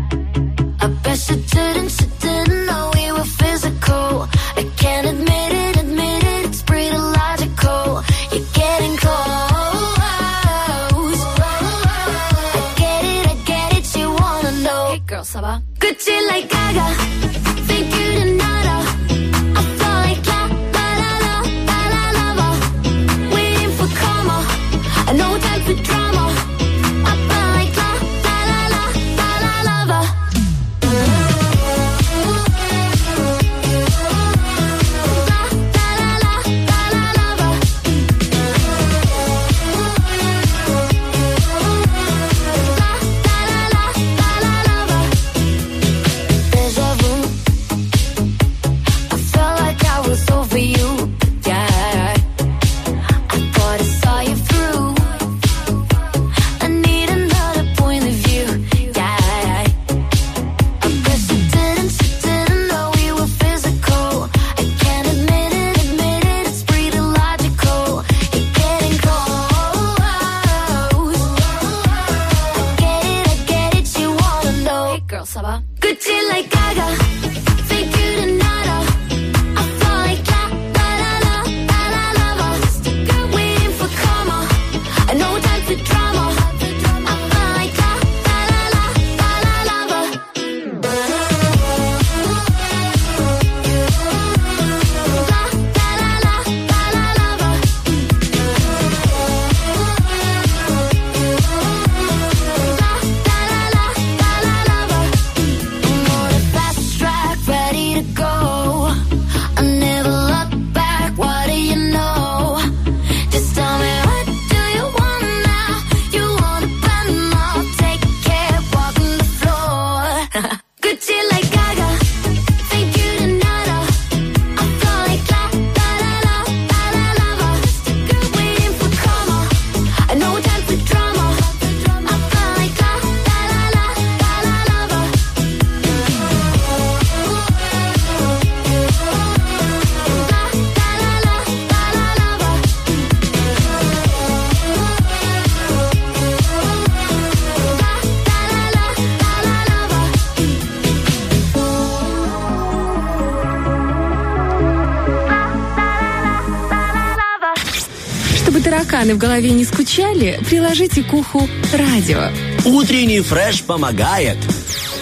[159.11, 162.29] В голове не скучали, приложите к уху радио.
[162.65, 164.37] Утренний фреш помогает.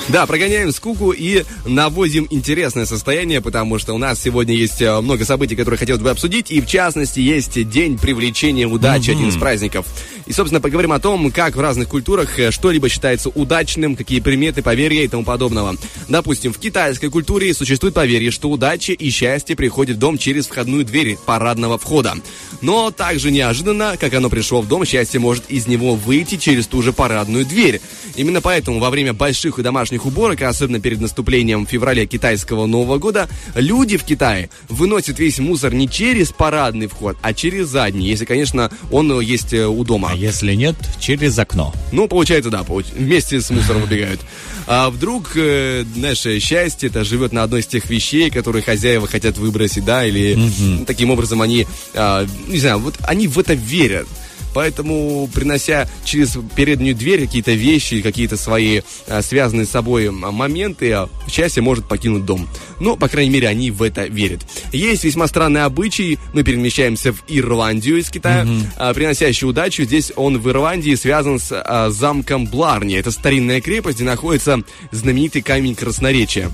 [0.08, 5.26] Да, прогоняем скуку и наводим интересное состояние, потому что у нас сегодня есть э, много
[5.26, 9.84] событий, которые хотелось бы обсудить, и в частности есть День привлечения удачи, один из праздников.
[10.28, 14.62] И, собственно, поговорим о том, как в разных культурах э, что-либо считается удачным, какие приметы,
[14.62, 15.74] поверья и тому подобного.
[16.06, 20.84] Допустим, в китайской культуре существует поверье, что удача и счастье приходят в дом через входную
[20.84, 22.12] дверь парадного входа.
[22.60, 26.82] Но также неожиданно, как оно пришло в дом, счастье может из него выйти через ту
[26.82, 27.80] же парадную дверь.
[28.14, 32.98] Именно поэтому во время больших и домашних уборок, особенно перед наступлением в феврале китайского Нового
[32.98, 38.26] года, люди в Китае выносят весь мусор не через парадный вход, а через задний, если,
[38.26, 40.17] конечно, он э, есть э, у дома.
[40.18, 41.72] Если нет, через окно.
[41.92, 44.20] Ну, получается, да, вместе с мусором убегают.
[44.66, 45.84] А вдруг, э,
[46.26, 50.34] э, счастье это живет на одной из тех вещей, которые хозяева хотят выбросить, да, или
[50.34, 54.08] ну, таким образом они, а, не знаю, вот они в это верят.
[54.54, 61.08] Поэтому, принося через переднюю дверь какие-то вещи, какие-то свои а, связанные с собой моменты, а,
[61.28, 62.48] счастье может покинуть дом.
[62.80, 64.40] Ну, по крайней мере, они в это верят.
[64.72, 66.18] Есть весьма странный обычай.
[66.34, 68.46] Мы перемещаемся в Ирландию из Китая,
[68.76, 69.84] а, приносящий удачу.
[69.84, 72.96] Здесь он в Ирландии связан с замком Бларни.
[72.96, 76.50] Это старинная крепость, где находится знаменитый камень красноречия.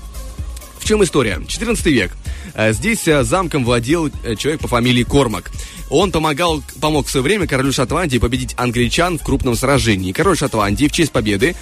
[0.85, 1.41] Чем история?
[1.47, 2.11] 14 век.
[2.53, 5.49] Э, Здесь э, замком владел э, человек по фамилии Кормак.
[5.89, 10.11] Он помогал, помог в свое время королю Шотландии победить англичан в крупном сражении.
[10.11, 11.55] Король Шотландии в честь победы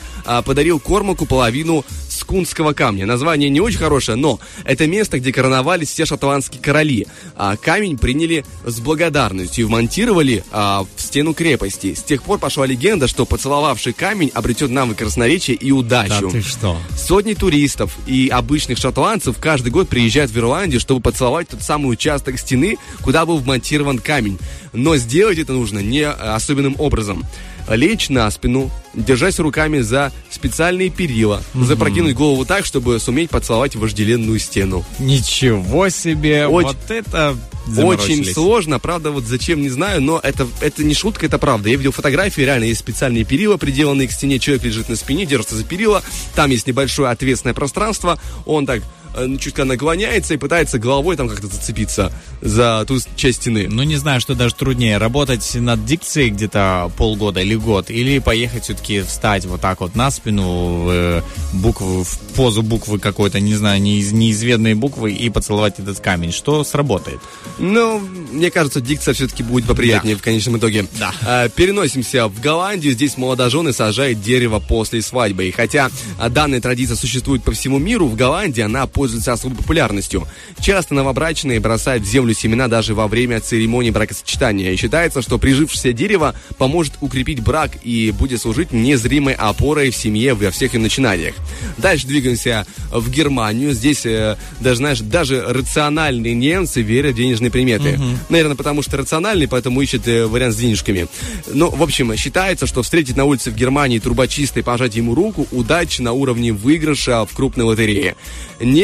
[0.45, 3.05] подарил Кормаку половину скунского камня.
[3.05, 7.07] Название не очень хорошее, но это место, где короновались все шотландские короли.
[7.35, 11.93] А, камень приняли с благодарностью и вмонтировали а, в стену крепости.
[11.93, 16.27] С тех пор пошла легенда, что поцеловавший камень обретет навык красноречия и удачу.
[16.27, 16.77] Да ты что?
[16.97, 22.39] Сотни туристов и обычных шотландцев каждый год приезжают в Ирландию, чтобы поцеловать тот самый участок
[22.39, 24.37] стены, куда был вмонтирован камень.
[24.73, 27.25] Но сделать это нужно не э, особенным образом.
[27.69, 34.39] Лечь на спину, держась руками за специальные перила, запрокинуть голову так, чтобы суметь поцеловать вожделенную
[34.39, 34.85] стену.
[34.99, 36.47] Ничего себе!
[36.47, 37.35] Очень- вот это
[37.77, 41.69] Очень сложно, правда, вот зачем, не знаю, но это, это не шутка, это правда.
[41.69, 45.55] Я видел фотографии, реально есть специальные перила, приделанные к стене, человек лежит на спине, держится
[45.55, 46.03] за перила,
[46.35, 48.83] там есть небольшое ответственное пространство, он так
[49.15, 52.11] э, чуть наклоняется и пытается головой там как-то зацепиться
[52.41, 53.67] за ту часть стены.
[53.69, 58.63] Ну, не знаю, что даже труднее, работать над дикцией где-то полгода или год, или поехать
[58.63, 61.21] все-таки встать вот так вот на спину, в, э,
[61.53, 66.31] буквы, в позу буквы какой-то, не знаю, неиз- неизведанные буквы и поцеловать этот камень.
[66.31, 67.19] Что сработает?
[67.59, 67.99] Ну,
[68.31, 70.85] мне кажется, дикция все-таки будет поприятнее в конечном итоге.
[70.99, 71.13] Да.
[71.25, 72.93] А, переносимся в Голландию.
[72.93, 75.47] Здесь молодожены сажают дерево после свадьбы.
[75.47, 75.89] И хотя
[76.29, 80.25] данная традиция существует по всему миру, в Голландии она пользуется особой популярностью.
[80.61, 84.71] Часто новобрачные бросают в землю семена даже во время церемонии бракосочетания.
[84.71, 90.35] И считается, что прижившееся дерево поможет укрепить брак и будет служить незримой опорой в семье
[90.35, 91.35] во всех ее начинаниях.
[91.77, 93.73] Дальше двигаемся в Германию.
[93.73, 97.99] Здесь, э, даже, знаешь, даже рациональные немцы верят в денежные приметы.
[98.29, 101.09] Наверное, потому что рациональные, поэтому ищут э, вариант с денежками.
[101.51, 105.45] Ну, в общем, считается, что встретить на улице в Германии трубочиста и пожать ему руку
[105.51, 108.15] удача на уровне выигрыша в крупной лотерее.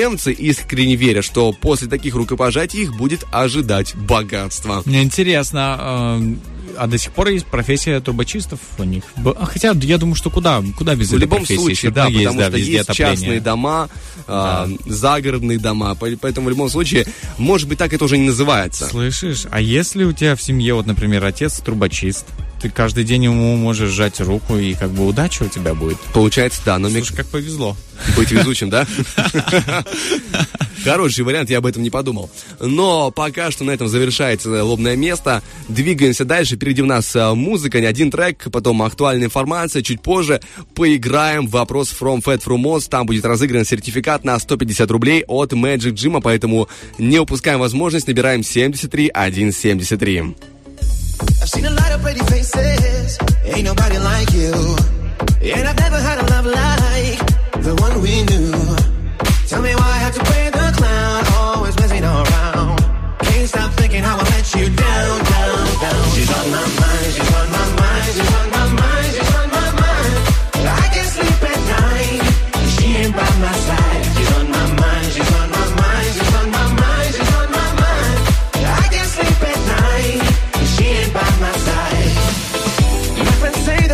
[0.10, 4.81] Немцы искренне верят, что после таких рукопожатий их будет ожидать богатство.
[4.86, 6.34] Мне интересно, э,
[6.77, 9.03] а до сих пор есть профессия трубочистов у них?
[9.23, 11.60] А Хотя я думаю, что куда, куда без В этой любом профессии?
[11.61, 13.15] случае, да, равно потому да, что есть отопление.
[13.18, 13.90] частные дома,
[14.27, 17.06] а, загородные дома, по- поэтому в любом случае,
[17.38, 18.88] может быть, так это уже не называется.
[18.88, 22.26] Слышишь, а если у тебя в семье, вот, например, отец трубочист,
[22.61, 25.98] ты каждый день ему можешь сжать руку, и как бы удача у тебя будет.
[26.14, 27.77] Получается, да, но мне Слушай, как повезло.
[28.18, 28.86] быть везучим, да?
[30.84, 32.30] Хороший вариант, я об этом не подумал.
[32.60, 35.44] Но пока что на этом завершается лобное место.
[35.68, 36.56] Двигаемся дальше.
[36.56, 39.81] Впереди у нас а, музыка, не один трек, потом актуальная информация.
[39.81, 40.41] Чуть позже
[40.76, 42.88] поиграем в вопрос From Fat From Moss.
[42.90, 48.07] Там будет разыгран сертификат на 150 рублей от Magic Jim, поэтому не упускаем возможность.
[48.07, 50.23] Набираем 73 173.
[51.21, 54.53] I've seen a lot of pretty faces, ain't nobody like you.
[55.41, 57.19] And I've never had a love like
[57.63, 58.51] the one we knew.
[59.47, 62.79] Tell me why I have to play the clown, always messing around.
[63.19, 66.03] Can't stop thinking how I let you down, down, down.
[66.13, 66.88] She's on my mind,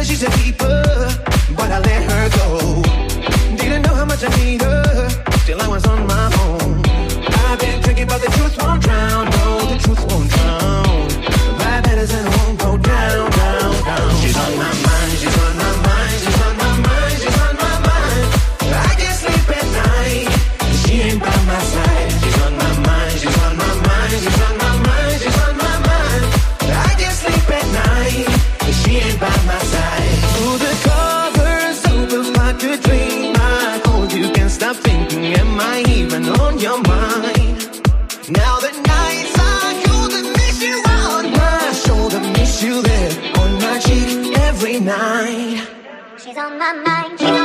[0.06, 0.84] she's a keeper,
[1.58, 2.82] but I let her go.
[3.58, 5.10] Didn't know how much I need her,
[5.46, 6.84] till I was on my own.
[7.48, 8.85] I've been drinking, but the truth won't
[44.86, 45.68] night.
[46.18, 47.45] She's on my mind.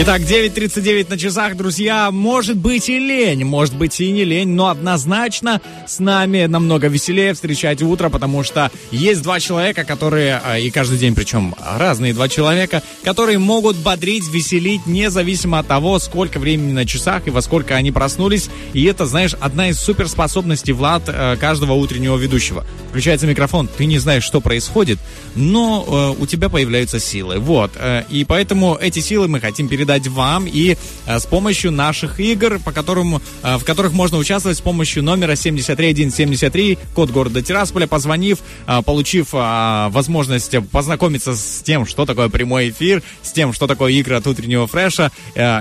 [0.00, 2.12] Итак, 9.39 на часах, друзья.
[2.12, 7.34] Может быть и лень, может быть и не лень, но однозначно с нами намного веселее
[7.34, 12.28] встречать утро, потому что есть два человека, которые, а, и каждый день причем разные два
[12.28, 17.74] человека, которые могут бодрить, веселить, независимо от того, сколько времени на часах и во сколько
[17.74, 18.50] они проснулись.
[18.74, 22.64] И это, знаешь, одна из суперспособностей, Влад, э, каждого утреннего ведущего.
[22.90, 25.00] Включается микрофон, ты не знаешь, что происходит,
[25.34, 27.40] но э, у тебя появляются силы.
[27.40, 27.72] Вот.
[27.74, 32.60] э, и поэтому эти силы мы хотим передать вам и э, с помощью наших игр,
[32.64, 38.38] по которым, э, в которых можно участвовать с помощью номера 73173, код города Тирасполя, позвонив,
[38.66, 44.16] э, получив возможность познакомиться с тем, что такое прямой эфир, с тем, что такое игры
[44.16, 45.10] от утреннего фреша,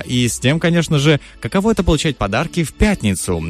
[0.06, 3.42] и с тем, конечно же, каково это получать подарки в пятницу.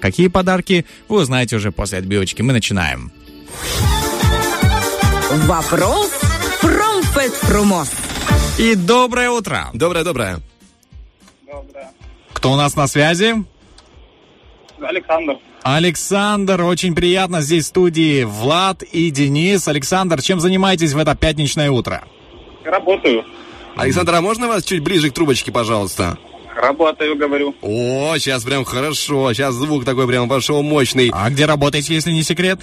[0.00, 2.42] Какие подарки, вы узнаете уже после отбивочки.
[2.42, 3.12] Мы начинаем.
[5.46, 6.10] Вопрос
[6.60, 8.15] Промфетпромос.
[8.58, 9.68] И доброе утро.
[9.74, 10.40] Доброе-доброе.
[12.32, 13.34] Кто у нас на связи?
[14.80, 15.36] Александр.
[15.62, 19.68] Александр, очень приятно здесь в студии Влад и Денис.
[19.68, 22.04] Александр, чем занимаетесь в это пятничное утро?
[22.64, 23.24] Работаю.
[23.76, 26.16] Александр, а можно вас чуть ближе к трубочке, пожалуйста?
[26.54, 27.54] Работаю, говорю.
[27.60, 29.34] О, сейчас прям хорошо.
[29.34, 31.10] Сейчас звук такой прям пошел мощный.
[31.12, 32.60] А где работаете, если не секрет?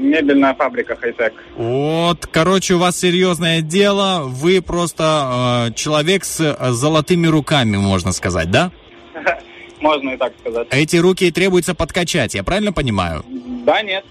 [0.00, 1.34] Мебельная фабрика хай-тек.
[1.56, 4.22] Вот, короче, у вас серьезное дело.
[4.24, 8.70] Вы просто э, человек с э, золотыми руками, можно сказать, да?
[9.80, 10.68] Можно и так сказать.
[10.70, 13.24] Эти руки требуется подкачать, я правильно понимаю?
[13.64, 14.04] Да, нет.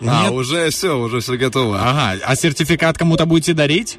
[0.00, 0.32] А, Нет?
[0.32, 1.78] уже все, уже все готово.
[1.80, 3.98] Ага, а сертификат кому-то будете дарить?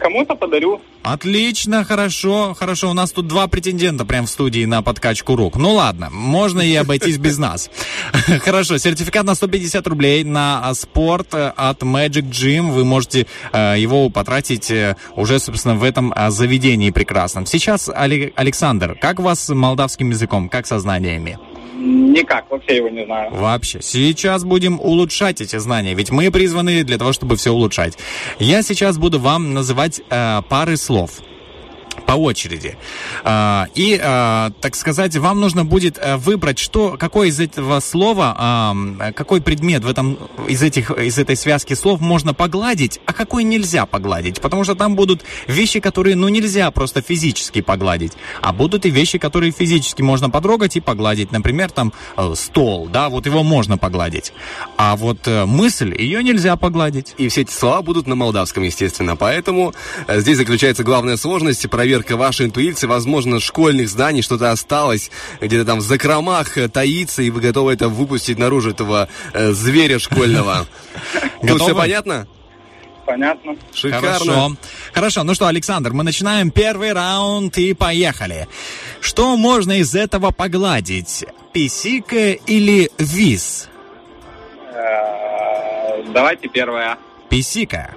[0.00, 0.80] Кому-то подарю.
[1.02, 2.90] Отлично, хорошо, хорошо.
[2.90, 5.56] У нас тут два претендента прям в студии на подкачку рук.
[5.56, 7.70] Ну ладно, можно и обойтись без нас.
[8.40, 12.70] Хорошо, сертификат на 150 рублей на спорт э, от Magic Gym.
[12.70, 17.44] Вы можете э, его потратить э, уже, собственно, в этом заведении прекрасном.
[17.44, 21.38] Сейчас, Александр, как у вас молдавским языком, как со знаниями?
[21.80, 23.32] Никак, вообще его не знаю.
[23.32, 23.80] Вообще.
[23.82, 27.96] Сейчас будем улучшать эти знания, ведь мы призваны для того, чтобы все улучшать.
[28.38, 31.20] Я сейчас буду вам называть э, пары слов
[32.06, 32.76] по очереди.
[33.24, 38.34] А, И, а, так сказать, вам нужно будет э, выбрать, что, какой из этого слова,
[38.38, 40.18] а, какой предмет в этом,
[40.48, 44.40] из, этих, из этой связки слов можно погладить, а какой нельзя погладить.
[44.40, 48.12] Потому что там будут вещи, которые, ну, нельзя просто физически погладить,
[48.42, 51.32] а будут и вещи, которые физически можно потрогать и погладить.
[51.32, 54.32] Например, там э, стол, да, вот его можно погладить.
[54.76, 57.14] А вот э, мысль, ее нельзя погладить.
[57.18, 59.16] И все эти слова будут на молдавском, естественно.
[59.16, 59.74] Поэтому
[60.08, 62.86] здесь заключается главная сложность, проверка вашей интуиции.
[62.86, 65.10] Возможно, в школьных зданий что-то осталось,
[65.40, 69.98] где-то там в закромах э, таится, и вы готовы это выпустить наружу, этого э, зверя
[69.98, 70.68] школьного.
[71.42, 72.28] Тут все понятно?
[73.06, 73.56] Понятно.
[73.74, 74.08] Шикарно.
[74.08, 74.56] Хорошо.
[74.92, 75.22] Хорошо.
[75.24, 78.46] Ну что, Александр, мы начинаем первый раунд и поехали.
[79.00, 81.24] Что можно из этого погладить?
[81.52, 83.68] Писика или виз?
[84.72, 86.98] Э, Давайте первое.
[87.28, 87.96] Писика.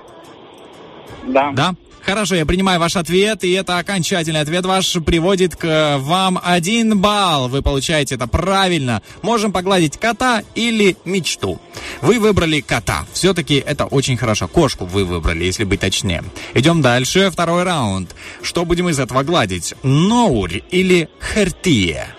[1.28, 1.52] Да.
[1.52, 1.76] Да?
[2.06, 7.48] Хорошо, я принимаю ваш ответ, и это окончательный ответ ваш приводит к вам один балл.
[7.48, 9.02] Вы получаете это правильно.
[9.22, 11.62] Можем погладить кота или мечту.
[12.02, 13.06] Вы выбрали кота.
[13.14, 14.50] Все-таки это очень хорошо.
[14.50, 16.26] Кошку вы выбрали, если быть точнее.
[16.54, 17.30] Идем дальше.
[17.32, 18.14] Второй раунд.
[18.42, 19.74] Что будем из этого гладить?
[19.84, 22.14] Ноурь или хертия?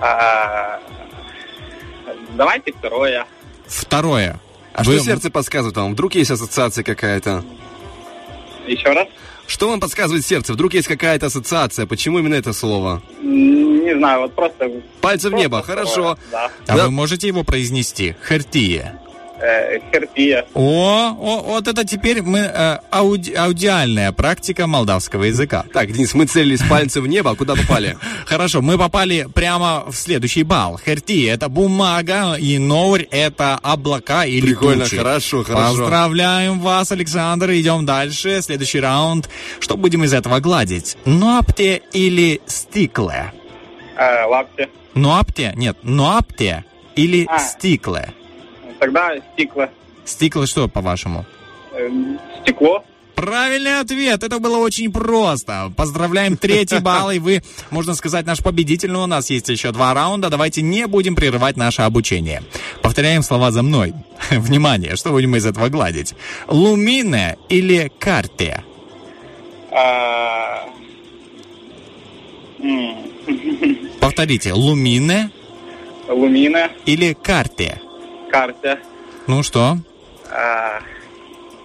[0.00, 0.78] А,
[2.36, 3.26] Давайте второе.
[3.66, 4.38] Второе.
[4.72, 5.92] А Вы- что сердце подсказывает вам?
[5.94, 7.44] Вдруг есть ассоциация какая-то?
[8.70, 9.08] Еще раз.
[9.48, 10.52] Что вам подсказывает сердце?
[10.52, 11.86] Вдруг есть какая-то ассоциация?
[11.86, 13.02] Почему именно это слово?
[13.20, 14.70] Не знаю, вот просто...
[15.00, 15.84] Пальцы в просто небо, второе.
[15.86, 16.18] хорошо.
[16.30, 16.50] Да.
[16.68, 16.84] А Да.
[16.84, 18.14] вы можете его произнести?
[18.28, 19.00] Хертия.
[19.42, 20.44] Э, Хертия.
[20.54, 25.64] О, о, вот это теперь мы э, ауди- аудиальная практика молдавского языка.
[25.72, 27.96] Так, Денис, мы целились пальцы в небо, а куда попали?
[28.26, 30.78] Хорошо, мы попали прямо в следующий балл.
[30.78, 34.96] Херти это бумага, и ноурь это облака или Прикольно, тучи.
[34.98, 35.78] хорошо, хорошо.
[35.78, 37.50] Поздравляем вас, Александр.
[37.52, 38.42] Идем дальше.
[38.42, 39.30] Следующий раунд.
[39.58, 40.96] Что будем из этого гладить?
[41.06, 43.32] Нопте или стикле?
[43.96, 44.68] Э, Лапти.
[44.94, 45.52] Нопте?
[45.56, 46.64] Нет, нопте
[46.94, 47.38] или А.
[47.38, 48.12] стикле?
[48.80, 49.68] Тогда стекло.
[50.04, 51.24] Стикле что, по-вашему?
[51.72, 51.88] Э,
[52.42, 52.82] Стекло.
[53.14, 54.22] Правильный ответ.
[54.22, 55.70] Это было очень просто.
[55.76, 58.90] Поздравляем, третий балл, и вы, можно сказать, наш победитель.
[58.90, 60.30] Но у нас есть еще два раунда.
[60.30, 62.42] Давайте не будем прерывать наше обучение.
[62.82, 63.92] Повторяем слова за мной.
[64.30, 66.14] Внимание, что будем из этого гладить?
[66.48, 68.64] Лумине или карте?
[69.70, 70.66] А,
[74.00, 74.54] Повторите.
[74.54, 75.30] Лумине
[76.08, 76.70] Лумина.
[76.86, 77.80] или карте?
[78.30, 78.78] Карте.
[79.26, 79.78] Ну что?
[80.30, 80.80] А,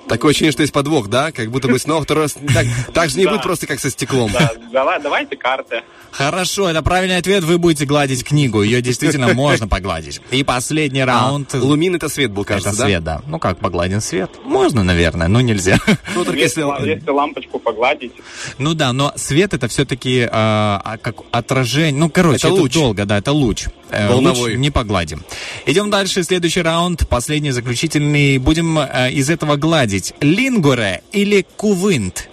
[0.07, 1.31] Такое ощущение, что есть подвох, да?
[1.31, 2.33] Как будто бы снова второй раз...
[2.53, 3.31] Так, так же не Да.
[3.31, 4.31] будет просто, как со стеклом.
[4.31, 5.81] да, давай, давайте карты.
[6.11, 7.43] Хорошо, это правильный ответ.
[7.43, 8.61] Вы будете гладить книгу.
[8.61, 10.21] Ее действительно можно погладить.
[10.29, 11.55] И последний раунд.
[11.55, 12.85] А, лумин это свет был, кажется, это да?
[12.85, 13.21] свет, да?
[13.25, 14.29] Ну как погладен свет?
[14.43, 15.79] Можно, наверное, но нельзя.
[16.13, 17.09] Ну, только Если, если...
[17.09, 18.13] лампочку погладить,
[18.59, 21.99] Ну да, но свет это все-таки как отражение.
[21.99, 22.73] Ну, короче, Это это, луч.
[22.73, 23.65] долго, да, это луч.
[23.95, 24.51] Э, Волновой.
[24.51, 25.23] луч не погладим.
[25.65, 26.23] Идем дальше.
[26.23, 28.37] Следующий раунд, последний, заключительный.
[28.39, 30.13] Будем э, из этого гладить.
[30.21, 32.29] Лингуре или кувынт?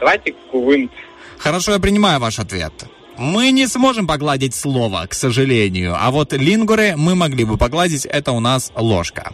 [0.00, 0.90] давайте кувынт.
[1.38, 2.72] Хорошо, я принимаю ваш ответ.
[3.18, 5.96] Мы не сможем погладить слово, к сожалению.
[5.98, 8.04] А вот лингуре мы могли бы погладить.
[8.04, 9.32] Это у нас ложка.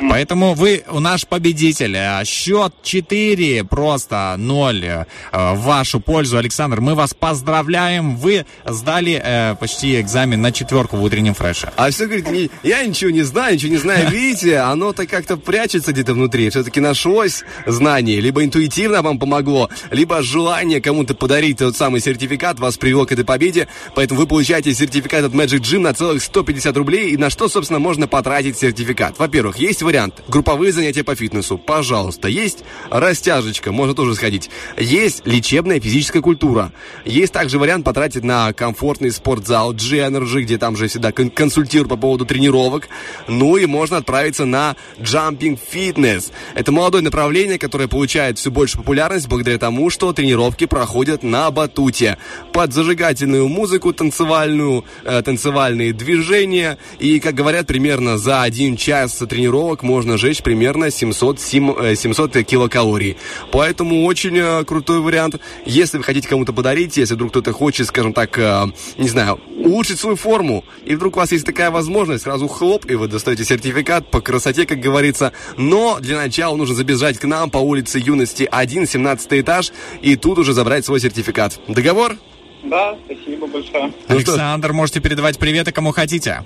[0.00, 1.96] Поэтому вы у наш победитель.
[1.96, 6.38] А Счет 4, просто 0 э, в вашу пользу.
[6.38, 8.16] Александр, мы вас поздравляем.
[8.16, 11.72] Вы сдали э, почти экзамен на четверку в утреннем фреше.
[11.76, 14.10] А все говорит, я ничего не знаю, ничего не знаю.
[14.10, 16.50] Видите, оно-то как-то прячется где-то внутри.
[16.50, 18.20] Все-таки нашлось знание.
[18.20, 23.24] Либо интуитивно вам помогло, либо желание кому-то подарить тот самый сертификат вас привело к этой
[23.24, 23.68] победе.
[23.94, 27.10] Поэтому вы получаете сертификат от Magic Gym на целых 150 рублей.
[27.10, 29.18] И на что, собственно, можно потратить сертификат?
[29.18, 30.22] Во-первых, есть вариант.
[30.28, 31.56] Групповые занятия по фитнесу.
[31.56, 32.28] Пожалуйста.
[32.28, 33.72] Есть растяжечка.
[33.72, 34.50] Можно тоже сходить.
[34.76, 36.72] Есть лечебная физическая культура.
[37.06, 41.96] Есть также вариант потратить на комфортный спортзал G-Energy, где там же всегда кон- консультируют по
[41.96, 42.88] поводу тренировок.
[43.28, 46.32] Ну и можно отправиться на Jumping Fitness.
[46.54, 52.18] Это молодое направление, которое получает все больше популярность благодаря тому, что тренировки проходят на батуте.
[52.52, 56.76] Под зажигательную музыку танцевальную, э, танцевальные движения.
[56.98, 62.42] И, как говорят, примерно за один час тренировок можно сжечь примерно 700, сим- э, 700
[62.44, 63.16] килокалорий.
[63.52, 65.36] Поэтому очень э, крутой вариант.
[65.64, 68.66] Если вы хотите кому-то подарить, если вдруг кто-то хочет, скажем так, э,
[68.98, 72.94] не знаю, улучшить свою форму, и вдруг у вас есть такая возможность, сразу хлоп, и
[72.94, 75.32] вы достаете сертификат по красоте, как говорится.
[75.56, 79.72] Но для начала нужно забежать к нам по улице Юности 1, 17 этаж,
[80.02, 81.58] и тут уже забрать свой сертификат.
[81.68, 82.16] Договор?
[82.64, 83.92] Да, спасибо большое.
[84.08, 86.44] Александр, можете передавать приветы кому хотите.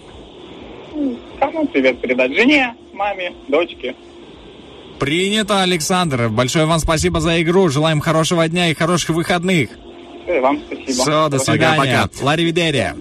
[1.42, 2.32] Кому привет передать?
[2.32, 3.96] Жене, маме, дочке.
[5.00, 6.28] Принято, Александр.
[6.28, 7.68] Большое вам спасибо за игру.
[7.68, 9.70] Желаем хорошего дня и хороших выходных.
[10.28, 11.02] Э, Вам спасибо.
[11.02, 11.76] Все, до свидания.
[11.78, 12.24] Пока-пока.
[12.24, 12.96] Ларри Видерия.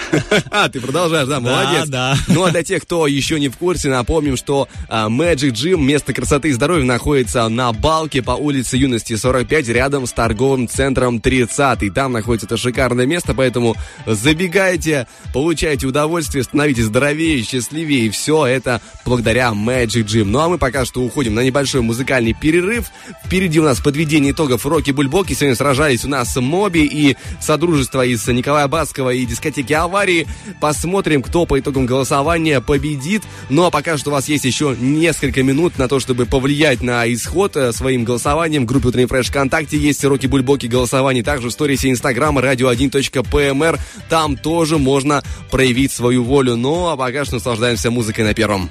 [0.50, 1.88] А, ты продолжаешь, да, молодец.
[1.88, 2.16] да.
[2.28, 6.12] Ну, а для тех, кто еще не в курсе, напомним, что а, Magic Gym, место
[6.12, 11.92] красоты и здоровья, находится на Балке по улице Юности 45, рядом с торговым центром 30.
[11.94, 13.76] Там находится это шикарное место, поэтому
[14.06, 20.24] забегайте, получайте удовольствие, становитесь здоровее, счастливее, и все это благодаря Magic Gym.
[20.24, 22.86] Ну, а мы пока что уходим на небольшой музыкальный перерыв.
[23.24, 25.32] Впереди у нас подведение итогов Роки Бульбоки.
[25.32, 30.26] Сегодня сражались у нас Моби и Содружество из Николая Баскова и дискотеки аварии.
[30.60, 33.22] Посмотрим, кто по итогам голосования победит.
[33.48, 37.12] Ну а пока что у вас есть еще несколько минут на то, чтобы повлиять на
[37.12, 38.62] исход э, своим голосованием.
[38.62, 41.24] В группе Утренний Фреш ВКонтакте есть Роки Бульбоки голосование.
[41.24, 43.80] Также в сторисе Инстаграма radio1.pmr.
[44.08, 46.56] Там тоже можно проявить свою волю.
[46.56, 48.70] Ну а пока что наслаждаемся музыкой на первом.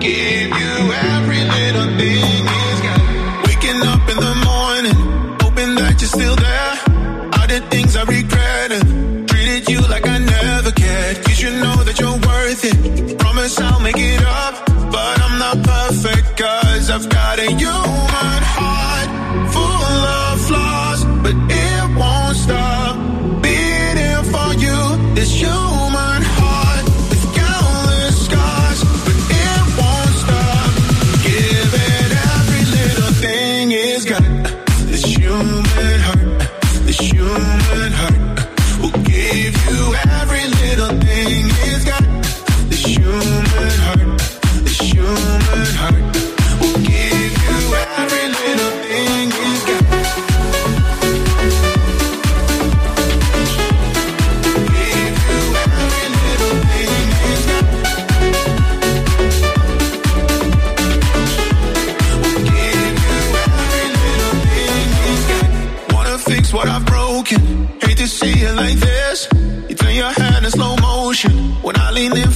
[0.00, 2.49] Give you every little thing
[6.10, 6.72] you're still there.
[7.34, 8.72] All the things I regret.
[8.72, 11.28] Uh, treated you like I never cared.
[11.28, 13.18] You should know that you're worth it.
[13.18, 14.66] Promise I'll make it up.
[14.90, 18.09] But I'm not perfect, cause I've got a human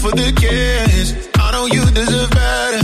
[0.05, 1.09] for the kids.
[1.39, 2.83] I know you deserve better,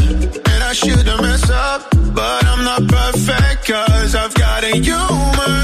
[0.52, 1.90] and I shouldn't mess up.
[2.14, 5.59] But I'm not perfect, cause I've got a human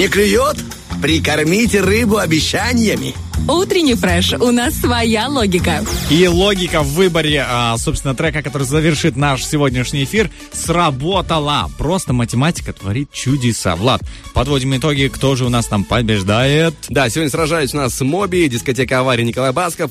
[0.00, 0.56] Не клюет?
[1.02, 3.14] Прикормите рыбу обещаниями.
[3.50, 4.32] Утренний фреш.
[4.34, 5.84] У нас своя логика.
[6.08, 11.68] И логика в выборе, а, собственно, трека, который завершит наш сегодняшний эфир, сработала.
[11.76, 13.74] Просто математика творит чудеса.
[13.74, 14.02] Влад,
[14.34, 16.74] подводим итоги, кто же у нас там побеждает?
[16.88, 19.90] Да, сегодня сражались у нас Моби, дискотека авария Николай Басков.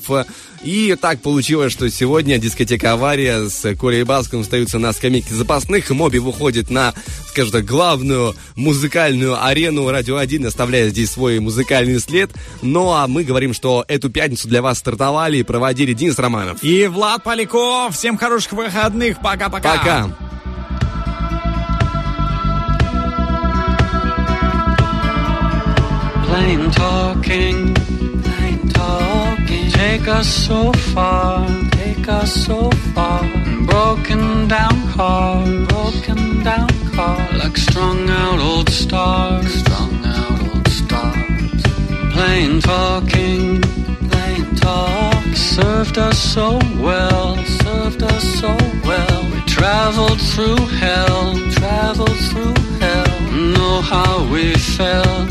[0.62, 5.90] И так получилось, что сегодня дискотека авария с Колей Басковым остаются на скамейке запасных.
[5.90, 6.94] Моби выходит на,
[7.28, 12.30] скажем так, главную музыкальную арену Радио 1, оставляя здесь свой музыкальный след.
[12.60, 16.62] Ну а мы говорим, что эту пятницу для вас стартовали и проводили Денис Романов.
[16.62, 17.94] И Влад Поляков.
[17.94, 19.20] Всем хороших выходных.
[19.20, 19.76] Пока-пока.
[19.76, 20.08] Пока.
[26.30, 27.74] Plain talking,
[28.22, 29.70] plain talking.
[29.72, 33.20] Take us so far, take us so far.
[33.66, 37.18] Broken down car, broken down car.
[37.36, 39.62] Like strung out old stars,
[42.20, 43.62] Plain talking,
[44.10, 45.24] plain talk.
[45.34, 47.34] Served us so well,
[47.64, 49.24] served us so well.
[49.32, 53.20] We traveled through hell, traveled through hell.
[53.32, 55.30] Know how we felt,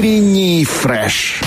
[0.00, 1.42] Утренний фреш.